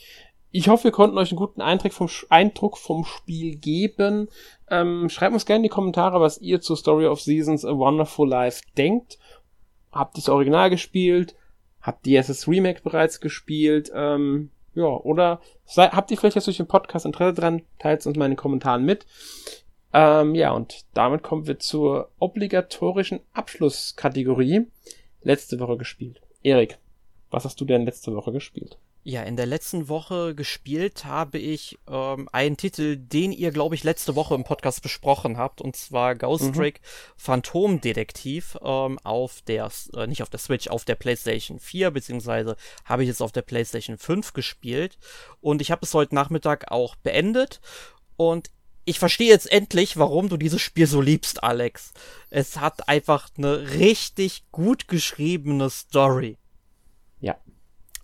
Ich 0.51 0.68
hoffe, 0.68 0.85
wir 0.85 0.91
konnten 0.93 1.18
euch 1.18 1.31
einen 1.31 1.39
guten 1.39 1.61
Eindruck 1.61 1.93
vom, 1.93 2.09
Eindruck 2.29 2.79
vom 2.79 3.05
Spiel 3.05 3.57
geben. 3.57 4.29
Ähm, 4.70 5.09
schreibt 5.09 5.33
uns 5.33 5.47
gerne 5.47 5.59
in 5.59 5.62
die 5.64 5.68
Kommentare, 5.68 6.20
was 6.20 6.39
ihr 6.39 6.61
zu 6.61 6.77
Story 6.77 7.07
of 7.07 7.20
Seasons 7.20 7.64
A 7.64 7.77
Wonderful 7.77 8.29
Life 8.29 8.62
denkt. 8.77 9.18
Habt 9.91 10.16
ihr 10.16 10.20
das 10.20 10.29
Original 10.29 10.70
gespielt? 10.70 11.35
Habt 11.81 12.07
ihr 12.07 12.23
das 12.23 12.47
Remake 12.47 12.83
bereits 12.83 13.20
gespielt? 13.20 13.91
Ähm, 13.95 14.51
ja, 14.75 14.85
oder 14.85 15.41
sei, 15.64 15.89
habt 15.89 16.11
ihr 16.11 16.16
vielleicht 16.16 16.37
jetzt 16.37 16.47
durch 16.47 16.57
den 16.57 16.66
Podcast 16.66 17.07
Interesse 17.07 17.35
dran? 17.35 17.62
Teilt 17.79 18.07
uns 18.07 18.16
mal 18.16 18.27
in 18.27 18.33
den 18.33 18.37
Kommentaren 18.37 18.85
mit. 18.85 19.07
Ähm, 19.93 20.35
ja, 20.35 20.53
und 20.53 20.87
damit 20.95 21.23
kommen 21.23 21.47
wir 21.47 21.59
zur 21.59 22.11
obligatorischen 22.18 23.20
Abschlusskategorie. 23.35 24.66
Letzte 25.23 25.61
Woche 25.61 25.77
gespielt. 25.77 26.20
Erik, 26.43 26.79
was 27.31 27.45
hast 27.45 27.61
du 27.61 27.64
denn 27.64 27.85
letzte 27.85 28.14
Woche 28.14 28.33
gespielt? 28.33 28.79
Ja, 29.05 29.24
in 29.24 29.36
der 29.36 29.46
letzten 29.46 29.88
Woche 29.88 30.32
gespielt 30.36 31.05
habe 31.05 31.36
ich 31.36 31.76
ähm, 31.88 32.28
einen 32.30 32.57
Titel, 32.57 32.96
den 32.96 33.32
ihr, 33.32 33.50
glaube 33.50 33.74
ich, 33.74 33.82
letzte 33.82 34.14
Woche 34.14 34.36
im 34.36 34.44
Podcast 34.44 34.80
besprochen 34.80 35.38
habt, 35.38 35.61
und 35.61 35.74
zwar 35.74 36.14
Ghost 36.14 36.55
Trick 36.55 36.80
mhm. 36.80 36.86
Phantomdetektiv 37.16 38.57
ähm, 38.62 39.00
auf 39.03 39.42
der, 39.42 39.68
äh, 39.96 40.07
nicht 40.07 40.22
auf 40.22 40.30
der 40.30 40.38
Switch, 40.38 40.68
auf 40.68 40.84
der 40.84 40.94
PlayStation 40.94 41.59
4, 41.59 41.90
beziehungsweise 41.90 42.55
habe 42.84 43.03
ich 43.03 43.09
es 43.09 43.20
auf 43.20 43.32
der 43.32 43.42
PlayStation 43.42 43.98
5 43.98 44.34
gespielt. 44.34 44.98
Und 45.40 45.61
ich 45.62 45.72
habe 45.72 45.84
es 45.84 45.94
heute 45.94 46.14
Nachmittag 46.14 46.70
auch 46.70 46.94
beendet. 46.94 47.61
Und 48.16 48.50
ich 48.84 49.00
verstehe 49.00 49.30
jetzt 49.30 49.50
endlich, 49.50 49.96
warum 49.96 50.28
du 50.28 50.36
dieses 50.36 50.62
Spiel 50.62 50.86
so 50.86 51.00
liebst, 51.00 51.42
Alex. 51.42 51.92
Es 52.30 52.61
hat 52.61 52.88
einfach 52.88 53.30
eine 53.36 53.72
richtig 53.72 54.44
gut 54.53 54.86
geschriebene 54.86 55.70
Story 55.70 56.38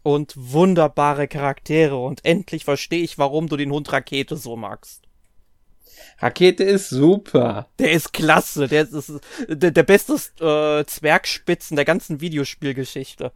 und 0.09 0.33
wunderbare 0.37 1.29
Charaktere 1.29 1.99
und 1.99 2.25
endlich 2.25 2.65
verstehe 2.65 3.03
ich, 3.03 3.19
warum 3.19 3.47
du 3.47 3.59
den 3.59 3.71
Hund 3.71 3.93
Rakete 3.93 4.39
so 4.39 4.57
magst. 4.57 5.03
Rakete 6.19 6.65
ist 6.65 6.89
super. 6.89 7.69
Der 7.79 7.93
ist 7.93 8.15
klasse. 8.15 8.69
Der 8.69 8.89
ist, 8.91 9.13
der, 9.49 9.71
der 9.71 9.83
beste 9.83 10.15
äh, 10.41 10.87
Zwergspitzen 10.87 11.77
der 11.77 11.85
ganzen 11.85 12.23
Videospielgeschichte. 12.23 13.33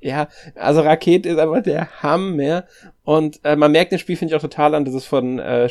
Ja, 0.00 0.28
also 0.56 0.80
Rakete 0.80 1.28
ist 1.28 1.38
einfach 1.38 1.62
der 1.62 2.02
Hammer. 2.02 2.64
Und 3.04 3.38
äh, 3.44 3.54
man 3.54 3.70
merkt 3.70 3.92
das 3.92 4.00
Spiel, 4.00 4.16
finde 4.16 4.34
ich, 4.34 4.36
auch 4.36 4.42
total 4.42 4.74
an, 4.74 4.84
dass 4.84 4.94
es 4.94 5.06
von 5.06 5.38
äh, 5.38 5.68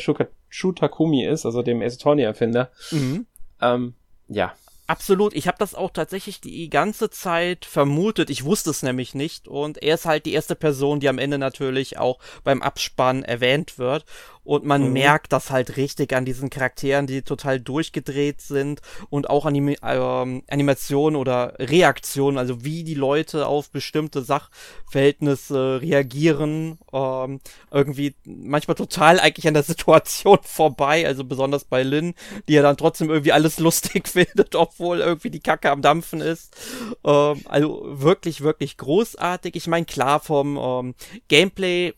Shutakumi 0.48 1.26
ist, 1.26 1.44
also 1.44 1.60
dem 1.60 1.82
Esotonia-Erfinder. 1.82 2.70
Mhm. 2.90 3.26
Ähm, 3.60 3.94
ja. 4.28 4.54
Absolut. 4.92 5.32
Ich 5.32 5.48
habe 5.48 5.56
das 5.58 5.74
auch 5.74 5.88
tatsächlich 5.88 6.42
die 6.42 6.68
ganze 6.68 7.08
Zeit 7.08 7.64
vermutet. 7.64 8.28
Ich 8.28 8.44
wusste 8.44 8.68
es 8.68 8.82
nämlich 8.82 9.14
nicht. 9.14 9.48
Und 9.48 9.82
er 9.82 9.94
ist 9.94 10.04
halt 10.04 10.26
die 10.26 10.34
erste 10.34 10.54
Person, 10.54 11.00
die 11.00 11.08
am 11.08 11.16
Ende 11.16 11.38
natürlich 11.38 11.96
auch 11.96 12.18
beim 12.44 12.60
Abspann 12.60 13.22
erwähnt 13.22 13.78
wird. 13.78 14.04
Und 14.44 14.64
man 14.64 14.86
mhm. 14.86 14.92
merkt 14.92 15.32
das 15.32 15.50
halt 15.50 15.76
richtig 15.76 16.14
an 16.14 16.24
diesen 16.24 16.50
Charakteren, 16.50 17.06
die 17.06 17.22
total 17.22 17.60
durchgedreht 17.60 18.40
sind 18.40 18.80
und 19.08 19.30
auch 19.30 19.46
Anim 19.46 19.76
ähm, 19.82 20.42
Animationen 20.48 21.16
oder 21.16 21.54
Reaktionen, 21.58 22.38
also 22.38 22.64
wie 22.64 22.82
die 22.82 22.94
Leute 22.94 23.46
auf 23.46 23.70
bestimmte 23.70 24.22
Sachverhältnisse 24.22 25.80
reagieren. 25.80 26.78
Ähm, 26.92 27.40
irgendwie 27.70 28.14
manchmal 28.24 28.74
total 28.74 29.20
eigentlich 29.20 29.46
an 29.46 29.54
der 29.54 29.62
Situation 29.72 30.38
vorbei, 30.42 31.06
also 31.06 31.24
besonders 31.24 31.64
bei 31.64 31.84
Lynn, 31.84 32.14
die 32.48 32.54
ja 32.54 32.62
dann 32.62 32.76
trotzdem 32.76 33.10
irgendwie 33.10 33.32
alles 33.32 33.60
lustig 33.60 34.08
findet, 34.08 34.56
obwohl 34.56 35.00
irgendwie 35.00 35.30
die 35.30 35.40
Kacke 35.40 35.70
am 35.70 35.82
Dampfen 35.82 36.20
ist. 36.20 36.56
Ähm, 37.04 37.42
also 37.44 37.82
wirklich, 37.84 38.40
wirklich 38.40 38.76
großartig. 38.76 39.54
Ich 39.54 39.68
meine, 39.68 39.86
klar, 39.86 40.18
vom 40.18 40.56
ähm, 40.56 40.94
Gameplay 41.28 41.94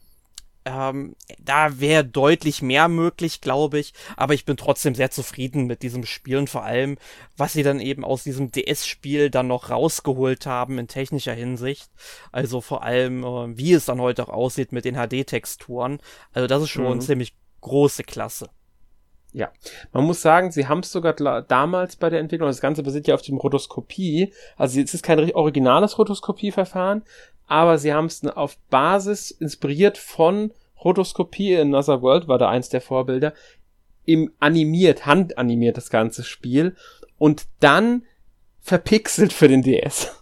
ähm, 0.64 1.14
da 1.38 1.80
wäre 1.80 2.04
deutlich 2.04 2.62
mehr 2.62 2.88
möglich, 2.88 3.40
glaube 3.40 3.78
ich. 3.78 3.92
Aber 4.16 4.34
ich 4.34 4.44
bin 4.44 4.56
trotzdem 4.56 4.94
sehr 4.94 5.10
zufrieden 5.10 5.66
mit 5.66 5.82
diesem 5.82 6.04
Spiel 6.06 6.38
und 6.38 6.50
vor 6.50 6.64
allem, 6.64 6.96
was 7.36 7.52
sie 7.52 7.62
dann 7.62 7.80
eben 7.80 8.04
aus 8.04 8.22
diesem 8.24 8.50
DS-Spiel 8.50 9.30
dann 9.30 9.48
noch 9.48 9.70
rausgeholt 9.70 10.46
haben 10.46 10.78
in 10.78 10.88
technischer 10.88 11.34
Hinsicht. 11.34 11.90
Also 12.32 12.60
vor 12.60 12.82
allem, 12.82 13.24
äh, 13.24 13.58
wie 13.58 13.72
es 13.72 13.84
dann 13.84 14.00
heute 14.00 14.24
auch 14.24 14.32
aussieht 14.32 14.72
mit 14.72 14.84
den 14.84 14.96
HD-Texturen. 14.96 15.98
Also 16.32 16.46
das 16.46 16.62
ist 16.62 16.70
schon 16.70 16.96
mhm. 16.96 17.00
ziemlich 17.00 17.36
große 17.60 18.04
Klasse. 18.04 18.48
Ja, 19.34 19.50
man 19.92 20.04
muss 20.04 20.22
sagen, 20.22 20.52
sie 20.52 20.68
haben 20.68 20.78
es 20.78 20.92
sogar 20.92 21.12
damals 21.42 21.96
bei 21.96 22.08
der 22.08 22.20
Entwicklung, 22.20 22.48
das 22.48 22.60
Ganze 22.60 22.84
basiert 22.84 23.08
ja 23.08 23.16
auf 23.16 23.22
dem 23.22 23.36
Rotoskopie, 23.36 24.32
also 24.56 24.80
es 24.80 24.94
ist 24.94 25.02
kein 25.02 25.34
originales 25.34 25.98
Rotoskopieverfahren, 25.98 27.02
aber 27.46 27.78
sie 27.78 27.92
haben 27.92 28.06
es 28.06 28.24
auf 28.24 28.58
Basis 28.70 29.30
inspiriert 29.30 29.98
von 29.98 30.52
Rotoskopie 30.82 31.54
in 31.54 31.74
Another 31.74 32.02
World 32.02 32.28
war 32.28 32.38
da 32.38 32.48
eins 32.48 32.68
der 32.68 32.80
Vorbilder, 32.80 33.32
im 34.04 34.32
animiert, 34.38 35.06
handanimiert 35.06 35.76
das 35.76 35.90
ganze 35.90 36.24
Spiel 36.24 36.76
und 37.18 37.46
dann 37.60 38.04
verpixelt 38.60 39.32
für 39.32 39.48
den 39.48 39.62
DS. 39.62 40.10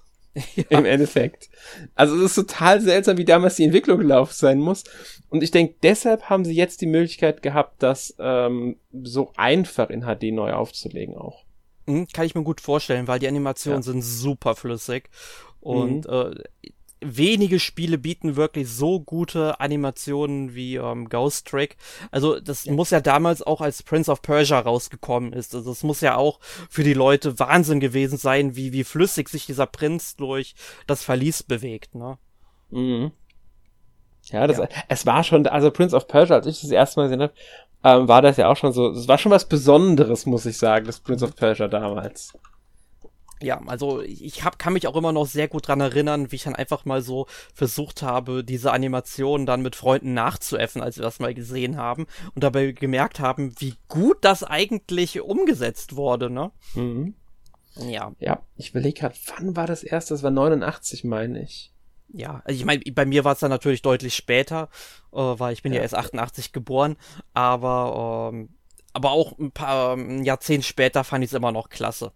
Ja. 0.57 0.64
Im 0.70 0.87
Endeffekt. 0.87 1.51
Also 1.95 2.16
es 2.16 2.23
ist 2.23 2.35
total 2.37 2.81
seltsam, 2.81 3.18
wie 3.18 3.27
damals 3.27 3.57
die 3.57 3.64
Entwicklung 3.64 3.99
gelaufen 3.99 4.33
sein 4.35 4.61
muss. 4.61 4.85
Und 5.29 5.43
ich 5.43 5.51
denke, 5.51 5.75
deshalb 5.83 6.31
haben 6.31 6.47
sie 6.47 6.55
jetzt 6.55 6.81
die 6.81 6.87
Möglichkeit 6.87 7.43
gehabt, 7.43 7.83
das 7.83 8.14
ähm, 8.18 8.79
so 9.03 9.31
einfach 9.37 9.91
in 9.91 10.05
HD 10.05 10.33
neu 10.33 10.55
aufzulegen 10.55 11.18
auch. 11.18 11.45
Mhm, 11.85 12.07
kann 12.14 12.25
ich 12.25 12.35
mir 12.35 12.45
gut 12.45 12.62
vorstellen, 12.62 13.09
weil 13.09 13.18
die 13.18 13.29
Animationen 13.29 13.81
ja. 13.81 13.83
sind 13.83 14.01
super 14.01 14.57
flüssig. 14.57 15.11
Und 15.61 16.07
mhm. 16.07 16.12
äh, 16.12 16.70
wenige 17.05 17.61
Spiele 17.61 17.98
bieten 17.98 18.36
wirklich 18.36 18.68
so 18.68 19.00
gute 19.00 19.61
Animationen 19.61 20.55
wie 20.55 20.76
ähm, 20.76 21.09
Ghost 21.09 21.46
Trick. 21.48 21.76
Also 22.11 22.40
das 22.40 22.64
ja. 22.64 22.72
muss 22.72 22.90
ja 22.90 23.00
damals 23.00 23.42
auch 23.42 23.61
als 23.61 23.82
Prince 23.82 24.11
of 24.11 24.22
Persia 24.22 24.59
rausgekommen 24.61 25.32
ist. 25.32 25.55
Also 25.55 25.70
es 25.70 25.82
muss 25.82 26.00
ja 26.00 26.16
auch 26.16 26.40
für 26.70 26.84
die 26.84 26.94
Leute 26.94 27.38
Wahnsinn 27.38 27.80
gewesen 27.80 28.18
sein, 28.18 28.57
wie, 28.57 28.72
wie 28.72 28.84
flüssig 28.84 29.28
sich 29.28 29.46
dieser 29.46 29.66
Prinz 29.66 30.16
durch 30.16 30.55
das 30.86 31.03
Verlies 31.03 31.42
bewegt, 31.42 31.94
ne? 31.94 32.18
Mhm. 32.70 33.12
Ja, 34.26 34.46
das, 34.46 34.59
ja. 34.59 34.68
es 34.88 35.05
war 35.05 35.24
schon, 35.24 35.46
also 35.46 35.70
Prince 35.70 35.96
of 35.96 36.07
Persia, 36.07 36.36
als 36.36 36.46
ich 36.46 36.61
das 36.61 36.70
erste 36.70 37.00
Mal 37.00 37.07
gesehen 37.07 37.22
habe, 37.22 37.32
ähm, 37.84 38.09
war 38.09 38.22
das 38.22 38.36
ja 38.36 38.48
auch 38.48 38.57
schon 38.57 38.72
so, 38.72 38.90
es 38.90 39.09
war 39.09 39.18
schon 39.18 39.32
was 39.32 39.46
Besonderes, 39.46 40.26
muss 40.26 40.46
ich 40.46 40.57
sagen, 40.57 40.86
das 40.86 41.00
Prince 41.00 41.24
of 41.24 41.34
Persia 41.34 41.68
damals. 41.68 42.32
Ja, 43.43 43.61
also 43.66 44.01
ich 44.01 44.45
hab, 44.45 44.59
kann 44.59 44.72
mich 44.72 44.86
auch 44.86 44.97
immer 44.97 45.12
noch 45.12 45.26
sehr 45.26 45.49
gut 45.49 45.68
dran 45.68 45.80
erinnern, 45.80 46.30
wie 46.30 46.36
ich 46.36 46.45
dann 46.45 46.55
einfach 46.55 46.84
mal 46.84 47.03
so 47.03 47.26
versucht 47.55 48.03
habe, 48.03 48.45
diese 48.45 48.72
Animation 48.72 49.47
dann 49.47 49.62
mit 49.62 49.76
Freunden 49.76 50.14
nachzuäffen, 50.14 50.82
als 50.82 50.97
wir 50.97 51.03
das 51.03 51.18
mal 51.18 51.34
gesehen 51.34 51.76
haben 51.76 52.07
und 52.34 52.45
dabei 52.45 52.72
gemerkt 52.72 53.20
haben, 53.20 53.55
wie 53.59 53.74
gut 53.88 54.18
das 54.22 54.45
eigentlich 54.45 55.20
umgesetzt 55.20 55.97
wurde, 55.97 56.30
ne? 56.30 56.53
Mhm. 56.74 57.14
Ja. 57.76 58.12
Ja, 58.18 58.43
ich 58.57 58.70
überlege 58.70 59.01
gerade, 59.01 59.14
wann 59.36 59.57
war 59.57 59.66
das 59.66 59.82
erste? 59.82 60.14
Das 60.14 60.22
war 60.22 60.30
89, 60.30 61.05
meine 61.05 61.43
ich. 61.43 61.72
Ja, 62.12 62.43
also 62.45 62.59
ich 62.59 62.66
meine, 62.66 62.82
bei 62.93 63.07
mir 63.07 63.24
war 63.24 63.32
es 63.32 63.40
dann 63.40 63.51
natürlich 63.51 63.80
deutlich 63.80 64.14
später, 64.14 64.68
äh, 65.12 65.16
weil 65.16 65.55
ich 65.55 65.62
bin 65.62 65.72
ja, 65.72 65.78
ja 65.78 65.82
erst 65.82 65.95
88 65.95 66.53
geboren, 66.53 66.97
aber 67.32 68.30
ähm, 68.32 68.51
aber 68.93 69.12
auch 69.12 69.38
ein 69.38 69.53
paar 69.53 69.95
ähm, 69.95 70.22
Jahrzehnt 70.22 70.64
später 70.64 71.05
fand 71.05 71.24
ich 71.24 71.30
es 71.30 71.34
immer 71.34 71.53
noch 71.53 71.70
klasse. 71.70 72.12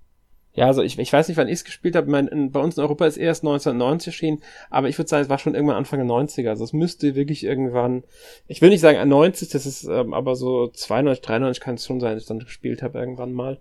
Ja, 0.56 0.66
also 0.66 0.82
ich, 0.82 0.98
ich 0.98 1.12
weiß 1.12 1.28
nicht, 1.28 1.36
wann 1.36 1.48
ich 1.48 1.54
es 1.54 1.64
gespielt 1.64 1.94
habe. 1.94 2.10
Bei 2.10 2.60
uns 2.60 2.76
in 2.76 2.82
Europa 2.82 3.06
ist 3.06 3.18
erst 3.18 3.44
1990 3.44 4.06
erschienen, 4.08 4.42
aber 4.70 4.88
ich 4.88 4.98
würde 4.98 5.08
sagen, 5.08 5.22
es 5.22 5.28
war 5.28 5.38
schon 5.38 5.54
irgendwann 5.54 5.76
Anfang 5.76 5.98
der 5.98 6.08
90er. 6.08 6.48
Also 6.48 6.64
es 6.64 6.72
müsste 6.72 7.14
wirklich 7.14 7.44
irgendwann, 7.44 8.04
ich 8.48 8.62
will 8.62 8.70
nicht 8.70 8.80
sagen 8.80 9.06
90, 9.06 9.50
das 9.50 9.66
ist 9.66 9.84
ähm, 9.84 10.14
aber 10.14 10.34
so 10.34 10.68
92, 10.68 11.24
93 11.24 11.62
kann 11.62 11.74
es 11.74 11.84
schon 11.84 12.00
sein, 12.00 12.14
dass 12.14 12.22
ich 12.22 12.28
dann 12.28 12.38
gespielt 12.38 12.82
habe 12.82 12.98
irgendwann 12.98 13.34
mal. 13.34 13.60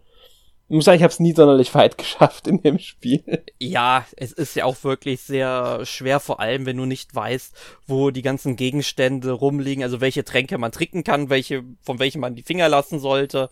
Ich 0.68 0.74
muss 0.74 0.86
sagen, 0.86 0.96
ich 0.96 1.04
habe 1.04 1.12
es 1.12 1.20
nie 1.20 1.34
sonderlich 1.34 1.76
weit 1.76 1.98
geschafft 1.98 2.48
in 2.48 2.62
dem 2.62 2.80
Spiel. 2.80 3.44
Ja, 3.60 4.06
es 4.16 4.32
ist 4.32 4.56
ja 4.56 4.64
auch 4.64 4.82
wirklich 4.86 5.22
sehr 5.22 5.82
schwer, 5.84 6.22
vor 6.22 6.40
allem 6.40 6.66
wenn 6.66 6.78
du 6.78 6.86
nicht 6.86 7.14
weißt, 7.14 7.54
wo 7.88 8.10
die 8.10 8.24
ganzen 8.24 8.56
Gegenstände 8.56 9.32
rumliegen, 9.32 9.84
also 9.84 10.00
welche 10.00 10.24
Tränke 10.24 10.58
man 10.58 10.72
trinken 10.72 11.04
kann, 11.04 11.30
welche, 11.30 11.64
von 11.82 12.00
welchen 12.00 12.22
man 12.22 12.36
die 12.36 12.44
Finger 12.44 12.70
lassen 12.70 13.00
sollte. 13.00 13.50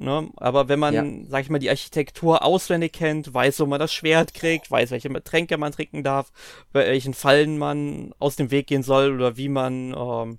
Ne? 0.00 0.30
Aber 0.36 0.68
wenn 0.68 0.78
man, 0.78 0.94
ja. 0.94 1.04
sag 1.28 1.42
ich 1.42 1.50
mal, 1.50 1.58
die 1.58 1.70
Architektur 1.70 2.44
auswendig 2.44 2.92
kennt, 2.92 3.34
weiß, 3.34 3.58
wo 3.60 3.66
man 3.66 3.80
das 3.80 3.92
Schwert 3.92 4.32
kriegt, 4.32 4.70
weiß, 4.70 4.92
welche 4.92 5.12
Tränke 5.24 5.58
man 5.58 5.72
trinken 5.72 6.04
darf, 6.04 6.30
bei 6.72 6.86
welchen 6.86 7.14
Fallen 7.14 7.58
man 7.58 8.14
aus 8.18 8.36
dem 8.36 8.50
Weg 8.50 8.68
gehen 8.68 8.84
soll 8.84 9.12
oder 9.12 9.36
wie 9.36 9.48
man 9.48 9.94
ähm, 9.96 10.38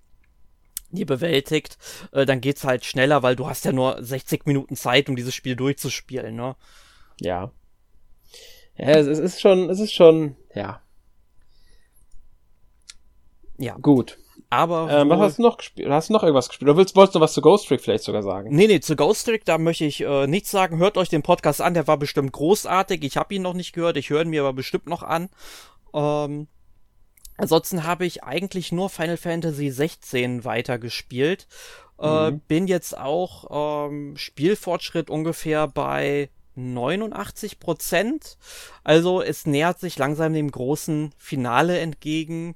die 0.91 1.05
bewältigt, 1.05 1.78
äh, 2.14 2.26
dann 2.26 2.41
geht's 2.41 2.64
halt 2.64 2.86
schneller, 2.86 3.22
weil 3.22 3.36
du 3.36 3.47
hast 3.47 3.66
ja 3.66 3.74
nur 3.74 4.01
60 4.01 4.45
Minuten 4.45 4.76
Zeit, 4.76 5.10
um 5.10 5.16
dieses 5.16 5.36
Spiel 5.36 5.55
durchzuspielen, 5.55 6.36
ne? 6.36 6.55
Ja. 7.20 7.51
ja 8.78 8.88
es 8.88 9.20
ist 9.20 9.41
schon, 9.41 9.70
es 9.70 9.80
ist 9.80 9.93
schon, 9.93 10.36
ja. 10.55 10.82
Ja. 13.57 13.76
Gut. 13.76 14.18
Aber. 14.50 14.89
Ähm, 14.91 15.10
was 15.10 15.20
hast 15.20 15.38
du 15.38 15.43
noch 15.43 15.58
gespielt? 15.58 15.89
Hast 15.89 16.10
du 16.10 16.14
noch 16.14 16.24
irgendwas 16.24 16.50
gespielt? 16.50 16.70
Oder 16.70 16.78
willst, 16.78 16.95
wolltest 16.95 17.16
du 17.16 17.20
was 17.20 17.34
zu 17.34 17.41
Ghost 17.41 17.68
Trick 17.68 17.82
vielleicht 17.82 18.04
sogar 18.04 18.24
sagen? 18.24 18.50
Nee, 18.56 18.68
nee, 18.68 18.80
zu 18.80 18.95
Ghost 18.95 19.26
Trick, 19.26 19.45
da 19.45 19.58
möchte 19.58 19.86
ich 19.86 20.02
äh, 20.02 20.28
nichts 20.28 20.50
sagen. 20.50 20.78
Hört 20.78 20.97
euch 20.97 21.10
den 21.10 21.22
Podcast 21.22 21.62
an, 21.62 21.76
der 21.76 21.88
war 21.88 21.97
bestimmt 21.97 22.32
großartig. 22.32 23.04
Ich 23.04 23.18
habe 23.18 23.34
ihn 23.36 23.43
noch 23.43 23.54
nicht 23.54 23.74
gehört, 23.74 23.97
ich 23.97 24.10
höre 24.10 24.24
ihn 24.24 24.30
mir 24.30 24.41
aber 24.41 24.54
bestimmt 24.54 24.88
noch 24.88 25.04
an. 25.04 25.30
Ähm, 25.93 26.47
ansonsten 27.38 27.84
habe 27.84 28.06
ich 28.06 28.24
eigentlich 28.24 28.72
nur 28.72 28.89
Final 28.89 29.18
Fantasy 29.18 29.70
16 29.70 30.43
weitergespielt. 30.45 31.47
Äh, 32.00 32.32
mhm. 32.32 32.39
bin 32.47 32.68
jetzt 32.68 32.97
auch 32.97 33.88
ähm, 33.88 34.16
Spielfortschritt 34.16 35.10
ungefähr 35.10 35.68
bei 35.68 36.30
89 36.56 37.60
Prozent. 37.60 38.38
Also 38.84 39.22
es 39.22 39.45
nähert 39.45 39.80
sich 39.80 39.97
langsam 39.97 40.34
dem 40.34 40.50
großen 40.50 41.14
Finale 41.18 41.80
entgegen. 41.80 42.56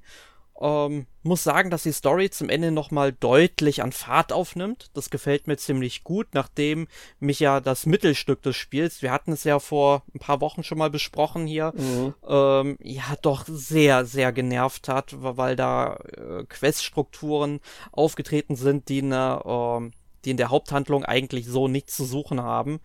Ähm, 0.64 1.06
muss 1.22 1.44
sagen, 1.44 1.68
dass 1.68 1.82
die 1.82 1.92
Story 1.92 2.30
zum 2.30 2.48
Ende 2.48 2.70
nochmal 2.70 3.12
deutlich 3.12 3.82
an 3.82 3.92
Fahrt 3.92 4.32
aufnimmt. 4.32 4.90
Das 4.94 5.10
gefällt 5.10 5.46
mir 5.46 5.58
ziemlich 5.58 6.04
gut, 6.04 6.28
nachdem 6.32 6.88
mich 7.20 7.38
ja 7.38 7.60
das 7.60 7.84
Mittelstück 7.84 8.40
des 8.40 8.56
Spiels, 8.56 9.02
wir 9.02 9.12
hatten 9.12 9.32
es 9.32 9.44
ja 9.44 9.58
vor 9.58 10.04
ein 10.14 10.20
paar 10.20 10.40
Wochen 10.40 10.62
schon 10.62 10.78
mal 10.78 10.88
besprochen 10.88 11.46
hier, 11.46 11.74
mhm. 11.76 12.14
ähm, 12.26 12.78
ja 12.80 13.14
doch 13.20 13.44
sehr, 13.46 14.06
sehr 14.06 14.32
genervt 14.32 14.88
hat, 14.88 15.14
weil 15.18 15.54
da 15.54 15.96
äh, 15.96 16.44
Queststrukturen 16.48 17.60
aufgetreten 17.92 18.56
sind, 18.56 18.88
die 18.88 19.00
in, 19.00 19.10
der, 19.10 19.42
äh, 19.44 19.90
die 20.24 20.30
in 20.30 20.38
der 20.38 20.48
Haupthandlung 20.48 21.04
eigentlich 21.04 21.46
so 21.46 21.68
nichts 21.68 21.94
zu 21.94 22.06
suchen 22.06 22.42
haben. 22.42 22.80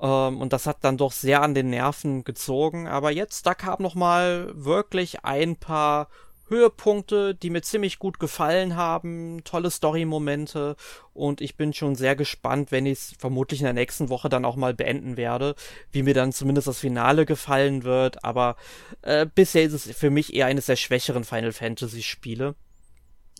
Ähm, 0.00 0.40
und 0.40 0.54
das 0.54 0.66
hat 0.66 0.78
dann 0.80 0.96
doch 0.96 1.12
sehr 1.12 1.42
an 1.42 1.52
den 1.52 1.68
Nerven 1.68 2.24
gezogen. 2.24 2.88
Aber 2.88 3.10
jetzt, 3.10 3.44
da 3.44 3.54
kam 3.54 3.82
noch 3.82 3.94
mal 3.94 4.50
wirklich 4.54 5.22
ein 5.26 5.56
paar 5.56 6.08
Höhepunkte, 6.54 7.34
die 7.34 7.50
mir 7.50 7.62
ziemlich 7.62 7.98
gut 7.98 8.20
gefallen 8.20 8.76
haben, 8.76 9.42
tolle 9.44 9.70
Story-Momente 9.70 10.76
und 11.12 11.40
ich 11.40 11.56
bin 11.56 11.72
schon 11.72 11.96
sehr 11.96 12.14
gespannt, 12.14 12.70
wenn 12.70 12.86
ich 12.86 12.92
es 12.92 13.14
vermutlich 13.18 13.60
in 13.60 13.64
der 13.64 13.72
nächsten 13.72 14.08
Woche 14.08 14.28
dann 14.28 14.44
auch 14.44 14.56
mal 14.56 14.72
beenden 14.72 15.16
werde, 15.16 15.56
wie 15.90 16.02
mir 16.02 16.14
dann 16.14 16.32
zumindest 16.32 16.68
das 16.68 16.78
Finale 16.78 17.26
gefallen 17.26 17.82
wird, 17.82 18.24
aber 18.24 18.56
äh, 19.02 19.26
bisher 19.26 19.64
ist 19.64 19.72
es 19.72 19.96
für 19.96 20.10
mich 20.10 20.32
eher 20.34 20.46
eines 20.46 20.66
der 20.66 20.76
schwächeren 20.76 21.24
Final 21.24 21.52
Fantasy-Spiele. 21.52 22.54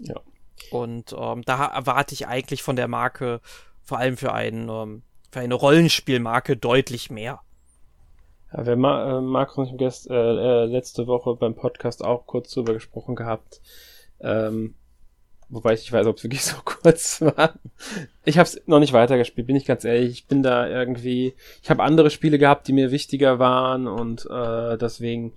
Ja. 0.00 0.20
Und 0.70 1.14
ähm, 1.16 1.42
da 1.42 1.66
erwarte 1.66 2.14
ich 2.14 2.26
eigentlich 2.26 2.62
von 2.62 2.76
der 2.76 2.88
Marke, 2.88 3.40
vor 3.82 3.98
allem 3.98 4.16
für, 4.16 4.32
einen, 4.32 4.68
ähm, 4.68 5.02
für 5.30 5.40
eine 5.40 5.54
Rollenspielmarke, 5.54 6.56
deutlich 6.56 7.10
mehr. 7.10 7.40
Ja, 8.56 8.66
wir 8.66 8.76
Ma 8.76 9.18
äh, 9.18 9.20
Markus 9.20 9.56
und 9.56 9.72
ich 9.72 9.78
gest, 9.78 10.08
äh, 10.08 10.14
äh, 10.14 10.64
letzte 10.66 11.08
Woche 11.08 11.34
beim 11.34 11.56
Podcast 11.56 12.04
auch 12.04 12.26
kurz 12.26 12.52
drüber 12.52 12.72
gesprochen 12.72 13.16
gehabt. 13.16 13.60
Ähm, 14.20 14.74
wobei 15.48 15.74
ich 15.74 15.80
nicht 15.80 15.92
weiß, 15.92 16.06
ob 16.06 16.18
es 16.18 16.22
wirklich 16.22 16.44
so 16.44 16.56
kurz 16.64 17.20
war. 17.20 17.54
Ich 18.24 18.38
habe 18.38 18.46
es 18.46 18.62
noch 18.66 18.78
nicht 18.78 18.92
weitergespielt, 18.92 19.48
bin 19.48 19.56
ich 19.56 19.64
ganz 19.64 19.84
ehrlich. 19.84 20.10
Ich 20.10 20.26
bin 20.28 20.44
da 20.44 20.68
irgendwie, 20.68 21.34
ich 21.62 21.70
habe 21.70 21.82
andere 21.82 22.10
Spiele 22.10 22.38
gehabt, 22.38 22.68
die 22.68 22.72
mir 22.72 22.92
wichtiger 22.92 23.40
waren 23.40 23.88
und 23.88 24.26
äh, 24.30 24.78
deswegen 24.78 25.32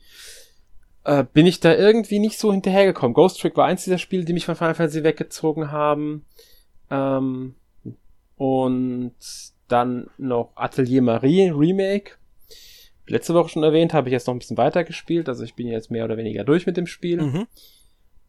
äh, 1.04 1.24
bin 1.24 1.48
ich 1.48 1.60
da 1.60 1.74
irgendwie 1.74 2.20
nicht 2.20 2.38
so 2.38 2.52
hinterhergekommen. 2.52 3.16
Ghost 3.16 3.42
Trick 3.42 3.58
war 3.58 3.66
eins 3.66 3.84
dieser 3.84 3.98
Spiele, 3.98 4.26
die 4.26 4.34
mich 4.34 4.46
von 4.46 4.56
Final 4.56 4.76
Fantasy 4.76 5.04
weggezogen 5.04 5.72
haben. 5.72 6.26
Ähm, 6.92 7.56
und 8.36 9.16
dann 9.68 10.12
noch 10.20 10.52
Atelier 10.56 11.02
Marie 11.02 11.50
Remake 11.50 12.17
letzte 13.08 13.34
Woche 13.34 13.50
schon 13.50 13.64
erwähnt, 13.64 13.94
habe 13.94 14.10
ich 14.10 14.14
jetzt 14.14 14.28
noch 14.28 14.36
ein 14.36 14.40
bisschen 14.40 14.58
weiter 14.58 14.84
gespielt. 14.84 15.30
Also 15.30 15.44
ich 15.44 15.56
bin 15.56 15.68
jetzt 15.68 15.92
mehr 15.92 16.06
oder 16.06 16.18
weniger 16.18 16.44
durch 16.44 16.66
mit 16.66 16.78
dem 16.78 16.88
Spiel. 16.88 17.22
Mhm. 17.22 17.48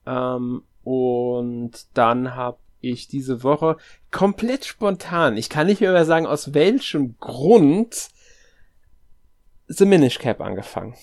Ähm, 0.06 0.62
und 0.84 1.86
dann 1.94 2.34
habe 2.34 2.58
ich 2.80 3.08
diese 3.08 3.42
Woche 3.42 3.76
komplett 4.10 4.64
spontan, 4.64 5.36
ich 5.36 5.48
kann 5.48 5.66
nicht 5.66 5.80
mehr 5.80 6.04
sagen, 6.04 6.26
aus 6.26 6.54
welchem 6.54 7.18
Grund 7.18 8.08
The 9.66 9.84
Minish 9.84 10.18
Cap 10.18 10.40
angefangen. 10.40 10.94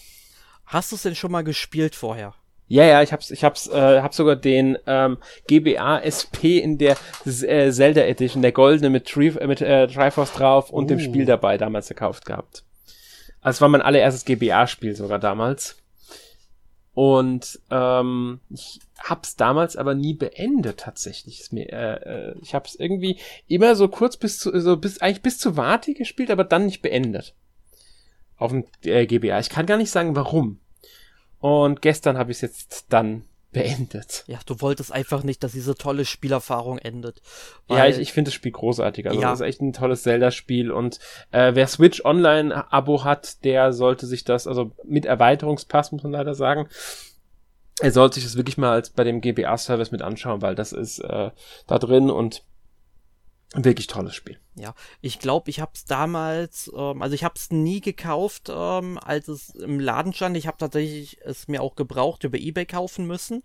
Hast 0.65 0.91
du 0.91 0.95
es 0.95 1.03
denn 1.03 1.15
schon 1.15 1.31
mal 1.31 1.43
gespielt 1.43 1.95
vorher? 1.95 2.33
Ja, 2.67 2.83
ja, 2.83 3.03
ich 3.03 3.13
hab's, 3.13 3.29
ich 3.29 3.43
hab's, 3.43 3.67
äh, 3.67 4.01
hab 4.01 4.15
sogar 4.15 4.35
den 4.35 4.77
ähm, 4.87 5.17
GBA 5.47 5.99
SP 6.01 6.57
in 6.57 6.79
der 6.79 6.97
äh, 7.25 7.69
Zelda 7.71 8.01
Edition, 8.01 8.41
der 8.41 8.53
goldene 8.53 8.89
mit, 8.89 9.07
Tri 9.07 9.31
mit 9.45 9.61
äh, 9.61 9.87
Triforce 9.87 10.33
drauf 10.33 10.71
und 10.71 10.85
uh. 10.85 10.87
dem 10.87 10.99
Spiel 10.99 11.25
dabei 11.25 11.59
damals 11.59 11.89
gekauft 11.89 12.25
gehabt. 12.25 12.63
Also 13.45 13.57
es 13.57 13.61
war 13.61 13.69
mein 13.69 13.83
allererstes 13.83 14.25
GBA-Spiel 14.25 14.95
sogar 14.95 15.19
damals. 15.19 15.77
Und 16.95 17.59
ähm, 17.69 18.39
ich 18.49 18.79
hab's 18.97 19.35
damals 19.35 19.77
aber 19.77 19.93
nie 19.93 20.15
beendet 20.15 20.79
tatsächlich. 20.79 21.51
Mir, 21.51 21.71
äh, 21.71 22.29
äh, 22.29 22.35
ich 22.41 22.55
hab's 22.55 22.73
irgendwie 22.73 23.19
immer 23.47 23.75
so 23.75 23.87
kurz 23.87 24.17
bis 24.17 24.39
zu, 24.39 24.59
so 24.59 24.77
bis 24.77 24.99
eigentlich 24.99 25.21
bis 25.21 25.37
zu 25.37 25.57
Warte 25.57 25.93
gespielt, 25.93 26.31
aber 26.31 26.43
dann 26.43 26.65
nicht 26.65 26.81
beendet. 26.81 27.35
Auf 28.35 28.49
dem 28.49 28.65
äh, 28.83 29.05
GBA. 29.05 29.39
Ich 29.39 29.49
kann 29.49 29.67
gar 29.67 29.77
nicht 29.77 29.91
sagen, 29.91 30.15
warum. 30.15 30.59
Und 31.37 31.83
gestern 31.83 32.17
habe 32.17 32.31
ich 32.31 32.37
es 32.37 32.41
jetzt 32.41 32.87
dann 32.89 33.25
beendet. 33.55 34.23
Ja, 34.27 34.39
du 34.45 34.61
wolltest 34.61 34.91
einfach 34.91 35.23
nicht, 35.23 35.43
dass 35.43 35.53
diese 35.53 35.75
tolle 35.75 36.05
Spielerfahrung 36.05 36.77
endet. 36.77 37.21
ja, 37.69 37.87
ich, 37.87 37.97
ich 37.97 38.13
finde 38.13 38.29
das 38.29 38.35
Spiel 38.35 38.51
großartig. 38.51 39.07
Also 39.07 39.21
ja. 39.21 39.31
das 39.31 39.39
ist 39.39 39.45
echt 39.45 39.61
ein 39.61 39.73
tolles 39.73 40.03
Zelda-Spiel 40.03 40.71
und 40.71 40.99
äh, 41.31 41.55
wer 41.55 41.67
Switch 41.67 42.03
Online-Abo 42.03 43.03
hat, 43.03 43.43
der 43.43 43.73
sollte 43.73 44.05
sich 44.05 44.23
das, 44.23 44.47
also 44.47 44.71
mit 44.83 45.05
Erweiterungspass 45.05 45.91
muss 45.91 46.03
man 46.03 46.11
leider 46.11 46.35
sagen, 46.35 46.67
er 47.81 47.91
sollte 47.91 48.15
sich 48.15 48.23
das 48.23 48.37
wirklich 48.37 48.57
mal 48.57 48.71
als 48.71 48.89
bei 48.89 49.03
dem 49.03 49.21
GBA-Service 49.21 49.91
mit 49.91 50.01
anschauen, 50.01 50.41
weil 50.41 50.55
das 50.55 50.71
ist 50.71 50.99
äh, 50.99 51.31
da 51.67 51.79
drin 51.79 52.09
und 52.09 52.43
Wirklich 53.53 53.87
tolles 53.87 54.15
Spiel. 54.15 54.39
Ja, 54.55 54.73
ich 55.01 55.19
glaube, 55.19 55.49
ich 55.49 55.59
habe 55.59 55.71
es 55.75 55.85
damals, 55.85 56.71
ähm, 56.75 57.01
also 57.01 57.13
ich 57.13 57.23
habe 57.23 57.35
es 57.37 57.51
nie 57.51 57.81
gekauft, 57.81 58.49
ähm, 58.49 58.97
als 58.97 59.27
es 59.27 59.49
im 59.49 59.79
Laden 59.79 60.13
stand. 60.13 60.35
Ich 60.35 60.47
habe 60.47 60.57
tatsächlich 60.57 61.19
es 61.21 61.47
mir 61.47 61.61
auch 61.61 61.75
gebraucht 61.75 62.23
über 62.23 62.37
eBay 62.37 62.65
kaufen 62.65 63.05
müssen. 63.05 63.43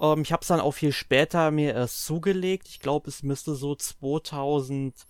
Ähm, 0.00 0.22
ich 0.22 0.32
habe 0.32 0.42
es 0.42 0.48
dann 0.48 0.60
auch 0.60 0.72
viel 0.72 0.92
später 0.92 1.50
mir 1.50 1.74
erst 1.74 2.04
zugelegt. 2.04 2.68
Ich 2.68 2.80
glaube, 2.80 3.08
es 3.08 3.22
müsste 3.22 3.54
so 3.54 3.74
2000 3.74 5.06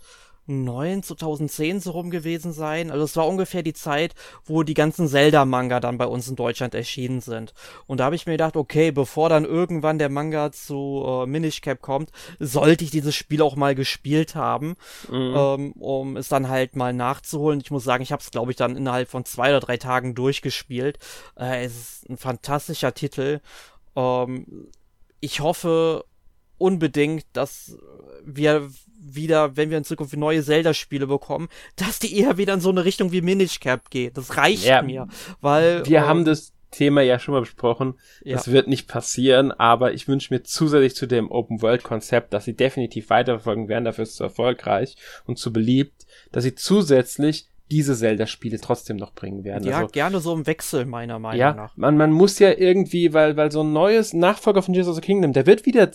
2009, 0.46 1.02
2010 1.02 1.80
so 1.80 1.90
rum 1.92 2.10
gewesen 2.10 2.52
sein. 2.52 2.90
Also 2.90 3.04
es 3.04 3.16
war 3.16 3.26
ungefähr 3.26 3.62
die 3.62 3.72
Zeit, 3.72 4.14
wo 4.44 4.62
die 4.62 4.74
ganzen 4.74 5.08
Zelda-Manga 5.08 5.80
dann 5.80 5.98
bei 5.98 6.06
uns 6.06 6.28
in 6.28 6.36
Deutschland 6.36 6.74
erschienen 6.74 7.20
sind. 7.20 7.52
Und 7.86 8.00
da 8.00 8.04
habe 8.04 8.16
ich 8.16 8.26
mir 8.26 8.32
gedacht, 8.32 8.56
okay, 8.56 8.90
bevor 8.92 9.28
dann 9.28 9.44
irgendwann 9.44 9.98
der 9.98 10.08
Manga 10.08 10.52
zu 10.52 11.04
äh, 11.06 11.26
Minish 11.26 11.60
Cap 11.60 11.82
kommt, 11.82 12.10
sollte 12.38 12.84
ich 12.84 12.90
dieses 12.90 13.14
Spiel 13.14 13.42
auch 13.42 13.56
mal 13.56 13.74
gespielt 13.74 14.34
haben, 14.34 14.76
mhm. 15.10 15.34
ähm, 15.36 15.72
um 15.72 16.16
es 16.16 16.28
dann 16.28 16.48
halt 16.48 16.76
mal 16.76 16.92
nachzuholen. 16.92 17.60
Ich 17.60 17.70
muss 17.70 17.84
sagen, 17.84 18.02
ich 18.02 18.12
habe 18.12 18.22
es, 18.22 18.30
glaube 18.30 18.52
ich, 18.52 18.56
dann 18.56 18.76
innerhalb 18.76 19.08
von 19.08 19.24
zwei 19.24 19.50
oder 19.50 19.60
drei 19.60 19.76
Tagen 19.76 20.14
durchgespielt. 20.14 20.98
Äh, 21.36 21.64
es 21.64 21.72
ist 21.76 22.08
ein 22.08 22.16
fantastischer 22.16 22.94
Titel. 22.94 23.40
Ähm, 23.96 24.68
ich 25.20 25.40
hoffe 25.40 26.04
unbedingt, 26.58 27.24
dass 27.32 27.76
wir 28.24 28.68
wieder, 28.98 29.56
wenn 29.56 29.70
wir 29.70 29.78
in 29.78 29.84
Zukunft 29.84 30.16
neue 30.16 30.42
Zelda-Spiele 30.42 31.06
bekommen, 31.06 31.48
dass 31.76 31.98
die 31.98 32.18
eher 32.18 32.38
wieder 32.38 32.54
in 32.54 32.60
so 32.60 32.70
eine 32.70 32.84
Richtung 32.84 33.12
wie 33.12 33.20
Minish 33.20 33.60
Cap 33.60 33.90
geht. 33.90 34.16
Das 34.16 34.36
reicht 34.36 34.64
ja, 34.64 34.82
mir, 34.82 35.08
weil 35.40 35.86
wir 35.86 35.98
äh, 35.98 36.02
haben 36.02 36.24
das 36.24 36.52
Thema 36.70 37.00
ja 37.02 37.18
schon 37.18 37.34
mal 37.34 37.40
besprochen. 37.40 37.94
Ja. 38.22 38.36
Das 38.36 38.50
wird 38.50 38.68
nicht 38.68 38.88
passieren, 38.88 39.52
aber 39.52 39.92
ich 39.92 40.08
wünsche 40.08 40.34
mir 40.34 40.42
zusätzlich 40.42 40.94
zu 40.94 41.06
dem 41.06 41.30
Open 41.30 41.62
World 41.62 41.82
Konzept, 41.82 42.32
dass 42.32 42.44
sie 42.44 42.56
definitiv 42.56 43.10
weiterverfolgen 43.10 43.68
werden, 43.68 43.84
dafür 43.84 44.02
ist 44.02 44.10
es 44.10 44.16
zu 44.16 44.24
erfolgreich 44.24 44.96
und 45.24 45.38
zu 45.38 45.52
beliebt, 45.52 46.06
dass 46.32 46.44
sie 46.44 46.54
zusätzlich 46.54 47.48
diese 47.70 47.96
Zelda-Spiele 47.96 48.60
trotzdem 48.60 48.96
noch 48.96 49.12
bringen 49.12 49.42
werden. 49.42 49.66
Ja, 49.66 49.78
also, 49.78 49.88
gerne 49.88 50.20
so 50.20 50.32
im 50.32 50.46
Wechsel, 50.46 50.84
meiner 50.84 51.18
Meinung 51.18 51.40
ja, 51.40 51.52
nach. 51.52 51.76
Man, 51.76 51.96
man 51.96 52.12
muss 52.12 52.38
ja 52.38 52.52
irgendwie, 52.52 53.12
weil, 53.12 53.36
weil 53.36 53.50
so 53.50 53.62
ein 53.62 53.72
neues 53.72 54.12
Nachfolger 54.12 54.62
von 54.62 54.72
Jesus 54.72 54.90
of 54.90 54.96
the 54.96 55.00
Kingdom, 55.00 55.32
der 55.32 55.46
wird 55.46 55.66
wieder 55.66 55.90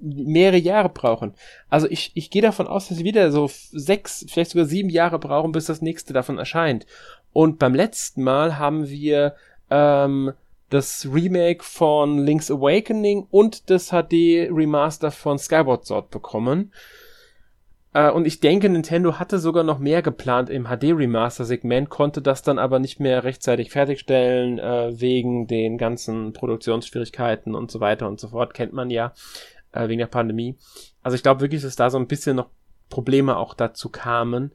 mehrere 0.00 0.58
Jahre 0.58 0.88
brauchen. 0.88 1.34
Also 1.68 1.86
ich, 1.88 2.10
ich 2.14 2.30
gehe 2.30 2.42
davon 2.42 2.66
aus, 2.66 2.88
dass 2.88 2.98
sie 2.98 3.04
wieder 3.04 3.30
so 3.30 3.48
sechs, 3.70 4.26
vielleicht 4.28 4.50
sogar 4.50 4.66
sieben 4.66 4.88
Jahre 4.88 5.18
brauchen, 5.20 5.52
bis 5.52 5.66
das 5.66 5.80
nächste 5.80 6.12
davon 6.12 6.38
erscheint. 6.38 6.86
Und 7.32 7.58
beim 7.58 7.74
letzten 7.74 8.24
Mal 8.24 8.58
haben 8.58 8.88
wir 8.88 9.34
ähm, 9.70 10.32
das 10.70 11.06
Remake 11.12 11.62
von 11.62 12.18
Link's 12.18 12.50
Awakening 12.50 13.26
und 13.30 13.70
das 13.70 13.90
HD 13.90 14.48
Remaster 14.50 15.10
von 15.10 15.38
Skyward 15.38 15.86
Sword 15.86 16.10
bekommen. 16.10 16.72
Äh, 17.94 18.10
und 18.10 18.26
ich 18.26 18.40
denke, 18.40 18.68
Nintendo 18.68 19.18
hatte 19.18 19.38
sogar 19.38 19.64
noch 19.64 19.78
mehr 19.78 20.02
geplant 20.02 20.50
im 20.50 20.66
HD-Remaster-Segment, 20.66 21.90
konnte 21.90 22.22
das 22.22 22.42
dann 22.42 22.58
aber 22.58 22.78
nicht 22.78 23.00
mehr 23.00 23.24
rechtzeitig 23.24 23.70
fertigstellen, 23.70 24.58
äh, 24.58 25.00
wegen 25.00 25.46
den 25.46 25.78
ganzen 25.78 26.32
Produktionsschwierigkeiten 26.32 27.54
und 27.54 27.70
so 27.70 27.80
weiter 27.80 28.08
und 28.08 28.20
so 28.20 28.28
fort. 28.28 28.54
Kennt 28.54 28.72
man 28.72 28.90
ja, 28.90 29.12
äh, 29.72 29.88
wegen 29.88 29.98
der 29.98 30.06
Pandemie. 30.06 30.56
Also 31.02 31.14
ich 31.14 31.22
glaube 31.22 31.40
wirklich, 31.40 31.62
dass 31.62 31.76
da 31.76 31.90
so 31.90 31.98
ein 31.98 32.08
bisschen 32.08 32.36
noch 32.36 32.48
Probleme 32.88 33.36
auch 33.36 33.54
dazu 33.54 33.88
kamen. 33.88 34.52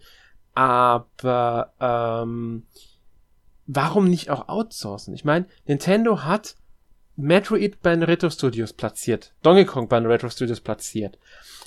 Aber 0.53 1.73
ähm, 1.79 2.63
warum 3.67 4.09
nicht 4.09 4.31
auch 4.31 4.47
outsourcen? 4.47 5.13
Ich 5.13 5.23
meine, 5.23 5.45
Nintendo 5.65 6.23
hat 6.23 6.55
Metroid 7.20 7.82
bei 7.82 7.89
den 7.89 8.03
Retro 8.03 8.30
Studios 8.30 8.74
platziert, 8.74 9.34
Donkey 9.41 9.65
Kong 9.65 9.88
bei 9.88 9.99
den 9.99 10.05
Retro 10.05 10.30
Studios 10.30 10.61
platziert. 10.61 11.18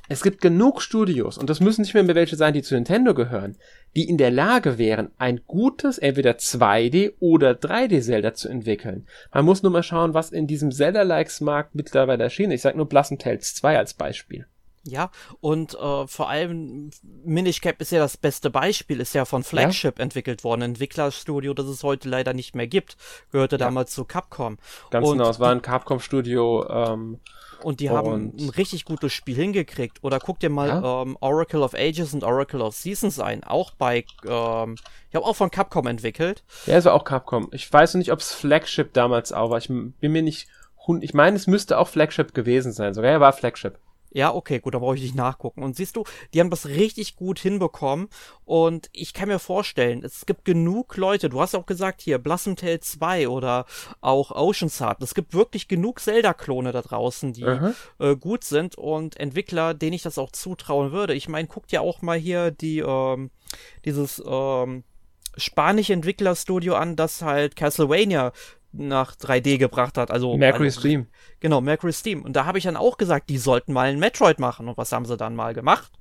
Es 0.08 0.22
gibt 0.22 0.40
genug 0.40 0.80
Studios, 0.80 1.38
und 1.38 1.50
das 1.50 1.58
müssen 1.58 1.82
nicht 1.82 1.92
mehr, 1.92 2.06
welche 2.14 2.36
sein, 2.36 2.54
die 2.54 2.62
zu 2.62 2.74
Nintendo 2.74 3.14
gehören, 3.14 3.56
die 3.96 4.08
in 4.08 4.16
der 4.16 4.30
Lage 4.30 4.78
wären, 4.78 5.10
ein 5.18 5.40
gutes, 5.48 5.98
entweder 5.98 6.32
2D 6.32 7.14
oder 7.18 7.50
3D 7.50 8.00
Zelda 8.00 8.32
zu 8.32 8.48
entwickeln. 8.48 9.08
Man 9.34 9.44
muss 9.44 9.64
nur 9.64 9.72
mal 9.72 9.82
schauen, 9.82 10.14
was 10.14 10.30
in 10.30 10.46
diesem 10.46 10.70
Zelda-Likes-Markt 10.70 11.74
mittlerweile 11.74 12.22
erschienen 12.22 12.52
ist. 12.52 12.60
Ich 12.60 12.62
sag 12.62 12.76
nur 12.76 12.88
Blossom 12.88 13.18
Tales 13.18 13.54
2 13.56 13.76
als 13.76 13.94
Beispiel. 13.94 14.46
Ja, 14.84 15.10
und 15.40 15.74
äh, 15.74 16.06
vor 16.06 16.30
allem 16.30 16.90
Minish 17.02 17.60
Cap 17.60 17.82
ist 17.82 17.92
ja 17.92 17.98
das 17.98 18.16
beste 18.16 18.48
Beispiel, 18.48 19.00
ist 19.00 19.14
ja 19.14 19.26
von 19.26 19.44
Flagship 19.44 19.98
ja. 19.98 20.02
entwickelt 20.02 20.42
worden, 20.42 20.62
ein 20.62 20.70
Entwicklerstudio, 20.70 21.52
das 21.52 21.66
es 21.66 21.82
heute 21.82 22.08
leider 22.08 22.32
nicht 22.32 22.54
mehr 22.54 22.66
gibt, 22.66 22.96
gehörte 23.30 23.56
ja. 23.56 23.66
damals 23.66 23.92
zu 23.92 24.06
Capcom. 24.06 24.56
Ganz 24.90 25.06
und 25.06 25.18
genau, 25.18 25.28
es 25.28 25.38
war 25.38 25.50
ein 25.50 25.60
Capcom-Studio. 25.60 26.66
Ähm, 26.70 27.20
und 27.62 27.80
die 27.80 27.90
und 27.90 27.96
haben 27.96 28.32
ein 28.38 28.48
richtig 28.50 28.86
gutes 28.86 29.12
Spiel 29.12 29.36
hingekriegt. 29.36 30.02
Oder 30.02 30.18
guck 30.18 30.40
dir 30.40 30.48
mal 30.48 30.68
ja? 30.68 31.02
ähm, 31.02 31.18
Oracle 31.20 31.62
of 31.62 31.74
Ages 31.74 32.14
und 32.14 32.24
Oracle 32.24 32.62
of 32.62 32.74
Seasons 32.74 33.20
ein, 33.20 33.44
auch 33.44 33.72
bei, 33.72 34.06
ähm, 34.26 34.76
ich 35.10 35.14
habe 35.14 35.26
auch 35.26 35.36
von 35.36 35.50
Capcom 35.50 35.86
entwickelt. 35.88 36.42
Ja, 36.64 36.76
es 36.76 36.86
war 36.86 36.94
auch 36.94 37.04
Capcom. 37.04 37.48
Ich 37.52 37.70
weiß 37.70 37.94
nicht, 37.96 38.12
ob 38.12 38.20
es 38.20 38.32
Flagship 38.32 38.94
damals 38.94 39.32
auch 39.32 39.50
war. 39.50 39.58
Ich 39.58 39.68
bin 39.68 40.12
mir 40.12 40.22
nicht, 40.22 40.48
ich 41.02 41.12
meine, 41.12 41.36
es 41.36 41.46
müsste 41.46 41.78
auch 41.78 41.88
Flagship 41.88 42.32
gewesen 42.32 42.72
sein. 42.72 42.94
Sogar 42.94 43.10
er 43.10 43.20
war 43.20 43.34
Flagship. 43.34 43.78
Ja, 44.12 44.34
okay, 44.34 44.58
gut, 44.58 44.74
dann 44.74 44.80
brauche 44.80 44.96
ich 44.96 45.02
nicht 45.02 45.14
nachgucken. 45.14 45.62
Und 45.62 45.76
siehst 45.76 45.96
du, 45.96 46.04
die 46.34 46.40
haben 46.40 46.50
das 46.50 46.66
richtig 46.66 47.16
gut 47.16 47.38
hinbekommen. 47.38 48.08
Und 48.44 48.90
ich 48.92 49.14
kann 49.14 49.28
mir 49.28 49.38
vorstellen, 49.38 50.02
es 50.04 50.26
gibt 50.26 50.44
genug 50.44 50.96
Leute, 50.96 51.28
du 51.28 51.40
hast 51.40 51.54
ja 51.54 51.60
auch 51.60 51.66
gesagt 51.66 52.00
hier, 52.00 52.18
Blossom 52.18 52.56
Tale 52.56 52.80
2 52.80 53.28
oder 53.28 53.66
auch 54.00 54.32
Ocean's 54.32 54.80
Heart. 54.80 55.02
Es 55.02 55.14
gibt 55.14 55.32
wirklich 55.32 55.68
genug 55.68 56.00
Zelda-Klone 56.00 56.72
da 56.72 56.82
draußen, 56.82 57.32
die 57.32 57.42
äh, 58.00 58.16
gut 58.16 58.44
sind 58.44 58.76
und 58.76 59.16
Entwickler, 59.18 59.74
denen 59.74 59.92
ich 59.92 60.02
das 60.02 60.18
auch 60.18 60.32
zutrauen 60.32 60.90
würde. 60.90 61.14
Ich 61.14 61.28
meine, 61.28 61.46
guckt 61.46 61.70
ja 61.70 61.80
auch 61.80 62.02
mal 62.02 62.18
hier 62.18 62.50
die, 62.50 62.80
ähm, 62.80 63.30
dieses, 63.84 64.20
ähm, 64.26 64.82
spanische 65.36 65.92
Entwicklerstudio 65.92 66.74
an, 66.74 66.96
das 66.96 67.22
halt 67.22 67.54
Castlevania 67.56 68.32
nach 68.72 69.14
3D 69.14 69.58
gebracht 69.58 69.98
hat. 69.98 70.10
Also 70.10 70.36
Mercury 70.36 70.66
also, 70.66 70.80
Stream. 70.80 71.06
Genau, 71.40 71.60
Mercury 71.60 71.92
Steam. 71.92 72.22
Und 72.22 72.34
da 72.34 72.44
habe 72.44 72.58
ich 72.58 72.64
dann 72.64 72.76
auch 72.76 72.96
gesagt, 72.96 73.28
die 73.28 73.38
sollten 73.38 73.72
mal 73.72 73.88
ein 73.88 73.98
Metroid 73.98 74.38
machen. 74.38 74.68
Und 74.68 74.76
was 74.76 74.92
haben 74.92 75.04
sie 75.04 75.16
dann 75.16 75.34
mal 75.34 75.54
gemacht? 75.54 75.92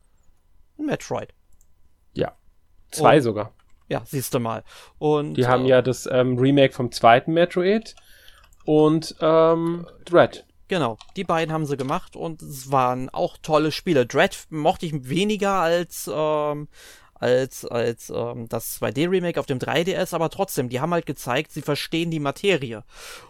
Ein 0.78 0.86
Metroid. 0.86 1.34
Ja. 2.14 2.34
Zwei 2.92 3.18
und, 3.18 3.24
sogar. 3.24 3.54
Ja, 3.88 4.04
siehst 4.06 4.34
du 4.34 4.40
mal. 4.40 4.64
Und 5.00 5.34
die 5.34 5.42
äh, 5.42 5.48
haben 5.48 5.66
ja 5.66 5.82
das 5.82 6.08
ähm, 6.12 6.38
Remake 6.38 6.74
vom 6.74 6.92
zweiten 6.92 7.34
Metroid 7.34 7.96
und 8.66 9.16
ähm, 9.20 9.88
Dread. 10.06 10.46
Genau, 10.68 11.00
die 11.16 11.24
beiden 11.24 11.52
haben 11.52 11.66
sie 11.66 11.78
gemacht 11.78 12.16
und 12.16 12.44
es 12.44 12.72
waren 12.72 13.10
auch 13.10 13.38
tolle 13.42 13.72
Spiele. 13.72 14.06
Dread 14.06 14.38
mochte 14.52 14.86
ich 14.86 15.10
weniger 15.10 15.54
als 15.54 16.10
ähm, 16.14 16.68
als, 17.20 17.66
als 17.66 18.10
ähm, 18.10 18.48
das 18.50 18.82
2D-Remake 18.82 19.40
auf 19.40 19.46
dem 19.46 19.60
3DS, 19.60 20.14
aber 20.14 20.30
trotzdem, 20.30 20.70
die 20.70 20.80
haben 20.80 20.94
halt 20.94 21.06
gezeigt, 21.06 21.52
sie 21.52 21.62
verstehen 21.62 22.12
die 22.12 22.20
Materie. 22.20 22.84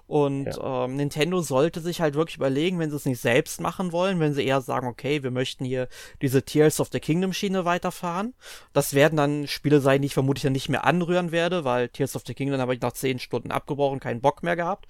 Und 0.08 0.46
ja. 0.46 0.86
ähm, 0.86 0.96
Nintendo 0.96 1.42
sollte 1.42 1.82
sich 1.82 2.02
halt 2.02 2.16
wirklich 2.16 2.38
überlegen, 2.38 2.80
wenn 2.80 2.90
sie 2.90 2.96
es 2.96 3.06
nicht 3.06 3.22
selbst 3.22 3.62
machen 3.62 3.92
wollen, 3.92 4.20
wenn 4.20 4.34
sie 4.34 4.46
eher 4.46 4.62
sagen, 4.62 4.88
okay, 4.88 5.22
wir 5.22 5.32
möchten 5.32 5.66
hier 5.66 5.88
diese 6.22 6.44
Tears 6.44 6.80
of 6.80 6.90
the 6.92 7.00
Kingdom-Schiene 7.00 7.66
weiterfahren. 7.66 8.34
Das 8.74 8.94
werden 8.94 9.18
dann 9.18 9.48
Spiele 9.48 9.82
sein, 9.82 10.02
die 10.02 10.08
ich 10.08 10.14
vermutlich 10.14 10.44
dann 10.44 10.54
nicht 10.54 10.70
mehr 10.70 10.86
anrühren 10.86 11.32
werde, 11.32 11.64
weil 11.64 11.90
Tears 11.90 12.16
of 12.16 12.24
the 12.26 12.34
Kingdom 12.34 12.60
habe 12.60 12.74
ich 12.74 12.82
nach 12.82 12.94
10 12.94 13.20
Stunden 13.20 13.52
abgebrochen, 13.52 14.00
keinen 14.00 14.22
Bock 14.22 14.42
mehr 14.42 14.56
gehabt. 14.56 14.88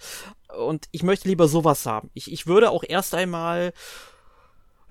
Und 0.58 0.88
ich 0.92 1.04
möchte 1.04 1.28
lieber 1.28 1.48
sowas 1.48 1.86
haben. 1.86 2.10
Ich, 2.14 2.32
ich 2.32 2.48
würde 2.48 2.72
auch 2.72 2.84
erst 2.88 3.14
einmal 3.14 3.74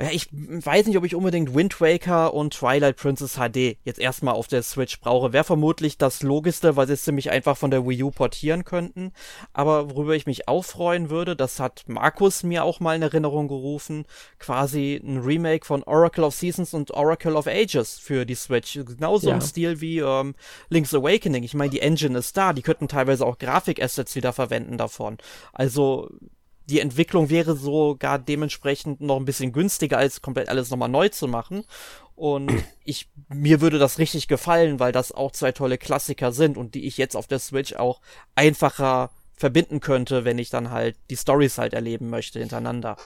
ja, 0.01 0.11
ich 0.13 0.29
weiß 0.31 0.87
nicht, 0.87 0.97
ob 0.97 1.05
ich 1.05 1.17
unbedingt 1.17 1.57
Wind 1.57 1.81
Waker 1.81 2.33
und 2.33 2.55
Twilight 2.55 2.97
Princess 2.97 3.35
HD 3.35 3.77
jetzt 3.85 3.99
erstmal 3.99 4.35
auf 4.35 4.47
der 4.47 4.63
Switch 4.63 5.01
brauche. 5.01 5.33
Wäre 5.33 5.43
vermutlich 5.43 5.99
das 5.99 6.23
Logischste, 6.23 6.77
weil 6.77 6.87
sie 6.87 6.93
es 6.93 7.03
ziemlich 7.03 7.33
einfach 7.33 7.57
von 7.57 7.73
der 7.73 7.85
Wii 7.85 8.05
U 8.05 8.11
portieren 8.13 8.65
könnten. 8.65 9.13
Aber 9.53 9.91
worüber 9.91 10.15
ich 10.15 10.27
mich 10.27 10.47
auch 10.47 10.65
freuen 10.65 11.11
würde, 11.11 11.35
das 11.35 11.59
hat 11.59 11.83
Markus 11.89 12.45
mir 12.45 12.63
auch 12.63 12.79
mal 12.79 12.95
in 12.95 13.03
Erinnerung 13.03 13.49
gerufen, 13.49 14.05
quasi 14.39 15.01
ein 15.03 15.19
Remake 15.19 15.67
von 15.67 15.83
Oracle 15.83 16.23
of 16.23 16.35
Seasons 16.35 16.75
und 16.75 16.93
Oracle 16.93 17.35
of 17.35 17.49
Ages 17.49 17.99
für 17.99 18.25
die 18.25 18.37
Switch. 18.37 18.75
Genauso 18.75 19.31
ja. 19.31 19.35
im 19.35 19.41
Stil 19.41 19.81
wie 19.81 19.99
ähm, 19.99 20.37
Link's 20.69 20.95
Awakening. 20.95 21.43
Ich 21.43 21.55
meine, 21.55 21.71
die 21.71 21.81
Engine 21.81 22.19
ist 22.19 22.37
da, 22.37 22.53
die 22.53 22.63
könnten 22.63 22.87
teilweise 22.87 23.27
auch 23.27 23.39
Grafikassets 23.39 24.15
wieder 24.15 24.33
verwenden 24.33 24.79
davon. 24.79 25.19
Also 25.53 26.09
die 26.69 26.81
Entwicklung 26.81 27.31
wäre 27.31 27.57
sogar 27.57 28.19
dementsprechend 28.19 29.01
noch 29.01 29.17
ein 29.17 29.25
bisschen 29.25 29.53
günstiger, 29.53 29.99
als 29.99 30.21
komplett 30.21 30.49
alles 30.49 30.71
nochmal 30.71 30.89
neu 30.89 31.09
zu 31.09 31.27
machen. 31.27 31.65
Und 32.15 32.51
ich, 32.85 33.09
mir 33.29 33.61
würde 33.61 33.79
das 33.79 33.99
richtig 33.99 34.29
gefallen, 34.29 34.79
weil 34.79 34.93
das 34.93 35.13
auch 35.13 35.33
zwei 35.33 35.53
tolle 35.53 35.79
Klassiker 35.79 36.33
sind 36.33 36.57
und 36.57 36.75
die 36.75 36.87
ich 36.87 36.99
jetzt 36.99 37.17
auf 37.17 37.27
der 37.27 37.39
Switch 37.39 37.75
auch 37.75 38.01
einfacher 38.35 39.11
verbinden 39.35 39.81
könnte, 39.81 40.25
wenn 40.25 40.39
ich 40.39 40.51
dann 40.51 40.71
halt 40.71 40.97
die 41.11 41.17
Stories 41.17 41.59
halt 41.59 41.73
erleben 41.73 42.11
möchte 42.11 42.41
hintereinander. 42.41 42.97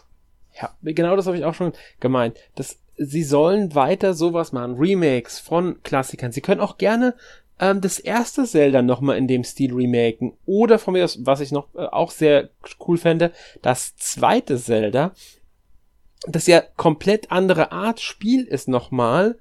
Ja, 0.61 0.75
genau 0.83 1.15
das 1.15 1.27
habe 1.27 1.37
ich 1.37 1.45
auch 1.45 1.55
schon 1.55 1.73
gemeint. 2.01 2.39
Das, 2.55 2.79
sie 2.97 3.23
sollen 3.23 3.75
weiter 3.75 4.15
sowas 4.15 4.53
machen, 4.53 4.77
Remakes 4.77 5.39
von 5.39 5.83
Klassikern. 5.83 6.33
Sie 6.33 6.41
können 6.41 6.61
auch 6.61 6.79
gerne 6.79 7.15
ähm, 7.59 7.81
das 7.81 7.99
erste 7.99 8.45
Zelda 8.45 8.83
nochmal 8.83 9.19
in 9.19 9.29
dem 9.29 9.45
Stil 9.45 9.75
remaken. 9.75 10.33
Oder 10.47 10.79
von 10.79 10.95
mir 10.95 11.05
aus, 11.05 11.19
was 11.25 11.41
ich 11.41 11.53
noch 11.53 11.75
äh, 11.75 11.85
auch 11.85 12.11
sehr 12.11 12.51
cool 12.87 12.99
fände, 12.99 13.33
das 13.63 13.97
zweite 13.97 14.59
Zelda, 14.59 15.13
das 16.27 16.47
ja 16.47 16.63
komplett 16.77 17.31
andere 17.31 17.73
Art 17.73 18.01
Spiel 18.01 18.45
ist 18.45 18.69
nochmal, 18.69 19.39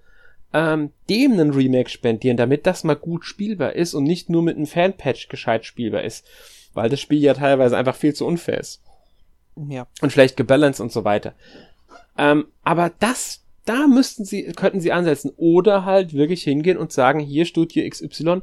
ähm, 0.54 0.92
dem 1.10 1.34
einen 1.34 1.52
Remake 1.52 1.90
spendieren, 1.90 2.38
damit 2.38 2.66
das 2.66 2.84
mal 2.84 2.96
gut 2.96 3.26
spielbar 3.26 3.74
ist 3.74 3.94
und 3.94 4.04
nicht 4.04 4.30
nur 4.30 4.42
mit 4.42 4.58
einem 4.58 4.68
Fanpatch 4.68 5.30
gescheit 5.30 5.66
spielbar 5.66 6.04
ist. 6.04 6.26
Weil 6.74 6.90
das 6.90 7.00
Spiel 7.00 7.20
ja 7.20 7.34
teilweise 7.34 7.78
einfach 7.78 7.96
viel 7.96 8.14
zu 8.14 8.26
unfair 8.26 8.60
ist. 8.60 8.82
Ja. 9.56 9.88
Und 10.02 10.12
schlecht 10.12 10.38
gebalanced 10.38 10.82
und 10.82 10.92
so 10.92 11.04
weiter. 11.04 11.34
Ähm, 12.18 12.48
aber 12.64 12.92
das 13.00 13.41
da 13.66 13.88
müssten 13.88 14.26
sie, 14.26 14.44
könnten 14.56 14.82
sie 14.82 14.92
ansetzen. 14.92 15.32
Oder 15.38 15.86
halt 15.86 16.14
wirklich 16.14 16.44
hingehen 16.44 16.78
und 16.78 16.92
sagen, 16.92 17.20
hier 17.20 17.46
Studio 17.46 17.88
XY, 17.88 18.42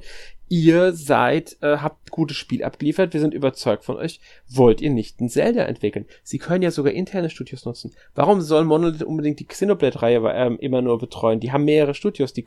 ihr 0.48 0.92
seid, 0.92 1.56
äh, 1.60 1.78
habt 1.78 2.10
gutes 2.10 2.36
Spiel 2.36 2.64
abgeliefert, 2.64 3.12
wir 3.12 3.20
sind 3.20 3.34
überzeugt 3.34 3.84
von 3.84 3.96
euch, 3.96 4.20
wollt 4.48 4.80
ihr 4.80 4.90
nicht 4.90 5.20
ein 5.20 5.28
Zelda 5.28 5.64
entwickeln? 5.64 6.06
Sie 6.22 6.38
können 6.38 6.62
ja 6.62 6.70
sogar 6.70 6.92
interne 6.92 7.30
Studios 7.30 7.64
nutzen. 7.64 7.92
Warum 8.14 8.40
soll 8.40 8.64
Monolith 8.64 9.02
unbedingt 9.02 9.40
die 9.40 9.46
Xenoblade-Reihe 9.46 10.18
äh, 10.28 10.54
immer 10.60 10.82
nur 10.82 10.98
betreuen? 10.98 11.40
Die 11.40 11.52
haben 11.52 11.64
mehrere 11.64 11.94
Studios, 11.94 12.32
die 12.32 12.44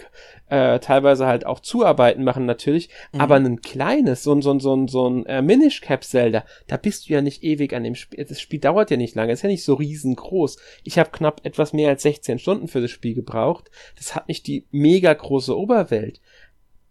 äh, 0.50 0.80
teilweise 0.80 1.28
halt 1.28 1.46
auch 1.46 1.60
Zuarbeiten 1.60 2.24
machen 2.24 2.46
natürlich, 2.46 2.90
mhm. 3.14 3.22
aber 3.22 3.36
ein 3.36 3.62
kleines, 3.62 4.24
so 4.24 4.34
ein, 4.34 4.42
so 4.42 4.54
ein, 4.54 4.60
so 4.60 4.76
ein, 4.76 4.88
so 4.88 5.10
ein 5.10 5.26
äh, 5.26 5.42
Minish 5.42 5.82
Cap 5.82 6.04
Zelda, 6.04 6.44
da 6.68 6.78
bist 6.78 7.08
du 7.08 7.14
ja 7.14 7.22
nicht 7.22 7.44
ewig 7.44 7.74
an 7.74 7.84
dem 7.84 7.96
Spiel. 7.96 8.26
Das 8.26 8.42
Spiel 8.42 8.60
dauert 8.60 8.92
ja 8.92 8.98
nicht 8.98 9.16
lange, 9.16 9.34
ist 9.34 9.44
ja 9.44 9.50
nicht 9.50 9.64
so 9.64 9.76
riesengroß. 9.76 10.58
Ich 10.84 11.00
habe 11.00 11.12
knapp 11.12 11.42
etwas 11.44 11.74
mehr 11.74 11.90
als 11.90 12.04
16 12.04 12.40
Stunden 12.40 12.68
für 12.68 12.82
das 12.82 12.92
Spiel 12.92 13.14
gebraucht. 13.14 13.70
Das 13.98 14.16
hat 14.16 14.28
nicht 14.28 14.48
die 14.48 14.66
mega 14.72 15.14
große 15.14 15.58
Oberwelt. 15.58 16.20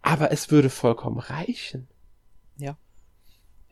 Aber 0.01 0.31
es 0.31 0.51
würde 0.51 0.69
vollkommen 0.69 1.19
reichen. 1.19 1.87
Ja. 2.57 2.77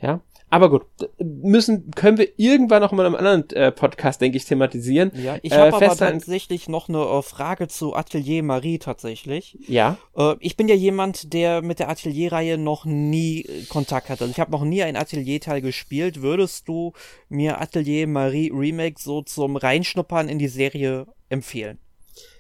Ja. 0.02 0.22
Aber 0.52 0.72
gut, 0.72 0.84
müssen, 1.20 1.92
können 1.92 2.18
wir 2.18 2.28
irgendwann 2.38 2.82
noch 2.82 2.92
mal 2.92 3.06
in 3.06 3.14
einem 3.14 3.24
anderen 3.24 3.50
äh, 3.52 3.72
Podcast, 3.72 4.20
denke 4.20 4.38
ich, 4.38 4.46
thematisieren. 4.46 5.12
Ja, 5.14 5.38
ich 5.44 5.52
habe 5.52 5.70
äh, 5.70 5.86
aber 5.86 5.96
tatsächlich 5.96 6.68
noch 6.68 6.90
eine 6.90 7.04
äh, 7.04 7.22
Frage 7.22 7.68
zu 7.68 7.96
Atelier 7.96 8.42
Marie 8.42 8.80
tatsächlich. 8.80 9.60
Ja. 9.68 9.98
Äh, 10.18 10.36
ich 10.40 10.58
bin 10.58 10.68
ja 10.68 10.74
jemand, 10.74 11.34
der 11.34 11.62
mit 11.62 11.78
der 11.78 11.90
Atelierreihe 11.90 12.58
noch 12.58 12.86
nie 12.86 13.42
äh, 13.42 13.66
Kontakt 13.66 14.10
hatte. 14.10 14.24
Also 14.24 14.32
ich 14.32 14.40
habe 14.40 14.52
noch 14.52 14.64
nie 14.64 14.82
ein 14.82 14.96
Atelierteil 14.96 15.62
gespielt. 15.62 16.24
Würdest 16.24 16.68
du 16.68 16.94
mir 17.28 17.62
Atelier 17.62 18.08
Marie 18.08 18.52
Remake 18.52 19.00
so 19.00 19.22
zum 19.22 19.56
Reinschnuppern 19.56 20.30
in 20.30 20.40
die 20.40 20.48
Serie 20.48 21.06
empfehlen? 21.30 21.78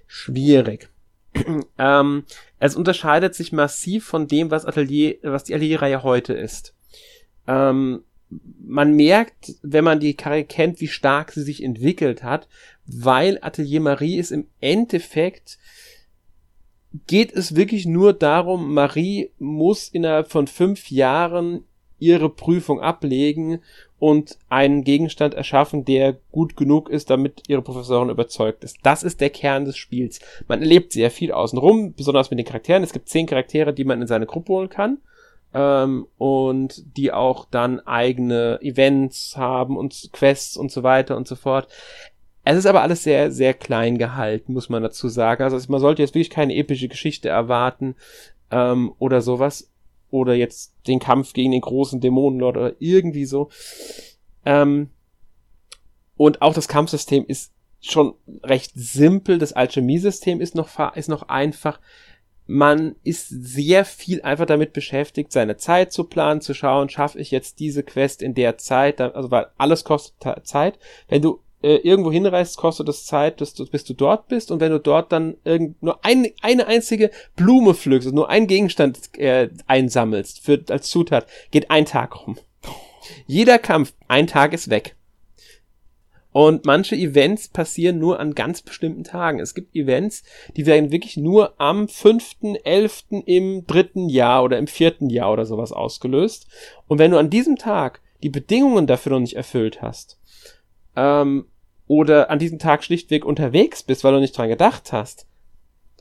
Schwierig. 0.07 0.89
ähm, 1.77 2.23
es 2.59 2.75
unterscheidet 2.75 3.35
sich 3.35 3.51
massiv 3.51 4.05
von 4.05 4.27
dem, 4.27 4.51
was 4.51 4.65
Atelier, 4.65 5.17
was 5.23 5.43
die 5.43 5.55
Atelierreihe 5.55 6.03
heute 6.03 6.33
ist. 6.33 6.75
Ähm, 7.47 8.03
man 8.63 8.95
merkt, 8.95 9.55
wenn 9.63 9.83
man 9.83 9.99
die 9.99 10.13
Karriere 10.13 10.45
kennt, 10.45 10.81
wie 10.81 10.87
stark 10.87 11.31
sie 11.31 11.41
sich 11.41 11.63
entwickelt 11.63 12.23
hat, 12.23 12.47
weil 12.85 13.39
Atelier 13.41 13.81
Marie 13.81 14.17
ist 14.17 14.31
im 14.31 14.47
Endeffekt 14.61 15.57
geht 17.07 17.33
es 17.33 17.55
wirklich 17.55 17.85
nur 17.85 18.13
darum, 18.13 18.73
Marie 18.73 19.31
muss 19.37 19.89
innerhalb 19.89 20.31
von 20.31 20.47
fünf 20.47 20.89
Jahren 20.89 21.63
ihre 21.99 22.29
Prüfung 22.29 22.81
ablegen 22.81 23.61
und 23.99 24.37
einen 24.49 24.83
Gegenstand 24.83 25.33
erschaffen, 25.33 25.85
der 25.85 26.17
gut 26.31 26.55
genug 26.55 26.89
ist, 26.89 27.09
damit 27.09 27.43
ihre 27.47 27.61
Professorin 27.61 28.09
überzeugt 28.09 28.63
ist. 28.63 28.77
Das 28.83 29.03
ist 29.03 29.21
der 29.21 29.29
Kern 29.29 29.65
des 29.65 29.77
Spiels. 29.77 30.19
Man 30.47 30.61
erlebt 30.61 30.93
sehr 30.93 31.11
viel 31.11 31.31
außenrum, 31.31 31.93
besonders 31.93 32.29
mit 32.29 32.39
den 32.39 32.45
Charakteren. 32.45 32.83
Es 32.83 32.93
gibt 32.93 33.09
zehn 33.09 33.27
Charaktere, 33.27 33.73
die 33.73 33.83
man 33.83 34.01
in 34.01 34.07
seine 34.07 34.25
Gruppe 34.25 34.53
holen 34.53 34.69
kann. 34.69 34.99
ähm, 35.53 36.07
und 36.17 36.83
die 36.97 37.11
auch 37.11 37.45
dann 37.49 37.79
eigene 37.79 38.59
Events 38.61 39.35
haben 39.35 39.77
und 39.77 40.09
Quests 40.13 40.57
und 40.57 40.71
so 40.71 40.83
weiter 40.83 41.17
und 41.17 41.27
so 41.27 41.35
fort. 41.35 41.67
Es 42.43 42.57
ist 42.57 42.65
aber 42.65 42.81
alles 42.81 43.03
sehr, 43.03 43.31
sehr 43.31 43.53
klein 43.53 43.97
gehalten, 43.97 44.53
muss 44.53 44.69
man 44.69 44.83
dazu 44.83 45.07
sagen. 45.07 45.43
Also 45.43 45.59
man 45.71 45.81
sollte 45.81 46.01
jetzt 46.01 46.15
wirklich 46.15 46.29
keine 46.29 46.55
epische 46.55 46.87
Geschichte 46.87 47.29
erwarten 47.29 47.95
ähm, 48.51 48.93
oder 48.97 49.21
sowas. 49.21 49.71
Oder 50.11 50.33
jetzt 50.33 50.73
den 50.87 50.99
Kampf 50.99 51.33
gegen 51.33 51.51
den 51.51 51.61
großen 51.61 52.01
Dämonenlord 52.01 52.57
oder 52.57 52.73
irgendwie 52.79 53.25
so. 53.25 53.49
Ähm, 54.45 54.89
und 56.15 56.41
auch 56.41 56.53
das 56.53 56.67
Kampfsystem 56.67 57.25
ist 57.27 57.53
schon 57.79 58.13
recht 58.43 58.71
simpel. 58.75 59.37
Das 59.37 59.53
Alchemiesystem 59.53 60.41
ist 60.41 60.55
noch, 60.55 60.95
ist 60.95 61.09
noch 61.09 61.23
einfach 61.29 61.79
man 62.51 62.95
ist 63.03 63.27
sehr 63.29 63.85
viel 63.85 64.23
einfach 64.23 64.47
damit 64.47 64.73
beschäftigt, 64.73 65.31
seine 65.31 65.57
Zeit 65.57 65.93
zu 65.93 66.05
planen, 66.05 66.41
zu 66.41 66.55
schauen, 66.55 66.89
schaffe 66.89 67.19
ich 67.19 67.29
jetzt 67.29 67.59
diese 67.59 67.83
Quest 67.83 68.23
in 68.23 68.33
der 68.33 68.57
Zeit, 68.57 68.99
also 68.99 69.29
weil 69.29 69.49
alles 69.59 69.83
kostet 69.83 70.47
Zeit. 70.47 70.79
Wenn 71.07 71.21
du 71.21 71.43
äh, 71.61 71.75
irgendwo 71.75 72.11
hinreist, 72.11 72.57
kostet 72.57 72.87
es 72.89 73.05
Zeit, 73.05 73.41
dass 73.41 73.53
du, 73.53 73.65
bis 73.65 73.83
du 73.83 73.93
dort 73.93 74.27
bist 74.27 74.51
und 74.51 74.59
wenn 74.59 74.71
du 74.71 74.79
dort 74.79 75.11
dann 75.11 75.35
irgend, 75.43 75.81
nur 75.83 76.03
ein, 76.05 76.27
eine 76.41 76.67
einzige 76.67 77.11
Blume 77.35 77.73
pflückst, 77.73 78.07
also 78.07 78.15
nur 78.15 78.29
einen 78.29 78.47
Gegenstand 78.47 79.17
äh, 79.17 79.49
einsammelst 79.67 80.39
für, 80.39 80.63
als 80.69 80.89
Zutat, 80.89 81.27
geht 81.51 81.69
ein 81.69 81.85
Tag 81.85 82.25
rum. 82.25 82.37
Jeder 83.27 83.59
Kampf, 83.59 83.93
ein 84.07 84.27
Tag 84.27 84.53
ist 84.53 84.69
weg. 84.69 84.95
Und 86.31 86.65
manche 86.65 86.95
Events 86.95 87.47
passieren 87.47 87.97
nur 87.97 88.19
an 88.19 88.35
ganz 88.35 88.61
bestimmten 88.61 89.03
Tagen. 89.03 89.39
Es 89.39 89.55
gibt 89.55 89.75
Events, 89.75 90.23
die 90.55 90.67
werden 90.67 90.91
wirklich 90.91 91.17
nur 91.17 91.59
am 91.59 91.85
5.11. 91.85 93.23
im 93.25 93.65
dritten 93.65 94.09
Jahr 94.09 94.43
oder 94.43 94.59
im 94.59 94.67
vierten 94.67 95.09
Jahr 95.09 95.33
oder 95.33 95.45
sowas 95.45 95.71
ausgelöst. 95.71 96.47
Und 96.87 96.99
wenn 96.99 97.11
du 97.11 97.17
an 97.17 97.31
diesem 97.31 97.55
Tag 97.55 98.01
die 98.21 98.29
Bedingungen 98.29 98.85
dafür 98.85 99.13
noch 99.13 99.19
nicht 99.19 99.35
erfüllt 99.35 99.81
hast, 99.81 100.19
ähm, 100.99 101.45
oder 101.87 102.29
an 102.29 102.39
diesem 102.39 102.59
Tag 102.59 102.83
schlichtweg 102.83 103.25
unterwegs 103.25 103.83
bist, 103.83 104.03
weil 104.03 104.13
du 104.13 104.19
nicht 104.19 104.37
dran 104.37 104.49
gedacht 104.49 104.91
hast, 104.91 105.25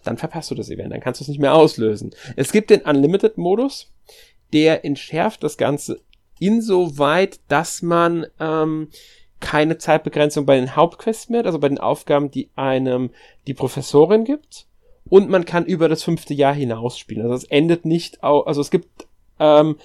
dann 0.05 0.18
verpasst 0.18 0.51
du 0.51 0.55
das 0.55 0.70
Event, 0.70 0.92
dann 0.92 1.01
kannst 1.01 1.20
du 1.20 1.24
es 1.24 1.28
nicht 1.28 1.40
mehr 1.40 1.55
auslösen. 1.55 2.14
Es 2.36 2.53
gibt 2.53 2.70
den 2.70 2.82
Unlimited-Modus, 2.82 3.92
der 4.53 4.84
entschärft 4.84 5.42
das 5.42 5.57
Ganze 5.57 6.01
insoweit, 6.40 7.40
dass 7.49 7.82
man 7.82 8.26
ähm, 8.38 8.88
keine 9.40 9.78
Zeitbegrenzung 9.78 10.46
bei 10.46 10.57
den 10.57 10.74
Hauptquests 10.76 11.28
mehr, 11.28 11.46
also 11.46 11.59
bei 11.59 11.68
den 11.68 11.78
Aufgaben, 11.78 12.30
die 12.30 12.51
einem 12.57 13.11
die 13.46 13.55
Professorin 13.55 14.24
gibt. 14.24 14.66
Und 15.09 15.30
man 15.30 15.44
kann 15.46 15.64
über 15.64 15.88
das 15.88 16.03
fünfte 16.03 16.34
Jahr 16.34 16.55
hinaus 16.55 16.99
spielen. 16.99 17.22
Also 17.22 17.34
es 17.34 17.44
endet 17.44 17.86
nicht, 17.86 18.22
also 18.22 18.61
es 18.61 18.70
gibt, 18.70 19.07
ähm, 19.38 19.76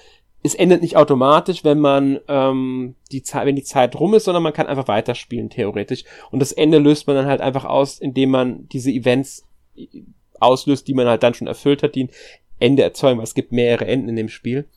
es 0.44 0.54
endet 0.54 0.82
nicht 0.82 0.96
automatisch, 0.96 1.64
wenn 1.64 1.80
man 1.80 2.20
ähm, 2.28 2.94
die 3.10 3.22
Zeit, 3.22 3.46
wenn 3.46 3.56
die 3.56 3.64
Zeit 3.64 3.98
rum 3.98 4.14
ist, 4.14 4.24
sondern 4.24 4.42
man 4.42 4.52
kann 4.52 4.66
einfach 4.66 4.86
weiterspielen 4.86 5.50
theoretisch. 5.50 6.04
Und 6.30 6.38
das 6.38 6.52
Ende 6.52 6.78
löst 6.78 7.06
man 7.06 7.16
dann 7.16 7.26
halt 7.26 7.40
einfach 7.40 7.64
aus, 7.64 7.98
indem 7.98 8.30
man 8.30 8.68
diese 8.68 8.90
Events 8.90 9.46
auslöst, 10.38 10.86
die 10.86 10.94
man 10.94 11.08
halt 11.08 11.22
dann 11.22 11.34
schon 11.34 11.48
erfüllt 11.48 11.82
hat, 11.82 11.96
die 11.96 12.04
ein 12.04 12.10
Ende 12.60 12.82
erzeugen, 12.82 13.18
weil 13.18 13.24
es 13.24 13.34
gibt 13.34 13.50
mehrere 13.50 13.86
Enden 13.86 14.10
in 14.10 14.16
dem 14.16 14.28
Spiel. 14.28 14.68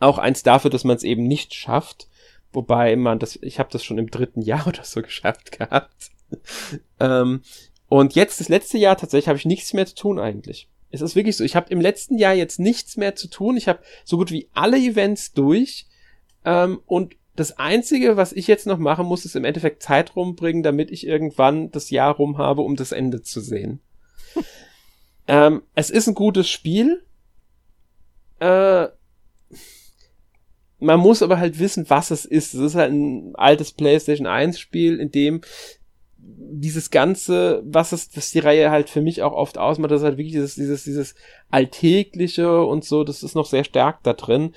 Auch 0.00 0.18
eins 0.18 0.42
dafür, 0.42 0.70
dass 0.70 0.84
man 0.84 0.96
es 0.96 1.02
eben 1.02 1.24
nicht 1.24 1.54
schafft, 1.54 2.08
Wobei 2.54 2.94
man 2.94 3.18
das, 3.18 3.36
ich 3.42 3.58
habe 3.58 3.68
das 3.70 3.84
schon 3.84 3.98
im 3.98 4.10
dritten 4.10 4.40
Jahr 4.42 4.66
oder 4.66 4.84
so 4.84 5.02
geschafft 5.02 5.58
gehabt. 5.58 6.10
ähm, 7.00 7.42
und 7.88 8.14
jetzt, 8.14 8.40
das 8.40 8.48
letzte 8.48 8.78
Jahr 8.78 8.96
tatsächlich, 8.96 9.28
habe 9.28 9.38
ich 9.38 9.44
nichts 9.44 9.72
mehr 9.72 9.86
zu 9.86 9.94
tun 9.94 10.18
eigentlich. 10.18 10.68
Es 10.94 11.00
ist 11.00 11.16
wirklich 11.16 11.36
so, 11.36 11.44
ich 11.44 11.56
habe 11.56 11.70
im 11.70 11.80
letzten 11.80 12.18
Jahr 12.18 12.34
jetzt 12.34 12.60
nichts 12.60 12.96
mehr 12.96 13.16
zu 13.16 13.28
tun. 13.28 13.56
Ich 13.56 13.68
habe 13.68 13.80
so 14.04 14.16
gut 14.16 14.30
wie 14.30 14.48
alle 14.54 14.78
Events 14.78 15.32
durch. 15.32 15.86
Ähm, 16.44 16.80
und 16.86 17.16
das 17.36 17.58
Einzige, 17.58 18.16
was 18.16 18.32
ich 18.32 18.46
jetzt 18.46 18.66
noch 18.66 18.78
machen 18.78 19.06
muss, 19.06 19.24
ist 19.24 19.34
im 19.34 19.44
Endeffekt 19.44 19.82
Zeit 19.82 20.14
rumbringen, 20.14 20.62
damit 20.62 20.90
ich 20.92 21.06
irgendwann 21.06 21.70
das 21.72 21.90
Jahr 21.90 22.14
rum 22.14 22.38
habe, 22.38 22.62
um 22.62 22.76
das 22.76 22.92
Ende 22.92 23.22
zu 23.22 23.40
sehen. 23.40 23.80
ähm, 25.26 25.62
es 25.74 25.90
ist 25.90 26.06
ein 26.06 26.14
gutes 26.14 26.48
Spiel. 26.48 27.02
Äh, 28.38 28.86
man 30.78 31.00
muss 31.00 31.22
aber 31.22 31.38
halt 31.38 31.58
wissen, 31.58 31.88
was 31.88 32.12
es 32.12 32.24
ist. 32.24 32.54
Es 32.54 32.60
ist 32.60 32.74
halt 32.76 32.92
ein 32.92 33.34
altes 33.34 33.72
PlayStation 33.72 34.26
1 34.26 34.60
Spiel, 34.60 35.00
in 35.00 35.10
dem 35.10 35.40
dieses 36.26 36.90
ganze, 36.90 37.62
was 37.64 37.92
es, 37.92 38.10
was 38.14 38.30
die 38.30 38.38
Reihe 38.38 38.70
halt 38.70 38.88
für 38.88 39.02
mich 39.02 39.22
auch 39.22 39.32
oft 39.32 39.58
ausmacht, 39.58 39.90
das 39.90 40.00
ist 40.00 40.04
halt 40.04 40.18
wirklich 40.18 40.34
dieses, 40.34 40.54
dieses, 40.54 40.84
dieses 40.84 41.14
Alltägliche 41.50 42.62
und 42.62 42.84
so, 42.84 43.04
das 43.04 43.22
ist 43.22 43.34
noch 43.34 43.46
sehr 43.46 43.64
stark 43.64 44.02
da 44.02 44.12
drin. 44.12 44.54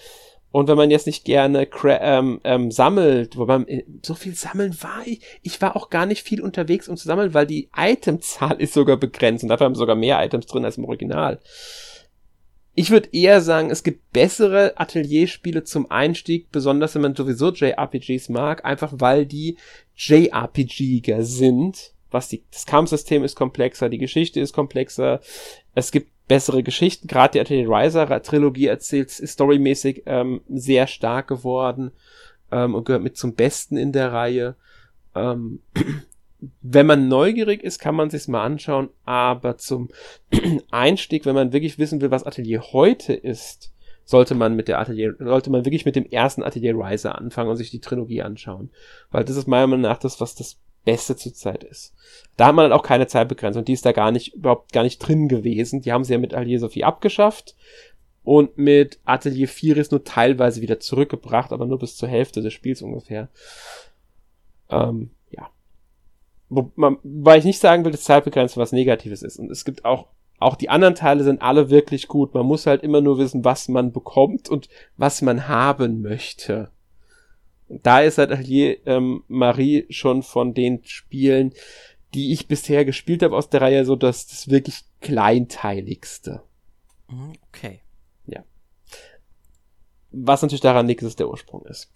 Und 0.52 0.68
wenn 0.68 0.78
man 0.78 0.90
jetzt 0.90 1.08
nicht 1.08 1.26
gerne 1.26 1.68
ähm, 1.84 2.40
ähm, 2.44 2.72
sammelt, 2.72 3.38
wobei 3.38 3.58
äh, 3.68 3.84
so 4.04 4.16
viel 4.16 4.34
sammeln 4.34 4.76
war 4.82 5.06
ich, 5.06 5.22
ich 5.44 5.62
war 5.62 5.76
auch 5.76 5.90
gar 5.90 6.06
nicht 6.06 6.24
viel 6.24 6.42
unterwegs, 6.42 6.88
um 6.88 6.96
zu 6.96 7.08
sammeln, 7.08 7.34
weil 7.34 7.46
die 7.46 7.70
Itemzahl 7.78 8.56
ist 8.62 8.74
sogar 8.74 8.98
begrenzt 8.98 9.44
und 9.44 9.50
dafür 9.50 9.66
haben 9.66 9.76
sogar 9.76 9.96
mehr 9.96 10.24
Items 10.24 10.46
drin 10.46 10.66
als 10.66 10.78
im 10.78 10.86
Original. 10.86 11.40
Ich 12.80 12.92
würde 12.92 13.10
eher 13.12 13.42
sagen, 13.42 13.72
es 13.72 13.82
gibt 13.82 14.14
bessere 14.14 14.80
Atelierspiele 14.80 15.64
zum 15.64 15.90
Einstieg, 15.90 16.52
besonders 16.52 16.94
wenn 16.94 17.02
man 17.02 17.16
sowieso 17.16 17.52
JRPGs 17.52 18.30
mag, 18.30 18.66
einfach 18.66 18.94
weil 18.98 19.26
die 19.26 19.58
JRPGiger 19.96 21.24
sind. 21.24 21.94
Was 22.12 22.30
die, 22.30 22.44
das 22.52 22.68
Kampfsystem 22.68 23.24
ist 23.24 23.34
komplexer, 23.34 23.90
die 23.90 23.98
Geschichte 23.98 24.40
ist 24.40 24.54
komplexer, 24.54 25.22
es 25.74 25.92
gibt 25.92 26.12
bessere 26.28 26.62
Geschichten, 26.62 27.08
gerade 27.08 27.32
die 27.32 27.40
Atelier 27.40 27.68
Riser 27.68 28.22
Trilogie 28.22 28.68
erzählt, 28.68 29.08
ist 29.08 29.34
storymäßig 29.34 30.04
ähm, 30.06 30.42
sehr 30.48 30.86
stark 30.86 31.28
geworden 31.30 31.90
ähm, 32.52 32.76
und 32.76 32.86
gehört 32.86 33.02
mit 33.02 33.18
zum 33.18 33.34
Besten 33.34 33.78
in 33.78 33.92
der 33.92 34.14
Reihe. 34.14 34.56
Ähm, 35.16 35.62
wenn 36.62 36.86
man 36.86 37.08
neugierig 37.08 37.64
ist, 37.64 37.80
kann 37.80 37.96
man 37.96 38.10
sich's 38.10 38.28
mal 38.28 38.44
anschauen, 38.44 38.90
aber 39.06 39.58
zum 39.58 39.90
Einstieg, 40.72 41.26
wenn 41.26 41.36
man 41.36 41.54
wirklich 41.54 41.80
wissen 41.80 42.02
will, 42.02 42.12
was 42.12 42.24
Atelier 42.24 42.62
heute 42.74 43.14
ist, 43.14 43.74
sollte 44.06 44.36
man 44.36 44.56
mit 44.56 44.68
der 44.68 44.80
Atelier, 44.80 45.16
sollte 45.20 45.50
man 45.50 45.66
wirklich 45.66 45.86
mit 45.86 45.96
dem 45.96 46.06
ersten 46.06 46.44
Atelier 46.44 46.76
Riser 46.76 47.18
anfangen 47.18 47.50
und 47.50 47.58
sich 47.58 47.72
die 47.72 47.82
Trilogie 47.82 48.22
anschauen. 48.22 48.70
Weil 49.12 49.26
das 49.26 49.36
ist 49.36 49.48
meiner 49.48 49.68
Meinung 49.68 49.82
nach 49.82 49.98
das, 49.98 50.22
was 50.22 50.36
das 50.36 50.58
Beste 50.86 51.18
zurzeit 51.18 51.66
ist. 51.66 51.94
Da 52.38 52.48
hat 52.48 52.56
man 52.56 52.64
halt 52.64 52.74
auch 52.74 52.84
keine 52.84 53.08
Zeitbegrenzung. 53.08 53.66
Die 53.66 53.74
ist 53.74 53.86
da 53.86 53.92
gar 53.92 54.12
nicht, 54.12 54.36
überhaupt 54.36 54.72
gar 54.72 54.84
nicht 54.84 55.00
drin 55.00 55.28
gewesen. 55.28 55.82
Die 55.82 55.92
haben 55.92 56.06
sie 56.06 56.14
ja 56.14 56.20
mit 56.20 56.34
Atelier 56.34 56.60
Sophie 56.60 56.86
abgeschafft 56.86 57.58
und 58.24 58.58
mit 58.58 59.00
Atelier 59.04 59.48
4 59.48 59.78
ist 59.78 59.92
nur 59.92 60.04
teilweise 60.04 60.62
wieder 60.62 60.80
zurückgebracht, 60.80 61.52
aber 61.52 61.66
nur 61.66 61.80
bis 61.80 61.98
zur 61.98 62.08
Hälfte 62.08 62.42
des 62.42 62.54
Spiels 62.54 62.82
ungefähr. 62.82 63.30
Ähm, 64.70 65.12
Wobei 66.50 67.38
ich 67.38 67.44
nicht 67.44 67.60
sagen 67.60 67.84
will, 67.84 67.92
dass 67.92 68.04
Zeitbegrenzung 68.04 68.62
was 68.62 68.72
Negatives 68.72 69.22
ist. 69.22 69.38
Und 69.38 69.52
es 69.52 69.66
gibt 69.66 69.84
auch, 69.84 70.08
auch 70.40 70.56
die 70.56 70.70
anderen 70.70 70.96
Teile 70.96 71.24
sind 71.24 71.42
alle 71.42 71.70
wirklich 71.70 72.08
gut. 72.08 72.34
Man 72.34 72.46
muss 72.46 72.66
halt 72.66 72.84
immer 72.84 73.02
nur 73.02 73.18
wissen, 73.18 73.44
was 73.44 73.68
man 73.68 73.92
bekommt 73.92 74.48
und 74.50 74.70
was 74.96 75.22
man 75.22 75.48
haben 75.48 76.02
möchte. 76.02 76.72
Und 77.68 77.86
da 77.86 78.00
ist 78.00 78.18
halt 78.18 78.38
hier 78.40 78.86
ähm, 78.88 79.24
Marie 79.28 79.86
schon 79.90 80.24
von 80.24 80.54
den 80.54 80.84
Spielen, 80.86 81.54
die 82.14 82.32
ich 82.32 82.48
bisher 82.48 82.86
gespielt 82.86 83.24
habe 83.24 83.36
aus 83.36 83.50
der 83.50 83.62
Reihe, 83.62 83.86
so 83.86 83.98
das, 83.98 84.28
das 84.28 84.50
wirklich 84.50 84.86
kleinteiligste. 85.02 86.44
Mhm, 87.10 87.34
okay. 87.50 87.82
Ja. 88.26 88.44
Was 90.12 90.42
natürlich 90.42 90.62
daran 90.62 90.88
liegt, 90.88 91.02
dass 91.02 91.10
es 91.10 91.16
der 91.18 91.30
Ursprung 91.30 91.66
ist. 91.66 91.92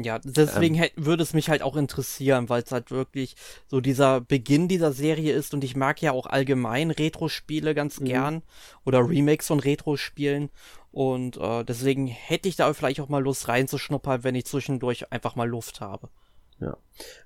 Ja, 0.00 0.20
deswegen 0.20 0.76
ähm, 0.76 0.90
würde 0.94 1.22
es 1.22 1.34
mich 1.34 1.48
halt 1.48 1.62
auch 1.62 1.76
interessieren, 1.76 2.48
weil 2.48 2.62
es 2.62 2.70
halt 2.70 2.90
wirklich 2.92 3.34
so 3.66 3.80
dieser 3.80 4.20
Beginn 4.20 4.68
dieser 4.68 4.92
Serie 4.92 5.32
ist 5.32 5.54
und 5.54 5.64
ich 5.64 5.74
mag 5.74 6.00
ja 6.00 6.12
auch 6.12 6.26
allgemein 6.26 6.92
Retro-Spiele 6.92 7.74
ganz 7.74 7.98
mhm. 7.98 8.04
gern 8.04 8.42
oder 8.84 9.00
Remakes 9.08 9.48
von 9.48 9.58
Retro-Spielen 9.58 10.50
und 10.92 11.36
äh, 11.36 11.64
deswegen 11.64 12.06
hätte 12.06 12.48
ich 12.48 12.56
da 12.56 12.72
vielleicht 12.72 13.00
auch 13.00 13.08
mal 13.08 13.22
Lust 13.22 13.48
reinzuschnuppern, 13.48 14.24
wenn 14.24 14.34
ich 14.34 14.46
zwischendurch 14.46 15.12
einfach 15.12 15.34
mal 15.34 15.48
Luft 15.48 15.80
habe. 15.80 16.08
Ja, 16.60 16.76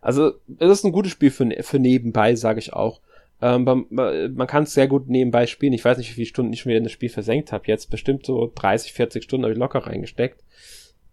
also 0.01 0.33
es 0.59 0.70
ist 0.70 0.85
ein 0.85 0.93
gutes 0.93 1.12
Spiel 1.12 1.31
für, 1.31 1.49
für 1.62 1.79
nebenbei, 1.79 2.35
sage 2.37 2.59
ich 2.59 2.73
auch. 2.73 3.01
Ähm, 3.43 3.64
man, 3.64 3.87
man 3.91 4.47
kann 4.47 4.62
es 4.62 4.73
sehr 4.73 4.87
gut 4.87 5.09
nebenbei 5.09 5.47
spielen. 5.47 5.73
Ich 5.73 5.85
weiß 5.85 5.99
nicht, 5.99 6.11
wie 6.11 6.14
viele 6.14 6.27
Stunden 6.27 6.53
ich 6.53 6.61
schon 6.61 6.70
wieder 6.70 6.79
in 6.79 6.85
das 6.85 6.93
Spiel 6.93 7.09
versenkt 7.09 7.51
habe. 7.51 7.64
Jetzt 7.66 7.91
bestimmt 7.91 8.25
so 8.25 8.51
30, 8.55 8.93
40 8.93 9.25
Stunden 9.25 9.45
habe 9.45 9.53
ich 9.53 9.59
locker 9.59 9.81
reingesteckt. 9.81 10.45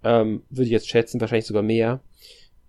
Ähm, 0.04 0.44
würde 0.50 0.66
ich 0.66 0.72
jetzt 0.72 0.90
schätzen, 0.90 1.20
wahrscheinlich 1.20 1.46
sogar 1.46 1.64
mehr. 1.64 2.00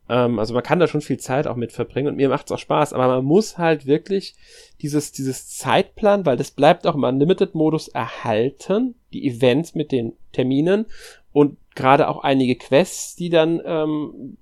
Ähm, 0.08 0.38
also 0.40 0.52
man 0.52 0.64
kann 0.64 0.80
da 0.80 0.88
schon 0.88 1.00
viel 1.00 1.18
Zeit 1.18 1.46
auch 1.46 1.56
mit 1.56 1.72
verbringen 1.72 2.08
und 2.08 2.16
mir 2.16 2.28
macht 2.28 2.46
es 2.46 2.52
auch 2.52 2.58
Spaß, 2.58 2.92
aber 2.92 3.06
man 3.06 3.24
muss 3.24 3.58
halt 3.58 3.86
wirklich 3.86 4.34
dieses, 4.82 5.12
dieses 5.12 5.48
Zeitplan, 5.48 6.26
weil 6.26 6.36
das 6.36 6.50
bleibt 6.50 6.86
auch 6.86 6.96
im 6.96 7.04
Unlimited-Modus 7.04 7.88
erhalten, 7.88 8.96
die 9.12 9.26
Events 9.28 9.74
mit 9.76 9.92
den 9.92 10.14
Terminen 10.32 10.86
und 11.32 11.56
gerade 11.76 12.08
auch 12.08 12.24
einige 12.24 12.56
Quests, 12.56 13.14
die 13.14 13.30
dann 13.30 13.62
ähm, 13.64 14.36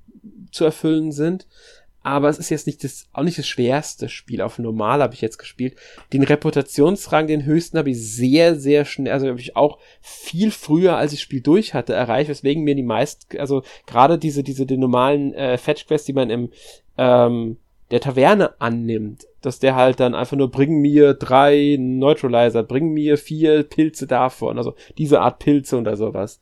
zu 0.50 0.64
erfüllen 0.64 1.12
sind. 1.12 1.46
Aber 2.02 2.28
es 2.28 2.38
ist 2.38 2.50
jetzt 2.50 2.66
nicht 2.66 2.84
das, 2.84 3.08
auch 3.12 3.22
nicht 3.22 3.38
das 3.38 3.46
schwerste 3.46 4.08
Spiel. 4.08 4.40
Auf 4.40 4.58
normal 4.58 5.02
habe 5.02 5.14
ich 5.14 5.20
jetzt 5.20 5.38
gespielt. 5.38 5.76
Den 6.12 6.22
Reputationsrang, 6.22 7.26
den 7.26 7.44
höchsten, 7.44 7.78
habe 7.78 7.90
ich 7.90 8.00
sehr, 8.00 8.54
sehr 8.54 8.84
schnell, 8.84 9.12
also 9.12 9.28
habe 9.28 9.40
ich 9.40 9.56
auch 9.56 9.78
viel 10.00 10.50
früher, 10.50 10.96
als 10.96 11.12
ich 11.12 11.18
das 11.18 11.24
Spiel 11.24 11.40
durch 11.40 11.74
hatte, 11.74 11.94
erreicht, 11.94 12.30
weswegen 12.30 12.64
mir 12.64 12.74
die 12.74 12.82
meist, 12.82 13.36
also 13.38 13.62
gerade 13.86 14.18
diese, 14.18 14.42
diese, 14.42 14.64
die 14.64 14.76
normalen 14.76 15.34
äh, 15.34 15.58
Fetch-Quests, 15.58 16.06
die 16.06 16.12
man 16.12 16.30
im, 16.30 16.50
ähm, 16.96 17.58
der 17.90 18.00
Taverne 18.00 18.60
annimmt, 18.60 19.26
dass 19.40 19.58
der 19.58 19.74
halt 19.74 19.98
dann 19.98 20.14
einfach 20.14 20.36
nur 20.36 20.50
bring 20.50 20.80
mir 20.80 21.14
drei 21.14 21.76
Neutralizer, 21.78 22.62
bring 22.62 22.92
mir 22.92 23.16
vier 23.16 23.62
Pilze 23.62 24.06
davon, 24.06 24.58
also 24.58 24.74
diese 24.98 25.20
Art 25.20 25.38
Pilze 25.38 25.78
oder 25.78 25.96
sowas 25.96 26.38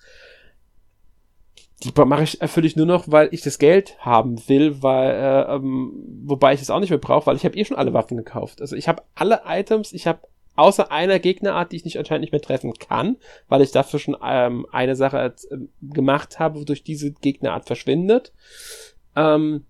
die 1.85 1.93
mache 2.05 2.23
ich 2.23 2.41
erfülle 2.41 2.67
ich 2.67 2.77
nur 2.77 2.87
noch, 2.87 3.05
weil 3.09 3.29
ich 3.33 3.43
das 3.43 3.59
Geld 3.59 3.99
haben 3.99 4.37
will, 4.49 4.83
weil 4.83 5.11
äh, 5.11 5.55
ähm, 5.55 5.93
wobei 6.25 6.55
ich 6.55 6.63
es 6.63 6.71
auch 6.71 6.81
nicht 6.81 6.91
mehr 6.91 6.99
brauche, 6.99 7.27
weil 7.27 7.37
ich 7.37 7.45
habe 7.45 7.57
eh 7.57 7.65
schon 7.65 7.77
alle 7.77 7.93
Waffen 7.93 8.17
gekauft. 8.17 8.61
Also 8.61 8.77
ich 8.77 8.89
habe 8.89 9.03
alle 9.15 9.43
Items, 9.47 9.93
ich 9.93 10.07
habe 10.07 10.21
außer 10.57 10.91
einer 10.91 11.19
Gegnerart, 11.19 11.73
die 11.73 11.77
ich 11.77 11.85
nicht 11.85 11.99
anscheinend 11.99 12.23
nicht 12.23 12.33
mehr 12.33 12.41
treffen 12.41 12.73
kann, 12.75 13.17
weil 13.49 13.61
ich 13.61 13.73
dafür 13.73 14.01
schon 14.01 14.17
ähm, 14.25 14.67
eine 14.73 14.97
Sache 14.97 15.35
äh, 15.51 15.57
gemacht 15.83 16.39
habe, 16.39 16.61
wodurch 16.61 16.83
diese 16.83 17.13
Gegnerart 17.13 17.67
verschwindet, 17.67 18.33
ähm, 19.15 19.67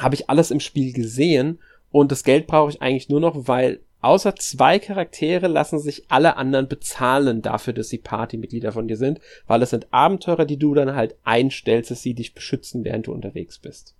habe 0.00 0.16
ich 0.16 0.28
alles 0.28 0.50
im 0.50 0.60
Spiel 0.60 0.92
gesehen 0.92 1.60
und 1.92 2.10
das 2.10 2.24
Geld 2.24 2.48
brauche 2.48 2.70
ich 2.70 2.82
eigentlich 2.82 3.08
nur 3.08 3.20
noch, 3.20 3.46
weil 3.46 3.80
Außer 4.02 4.34
zwei 4.36 4.78
Charaktere 4.78 5.46
lassen 5.46 5.78
sich 5.78 6.10
alle 6.10 6.36
anderen 6.36 6.68
bezahlen 6.68 7.42
dafür, 7.42 7.74
dass 7.74 7.88
sie 7.88 7.98
Partymitglieder 7.98 8.72
von 8.72 8.88
dir 8.88 8.96
sind, 8.96 9.20
weil 9.46 9.62
es 9.62 9.70
sind 9.70 9.92
Abenteurer, 9.92 10.46
die 10.46 10.58
du 10.58 10.74
dann 10.74 10.94
halt 10.94 11.16
einstellst, 11.24 11.90
dass 11.90 12.02
sie 12.02 12.14
dich 12.14 12.34
beschützen, 12.34 12.84
während 12.84 13.06
du 13.06 13.12
unterwegs 13.12 13.58
bist. 13.58 13.94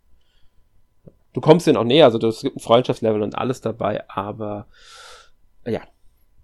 Du 1.33 1.41
kommst 1.41 1.67
denen 1.67 1.77
auch 1.77 1.85
näher, 1.85 2.07
also 2.07 2.19
es 2.27 2.41
gibt 2.41 2.57
ein 2.57 2.61
Freundschaftslevel 2.61 3.23
und 3.23 3.37
alles 3.37 3.61
dabei, 3.61 4.09
aber 4.09 4.67
ja. 5.67 5.81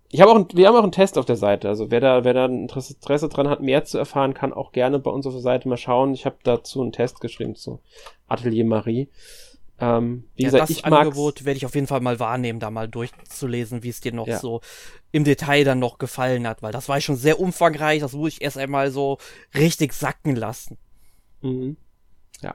Ich 0.09 0.21
habe 0.21 0.31
auch, 0.31 0.47
wir 0.55 0.69
haben 0.69 0.77
auch 0.77 0.85
einen 0.85 0.93
Test 0.93 1.19
auf 1.19 1.25
der 1.25 1.37
Seite, 1.37 1.69
also 1.69 1.91
wer 1.91 2.01
da, 2.01 2.23
wer 2.23 2.33
da 2.33 2.45
Interesse 2.45 3.29
dran 3.29 3.49
hat, 3.49 3.61
mehr 3.61 3.85
zu 3.85 3.99
erfahren, 3.99 4.35
kann 4.35 4.53
auch 4.53 4.71
gerne 4.71 5.01
bei 5.01 5.11
uns 5.11 5.27
auf 5.27 5.33
der 5.33 5.43
Seite 5.43 5.69
mal 5.69 5.77
schauen. 5.77 6.15
Ich 6.15 6.25
habe 6.27 6.37
dazu 6.45 6.81
einen 6.81 6.93
Test 6.93 7.21
geschrieben 7.21 7.57
zu 7.57 7.81
Atelier 8.29 8.65
Marie. 8.65 9.09
Ähm, 9.79 10.25
wie 10.35 10.45
ja, 10.45 10.49
gesagt, 10.49 10.63
das 10.63 10.71
ich 10.71 10.85
Angebot 10.85 11.45
werde 11.45 11.59
ich 11.59 11.67
auf 11.67 11.75
jeden 11.75 11.87
Fall 11.87 12.01
mal 12.01 12.19
wahrnehmen, 12.19 12.61
da 12.61 12.71
mal 12.71 12.89
durchzulesen, 12.89 13.83
wie 13.83 13.91
es 13.91 14.01
dir 14.01 14.13
noch 14.13 14.27
ja. 14.27 14.39
so 14.39 14.63
im 15.13 15.25
Detail 15.25 15.65
dann 15.65 15.79
noch 15.79 15.99
gefallen 15.99 16.47
hat, 16.47 16.63
weil 16.63 16.73
das 16.73 16.89
war 16.89 17.01
schon 17.01 17.17
sehr 17.17 17.41
umfangreich, 17.41 18.01
das 18.01 18.15
muss 18.15 18.35
ich 18.35 18.43
erst 18.43 18.57
einmal 18.57 18.91
so 18.91 19.19
richtig 19.55 19.93
sacken 19.93 20.35
lassen. 20.35 20.79
Mhm. 21.43 21.77
Ja. 22.41 22.55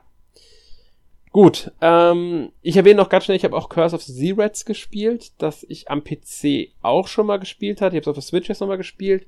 Gut, 1.32 1.72
ähm, 1.80 2.52
ich 2.62 2.76
erwähne 2.76 2.98
noch 2.98 3.10
ganz 3.10 3.26
schnell, 3.26 3.38
ich 3.38 3.44
habe 3.44 3.56
auch 3.56 3.70
Curse 3.70 3.96
of 3.96 4.02
the 4.02 4.14
Z-Rats 4.14 4.66
gespielt, 4.66 5.34
das 5.38 5.64
ich 5.70 5.92
am 5.92 6.04
PC 6.04 6.74
auch 6.82 7.08
schon 7.08 7.28
mal 7.28 7.38
gespielt 7.38 7.82
hatte. 7.82 7.96
Ich 7.96 8.02
habe 8.02 8.04
es 8.04 8.08
auf 8.08 8.16
der 8.16 8.24
Switch 8.24 8.50
jetzt 8.50 8.62
nochmal 8.62 8.78
gespielt 8.78 9.28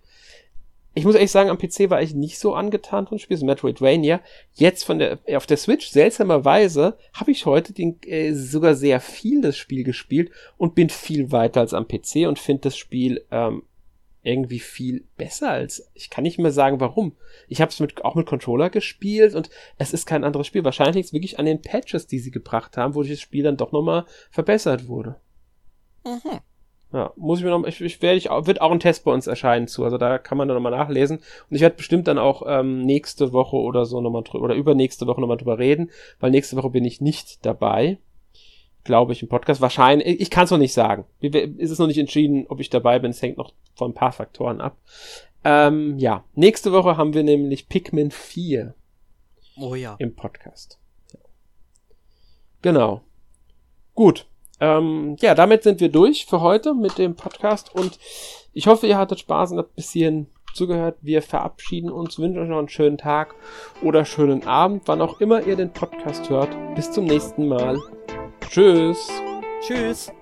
ich 0.95 1.05
muss 1.05 1.15
ehrlich 1.15 1.31
sagen, 1.31 1.49
am 1.49 1.57
PC 1.57 1.89
war 1.89 2.01
ich 2.01 2.13
nicht 2.13 2.37
so 2.37 2.53
angetan 2.53 3.07
von 3.07 3.17
Spiel, 3.17 3.37
so 3.37 3.45
Metroidvania. 3.45 4.21
Jetzt 4.53 4.83
von 4.83 4.99
der, 4.99 5.19
auf 5.35 5.47
der 5.47 5.57
Switch, 5.57 5.89
seltsamerweise, 5.89 6.97
habe 7.13 7.31
ich 7.31 7.45
heute 7.45 7.73
den, 7.73 7.99
äh, 8.03 8.33
sogar 8.33 8.75
sehr 8.75 8.99
viel 8.99 9.41
das 9.41 9.57
Spiel 9.57 9.83
gespielt 9.83 10.31
und 10.57 10.75
bin 10.75 10.89
viel 10.89 11.31
weiter 11.31 11.61
als 11.61 11.73
am 11.73 11.87
PC 11.87 12.27
und 12.27 12.37
finde 12.37 12.61
das 12.61 12.77
Spiel 12.77 13.25
ähm, 13.31 13.63
irgendwie 14.21 14.59
viel 14.59 15.05
besser 15.17 15.49
als, 15.49 15.89
ich 15.95 16.09
kann 16.09 16.23
nicht 16.23 16.39
mehr 16.39 16.51
sagen, 16.51 16.79
warum. 16.79 17.13
Ich 17.47 17.59
habe 17.59 17.69
es 17.69 17.79
mit, 17.79 18.05
auch 18.05 18.15
mit 18.15 18.27
Controller 18.27 18.69
gespielt 18.69 19.33
und 19.33 19.49
es 19.77 19.93
ist 19.93 20.05
kein 20.05 20.23
anderes 20.23 20.47
Spiel. 20.47 20.63
Wahrscheinlich 20.63 20.95
liegt 20.95 21.07
es 21.07 21.13
wirklich 21.13 21.39
an 21.39 21.45
den 21.45 21.61
Patches, 21.61 22.07
die 22.07 22.19
sie 22.19 22.31
gebracht 22.31 22.77
haben, 22.77 22.93
wo 22.93 23.03
das 23.03 23.19
Spiel 23.19 23.43
dann 23.43 23.57
doch 23.57 23.71
nochmal 23.71 24.05
verbessert 24.29 24.87
wurde. 24.87 25.19
Mhm. 26.05 26.39
Ja, 26.93 27.11
muss 27.15 27.39
ich 27.39 27.45
mir 27.45 27.49
noch, 27.49 27.65
ich, 27.65 27.81
ich 27.81 28.01
werde 28.03 28.17
ich 28.17 28.25
wird 28.29 28.61
auch 28.61 28.71
ein 28.71 28.79
Test 28.79 29.03
bei 29.03 29.11
uns 29.11 29.25
erscheinen 29.25 29.67
zu, 29.67 29.83
also 29.83 29.97
da 29.97 30.19
kann 30.19 30.37
man 30.37 30.47
dann 30.47 30.55
nochmal 30.55 30.71
nachlesen. 30.71 31.17
Und 31.17 31.55
ich 31.55 31.61
werde 31.61 31.75
bestimmt 31.75 32.07
dann 32.07 32.19
auch 32.19 32.43
ähm, 32.45 32.81
nächste 32.81 33.33
Woche 33.33 33.55
oder 33.55 33.85
so 33.85 33.99
nochmal 33.99 34.21
drüber, 34.21 34.45
oder 34.45 34.53
übernächste 34.53 35.07
Woche 35.07 35.19
nochmal 35.19 35.37
drüber 35.37 35.57
reden, 35.57 35.89
weil 36.19 36.29
nächste 36.29 36.55
Woche 36.55 36.69
bin 36.69 36.85
ich 36.85 37.01
nicht 37.01 37.43
dabei. 37.45 37.97
Glaube 38.83 39.13
ich 39.13 39.23
im 39.23 39.29
Podcast. 39.29 39.59
Wahrscheinlich, 39.59 40.21
ich 40.21 40.29
kann 40.29 40.43
es 40.43 40.51
noch 40.51 40.57
nicht 40.59 40.73
sagen. 40.73 41.05
Ist 41.21 41.71
es 41.71 41.79
noch 41.79 41.87
nicht 41.87 41.97
entschieden, 41.97 42.45
ob 42.47 42.59
ich 42.59 42.69
dabei 42.69 42.99
bin. 42.99 43.11
Es 43.11 43.21
hängt 43.21 43.37
noch 43.37 43.53
von 43.75 43.91
ein 43.91 43.95
paar 43.95 44.11
Faktoren 44.11 44.61
ab. 44.61 44.77
Ähm, 45.43 45.97
ja, 45.97 46.25
nächste 46.35 46.73
Woche 46.73 46.95
haben 46.95 47.13
wir 47.13 47.23
nämlich 47.23 47.69
Pikmin 47.69 48.11
4. 48.11 48.75
Oh 49.57 49.73
ja. 49.73 49.95
Im 49.97 50.15
Podcast. 50.15 50.77
Genau. 52.61 53.01
Gut. 53.95 54.27
Ähm, 54.63 55.17
ja, 55.19 55.35
damit 55.35 55.63
sind 55.63 55.81
wir 55.81 55.89
durch 55.89 56.25
für 56.25 56.39
heute 56.39 56.73
mit 56.73 56.97
dem 56.97 57.15
Podcast 57.15 57.75
und 57.75 57.99
ich 58.53 58.67
hoffe, 58.67 58.87
ihr 58.87 58.97
hattet 58.97 59.19
Spaß 59.19 59.51
und 59.51 59.57
habt 59.57 59.71
ein 59.71 59.75
bisschen 59.75 60.27
zugehört. 60.53 60.95
Wir 61.01 61.21
verabschieden 61.21 61.91
uns, 61.91 62.17
wünschen 62.17 62.41
euch 62.41 62.47
noch 62.47 62.59
einen 62.59 62.69
schönen 62.69 62.97
Tag 62.97 63.35
oder 63.81 64.05
schönen 64.05 64.47
Abend, 64.47 64.83
wann 64.85 65.01
auch 65.01 65.19
immer 65.19 65.45
ihr 65.45 65.57
den 65.57 65.73
Podcast 65.73 66.29
hört. 66.29 66.49
Bis 66.75 66.89
zum 66.91 67.03
nächsten 67.03 67.49
Mal. 67.49 67.77
Tschüss. 68.49 69.09
Tschüss. 69.59 70.13